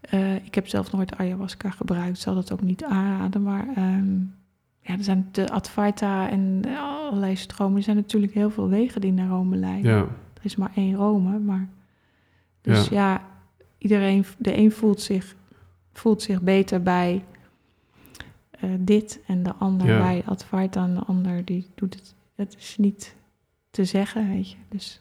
[0.00, 2.18] eh, ik heb zelf nooit ayahuasca gebruikt.
[2.18, 3.42] Zal dat ook niet aanraden.
[3.42, 4.08] Maar ehm,
[4.90, 7.76] ja, er zijn de Advaita en allerlei stromen.
[7.76, 9.90] Er zijn natuurlijk heel veel wegen die naar Rome leiden.
[9.92, 9.98] Ja,
[10.34, 11.68] Er is maar één Rome, maar...
[12.60, 13.26] Dus ja,
[13.78, 14.24] iedereen...
[14.38, 15.36] De een voelt zich,
[15.92, 17.24] voelt zich beter bij
[18.50, 19.98] eh, dit en de ander Ja.
[19.98, 22.14] bij Advaita en de ander die doet het.
[22.34, 23.14] Het is niet
[23.70, 24.56] te zeggen, weet je.
[24.68, 25.00] Dus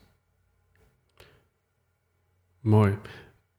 [2.60, 2.98] Mooi.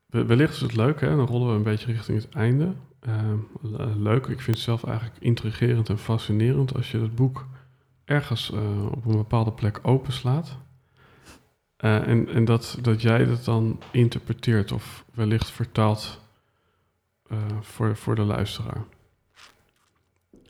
[0.06, 1.16] We- Wellicht is het leuk, hè?
[1.16, 2.72] Dan rollen we een beetje richting het einde.
[3.00, 4.26] Ehm, le- leuk.
[4.26, 7.46] Ik vind het zelf eigenlijk intrigerend en fascinerend als je het boek
[8.04, 10.56] ergens eh, op een bepaalde plek openslaat.
[11.76, 16.20] Eh, en en dat, dat jij dat dan interpreteert of wellicht vertaalt
[17.28, 18.84] eh, voor, voor de luisteraar.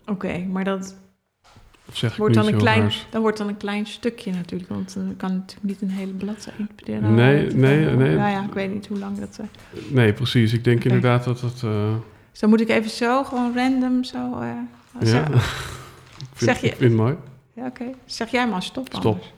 [0.07, 0.97] oké, maar dat
[1.93, 3.07] zeg wordt dan een klein, raars?
[3.11, 6.59] dan wordt dan een klein stukje natuurlijk, want dan kan natuurlijk niet een hele bladzijde
[6.59, 7.15] interpreteren.
[7.15, 8.17] Nee, nee, nee.
[8.17, 9.39] Nou ja, ik weet niet hoe lang dat.
[9.39, 9.47] eh,
[9.91, 10.53] Nee, precies.
[10.53, 11.63] Ik denk inderdaad dat het...
[12.31, 14.39] Dus dan moet ik even zo gewoon random zo.
[14.41, 14.57] eh,
[15.01, 17.17] ja, ik, vind, Zeg je- ik vind het mooi.
[17.53, 17.91] Ja, oké.
[18.05, 18.87] Zeg jij maar stop.
[18.87, 19.05] Stop.
[19.05, 19.33] anders.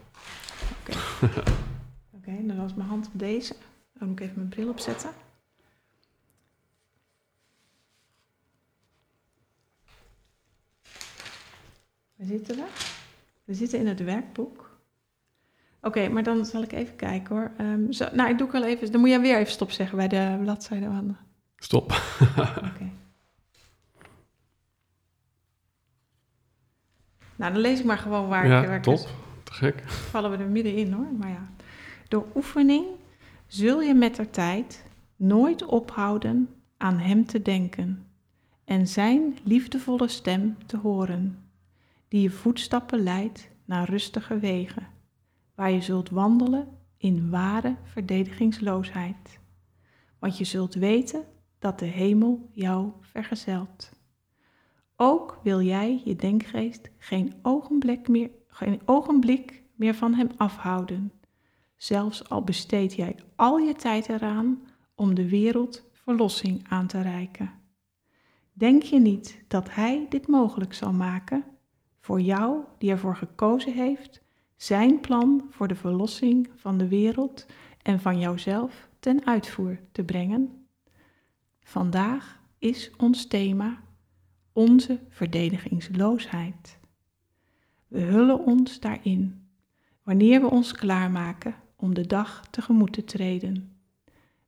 [0.80, 0.98] Oké.
[2.16, 3.54] Oké, dan was mijn hand op deze.
[3.98, 5.10] Dan moet ik even mijn bril opzetten.
[12.16, 12.64] Waar zitten we?
[13.44, 14.70] We zitten in het werkboek.
[15.80, 17.50] Oké, maar dan zal ik even kijken hoor.
[17.56, 18.92] Ehm, zo, nou, ik doe wel even.
[18.92, 21.18] Dan moet jij weer even stop zeggen bij de bladzijde aan.
[21.62, 21.90] Stop.
[22.70, 22.90] Oké.
[27.36, 28.50] Nou, dan lees ik maar gewoon waar ik...
[28.50, 29.08] waar ik top.
[29.42, 29.82] Te gek.
[29.88, 31.12] vallen we er middenin hoor.
[31.18, 31.50] Maar ja,
[32.08, 32.86] door oefening
[33.46, 34.84] zul je met de tijd
[35.16, 38.06] nooit ophouden aan Hem te denken
[38.64, 41.44] en Zijn liefdevolle stem te horen,
[42.08, 44.86] die je voetstappen leidt naar rustige wegen,
[45.54, 49.38] waar je zult wandelen in ware verdedigingsloosheid.
[50.18, 51.24] Want je zult weten
[51.62, 53.90] dat de hemel jou vergezelt.
[54.96, 61.12] Ook wil jij je denkgeest geen ogenblik meer, geen ogenblik meer van hem afhouden.
[61.76, 67.50] Zelfs al besteed jij al je tijd eraan om de wereld verlossing aan te reiken.
[68.52, 71.44] Denk je niet dat hij dit mogelijk zal maken?
[72.00, 74.22] Voor jou, die ervoor gekozen heeft,
[74.56, 77.46] zijn plan voor de verlossing van de wereld
[77.82, 80.61] en van jouzelf ten uitvoer te brengen?
[81.72, 83.82] Vandaag is ons thema
[84.52, 86.78] onze verdedigingsloosheid.
[87.88, 89.48] We hullen ons daarin
[90.02, 93.76] wanneer we ons klaarmaken om de dag tegemoet te treden.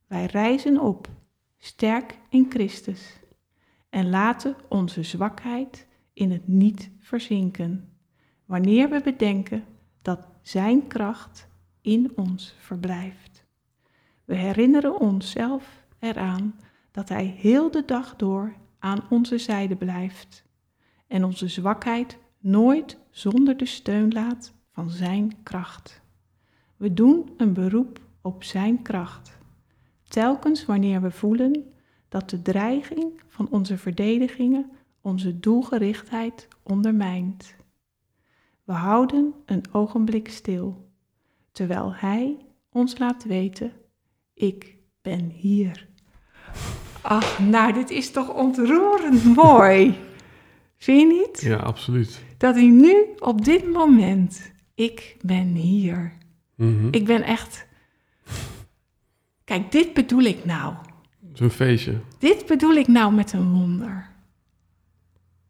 [0.07, 1.07] Wij reizen op,
[1.57, 3.19] sterk in Christus,
[3.89, 7.89] en laten onze zwakheid in het niet verzinken,
[8.45, 9.63] wanneer we bedenken
[10.01, 11.47] dat Zijn kracht
[11.81, 13.45] in ons verblijft.
[14.25, 16.55] We herinneren onszelf eraan
[16.95, 20.43] dat Hij heel de dag door aan onze zijde blijft
[21.07, 26.01] en onze zwakheid nooit zonder de steun laat van Zijn kracht.
[26.77, 29.37] We doen een beroep op Zijn kracht,
[30.07, 31.73] telkens wanneer we voelen
[32.09, 37.55] dat de dreiging van onze verdedigingen onze doelgerichtheid ondermijnt.
[38.63, 40.89] We houden een ogenblik stil,
[41.51, 42.37] terwijl Hij
[42.69, 43.71] ons laat weten,
[44.33, 45.93] ik ben hier.
[47.07, 49.97] Ach, nou, dit is toch ontroerend mooi.
[50.77, 51.41] Vind je niet?
[51.41, 52.23] Ja, absoluut.
[52.37, 56.13] Dat hij nu op dit moment, ik ben hier.
[56.55, 56.87] Mhm.
[56.91, 57.67] Ik ben echt.
[59.43, 60.75] Kijk, dit bedoel ik nou.
[61.33, 61.99] Een feestje.
[62.19, 64.09] Dit bedoel ik nou met een wonder.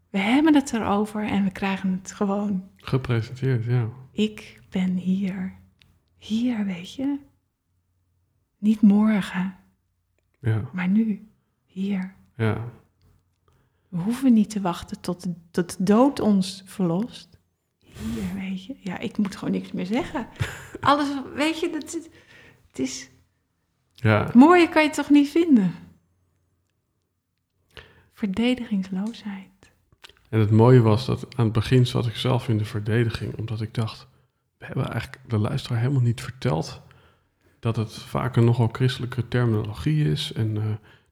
[0.10, 2.70] We hebben het erover en we krijgen het gewoon.
[2.76, 3.90] Gepresenteerd, ja.
[4.12, 5.54] Ik ben hier.
[6.18, 7.20] Hier, weet je.
[8.58, 9.56] Niet morgen,
[10.40, 11.30] Ja, maar nu.
[11.76, 12.16] Hier.
[12.36, 12.72] ja.
[13.90, 17.40] We hoeven niet te wachten tot, tot de dood ons verlost.
[17.80, 18.76] Hier, weet je.
[18.80, 20.28] Ja, ik moet gewoon niks meer zeggen.
[20.80, 22.10] Alles, weet je, dat, het,
[22.68, 23.10] het is...
[23.94, 25.74] Ja, Mooier kan je toch niet vinden?
[28.14, 29.72] Verdedigingsloosheid.
[30.30, 33.62] en het mooie was dat aan het begin zat ik zelf in de verdediging, omdat
[33.62, 34.08] ik dacht,
[34.58, 36.82] we hebben eigenlijk de luisteraar helemaal niet verteld
[37.60, 40.34] dat het vaak een nogal christelijke terminologie is.
[40.34, 40.64] En eh,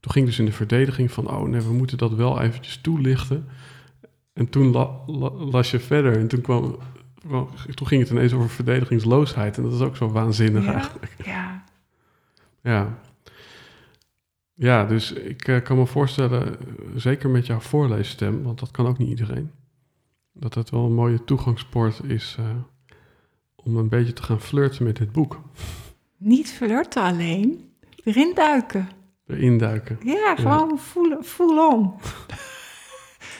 [0.03, 3.47] toen ging dus in de verdediging van, oh nee, we moeten dat wel eventjes toelichten.
[4.33, 6.77] En toen la- la- las je verder en toen kwam,
[7.73, 9.57] toen ging het ineens over verdedigingsloosheid.
[9.57, 10.73] En dat is ook zo waanzinnig Ja.
[10.73, 11.13] eigenlijk.
[11.25, 11.63] Ja,
[12.71, 12.97] Ja.
[14.53, 16.65] Ja, dus ik eh, kan me voorstellen, eh,
[16.95, 19.51] zeker met jouw voorleesstem, want dat kan ook niet iedereen,
[20.31, 22.45] dat het wel een mooie toegangspoort is eh,
[23.55, 25.41] om een beetje te gaan flirten met dit boek.
[26.17, 27.69] niet flirten alleen.
[28.03, 28.87] Erin duiken.
[29.27, 29.97] Erin duiken.
[30.03, 31.93] Ja, gewoon voelen, full on.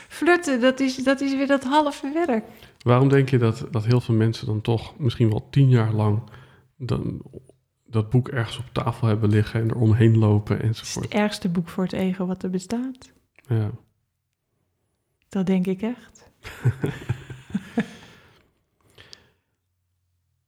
[0.08, 2.44] Flirten, dat is, dat is weer dat halve werk.
[2.82, 6.22] Waarom denk je dat, dat heel veel mensen dan toch misschien wel tien jaar lang
[6.76, 7.22] dan,
[7.86, 11.04] dat boek ergens op tafel hebben liggen en er omheen lopen Het is enzovoort?
[11.04, 13.12] het ergste boek voor het ego wat er bestaat.
[13.48, 13.70] Ja.
[15.28, 16.30] Dat denk ik echt.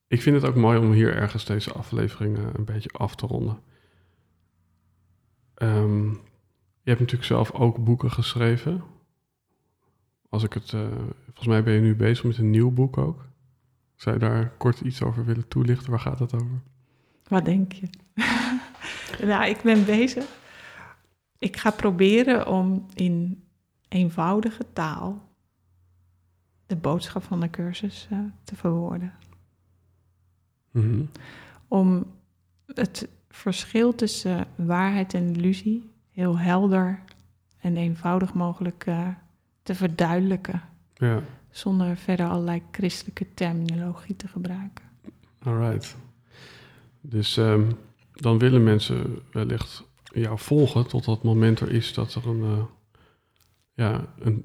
[0.08, 3.58] Ik vind het ook mooi om hier ergens deze afleveringen een beetje af te ronden.
[5.56, 6.08] Ehm,
[6.82, 8.82] je hebt natuurlijk zelf ook boeken geschreven.
[10.28, 10.88] Als ik het, eh,
[11.24, 13.24] volgens mij ben je nu bezig met een nieuw boek ook.
[13.94, 15.90] Zou je daar kort iets over willen toelichten?
[15.90, 16.60] Waar gaat het over?
[17.28, 17.88] Wat denk je?
[19.26, 20.24] nou, ik ben bezig.
[21.38, 23.44] Ik ga proberen om in
[23.88, 25.28] eenvoudige taal
[26.66, 29.12] de boodschap van de cursus eh, te verwoorden.
[30.70, 31.04] Mhm.
[31.68, 32.06] Om
[32.66, 37.02] het verschil tussen waarheid en illusie heel helder
[37.58, 39.08] en eenvoudig mogelijk eh,
[39.62, 40.62] te verduidelijken.
[40.94, 44.84] Ja, Zonder verder allerlei christelijke terminologie te gebruiken.
[45.42, 45.96] alright.
[47.00, 47.70] Dus ehm,
[48.12, 52.64] dan willen mensen wellicht jou volgen tot dat moment er is dat er een, eh,
[53.74, 54.44] ja, een,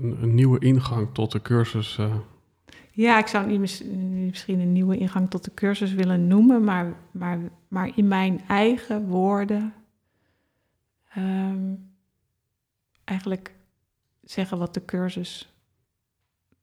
[0.00, 1.98] een, een nieuwe ingang tot de cursus.
[1.98, 2.14] eh,
[2.94, 3.84] Ja, ik zou niet mis-
[4.26, 7.38] misschien een nieuwe ingang tot de cursus willen noemen, maar, maar,
[7.68, 9.74] maar in mijn eigen woorden
[11.08, 11.74] ehm,
[13.04, 13.54] eigenlijk
[14.22, 15.52] zeggen wat de cursus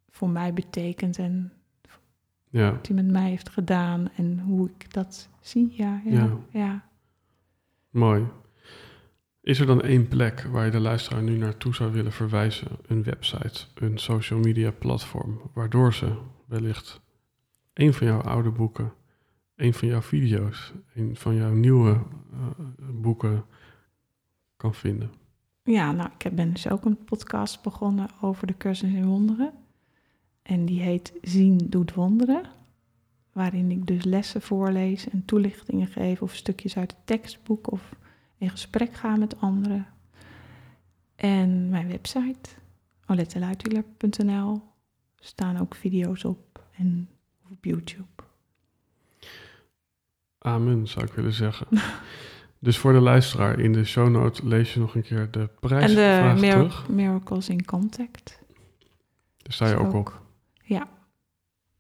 [0.10, 1.54] voor mij betekent en
[2.50, 5.74] ja, wat hij met mij heeft gedaan en hoe ik dat zie.
[5.76, 6.38] Ja, ja, Ja.
[6.52, 6.88] ja.
[7.90, 8.24] mooi.
[9.41, 12.68] Is er dan één plek waar je de luisteraar nu naartoe zou willen verwijzen?
[12.88, 17.02] Een website, een social media platform, waardoor ze wellicht
[17.74, 18.94] een van jouw oude boeken,
[19.56, 21.91] een van jouw video's, een van jouw nieuwe
[22.34, 22.40] eh,
[22.91, 23.45] boeken
[24.57, 25.11] kan vinden?
[25.64, 29.53] Ja, nou, ik heb- ben dus ook een podcast begonnen over de cursus in wonderen.
[30.41, 32.41] En die heet Zien doet wonderen.
[33.34, 37.95] Waarin ik dus lessen voorlees en toelichtingen geef of stukjes uit het tekstboek of
[38.40, 39.88] in gesprek ga met anderen.
[41.16, 42.49] En mijn website,
[43.07, 44.61] oletteluitwieler.nl,
[45.20, 47.10] staan ook video's op en
[47.52, 48.07] op YouTube.
[50.40, 51.68] Amen, zou ik willen zeggen.
[52.60, 55.49] dus voor de luisteraar, in de show note lees je nog een keer de En
[55.60, 56.90] prijsvraag de mir- terug.
[56.90, 58.40] Miracles in Contact.
[59.38, 60.22] Daar sta je ook ook op.
[60.64, 60.88] Ja.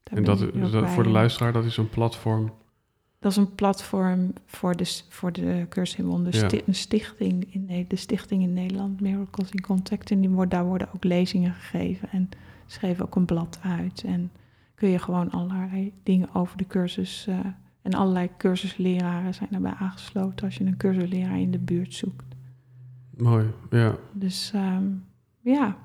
[0.03, 0.39] En dat,
[0.71, 2.53] dat- voor de luisteraar, dat is een platform.
[3.19, 6.39] Dat is een platform voor de, voor de cursus.
[6.39, 6.49] Ja.
[6.65, 10.11] Een stichting in, Ne- de stichting in Nederland, Miracles in Contact.
[10.11, 12.09] En die wordt, daar worden ook lezingen gegeven.
[12.11, 12.29] En
[12.65, 14.03] ze geven ook een blad uit.
[14.03, 14.31] En
[14.75, 17.25] kun je gewoon allerlei dingen over de cursus...
[17.27, 17.39] eh,
[17.81, 20.45] en allerlei cursusleraren zijn daarbij aangesloten...
[20.45, 22.25] als je een cursusleraar in de buurt zoekt.
[23.17, 23.95] Mooi, ja.
[24.13, 24.85] Dus ehm,
[25.41, 25.77] ja,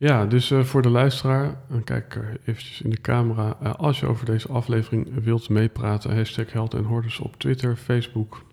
[0.00, 3.56] Ja, dus eh, voor de luisteraar, en kijk eh, eventjes in de camera.
[3.60, 8.44] eh, als je over deze aflevering wilt meepraten, hashtag Held en Hordes op Twitter, Facebook.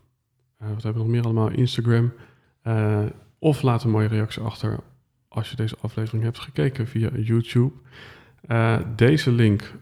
[0.58, 1.50] eh, wat hebben we nog meer allemaal?
[1.50, 2.14] Instagram.
[3.40, 4.80] of laat een mooie reactie achter
[5.28, 7.74] als je deze aflevering hebt gekeken via YouTube.
[8.96, 9.74] Deze link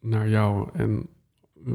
[0.00, 1.06] naar jou en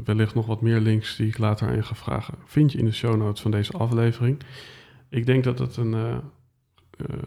[0.04, 2.84] wellicht nog wat meer links die ik later aan je ga vragen, vind je in
[2.84, 4.40] de show notes van deze aflevering.
[5.08, 6.22] Ik denk dat het een,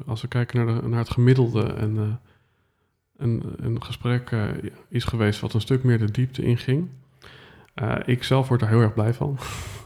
[0.05, 2.03] als we kijken naar, naar het gemiddelde, en, eh,
[3.17, 4.43] een, een gesprek eh,
[4.89, 6.89] is geweest wat een stuk meer de diepte inging.
[7.73, 9.37] Eh ik zelf word er heel erg blij van.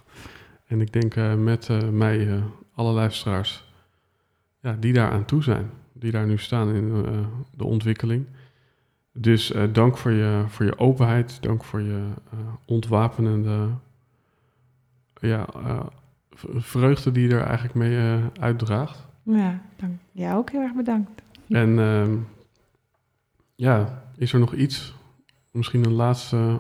[0.71, 2.43] en ik denk eh, met eh, mij eh,
[2.75, 3.71] alle luisteraars
[4.61, 7.19] ja, die daar aan toe zijn, die daar nu staan in eh,
[7.55, 8.25] de ontwikkeling.
[9.13, 13.67] Dus eh, dank voor je, voor je openheid, dank voor je eh, ontwapenende
[15.21, 15.85] ja, eh,
[16.55, 19.07] vreugde die je er eigenlijk mee eh, uitdraagt.
[19.23, 19.99] Ja dank.
[20.11, 21.21] Jij ook heel erg bedankt.
[21.47, 22.17] En ehm,
[23.55, 24.95] ja, is er nog iets?
[25.51, 26.59] Misschien een laatste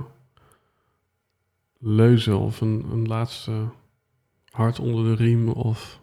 [1.79, 3.65] leuze of een, een laatste
[4.49, 6.01] hart onder de riem of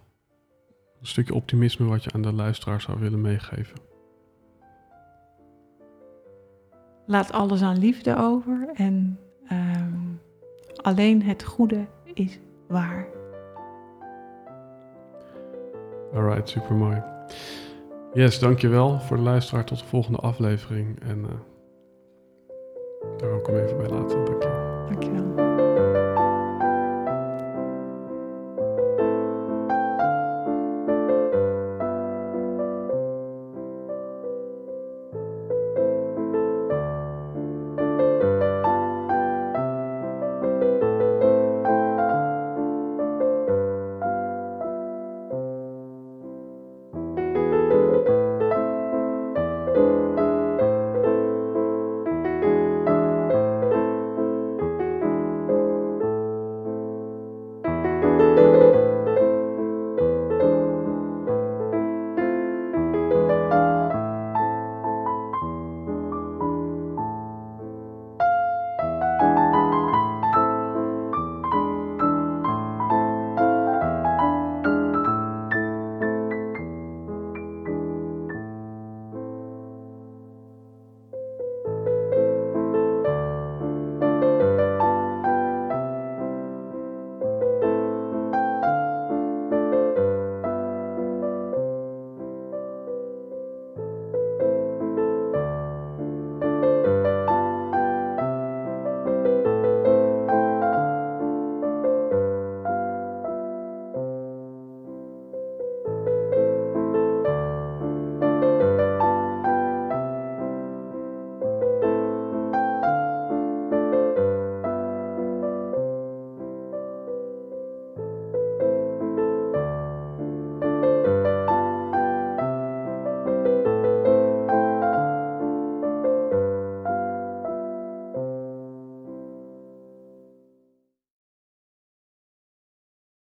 [1.01, 3.77] een stukje optimisme wat je aan de luisteraar zou willen meegeven.
[7.07, 9.99] Laat alles aan liefde over en ehm,
[10.77, 13.18] alleen het goede is waar.
[16.15, 17.03] Alright, super mooi.
[18.13, 19.65] Yes, dankjewel voor de luisteraar.
[19.65, 21.01] Tot de volgende aflevering.
[21.03, 21.31] En eh
[23.17, 24.28] daar wil ik hem even bij laten.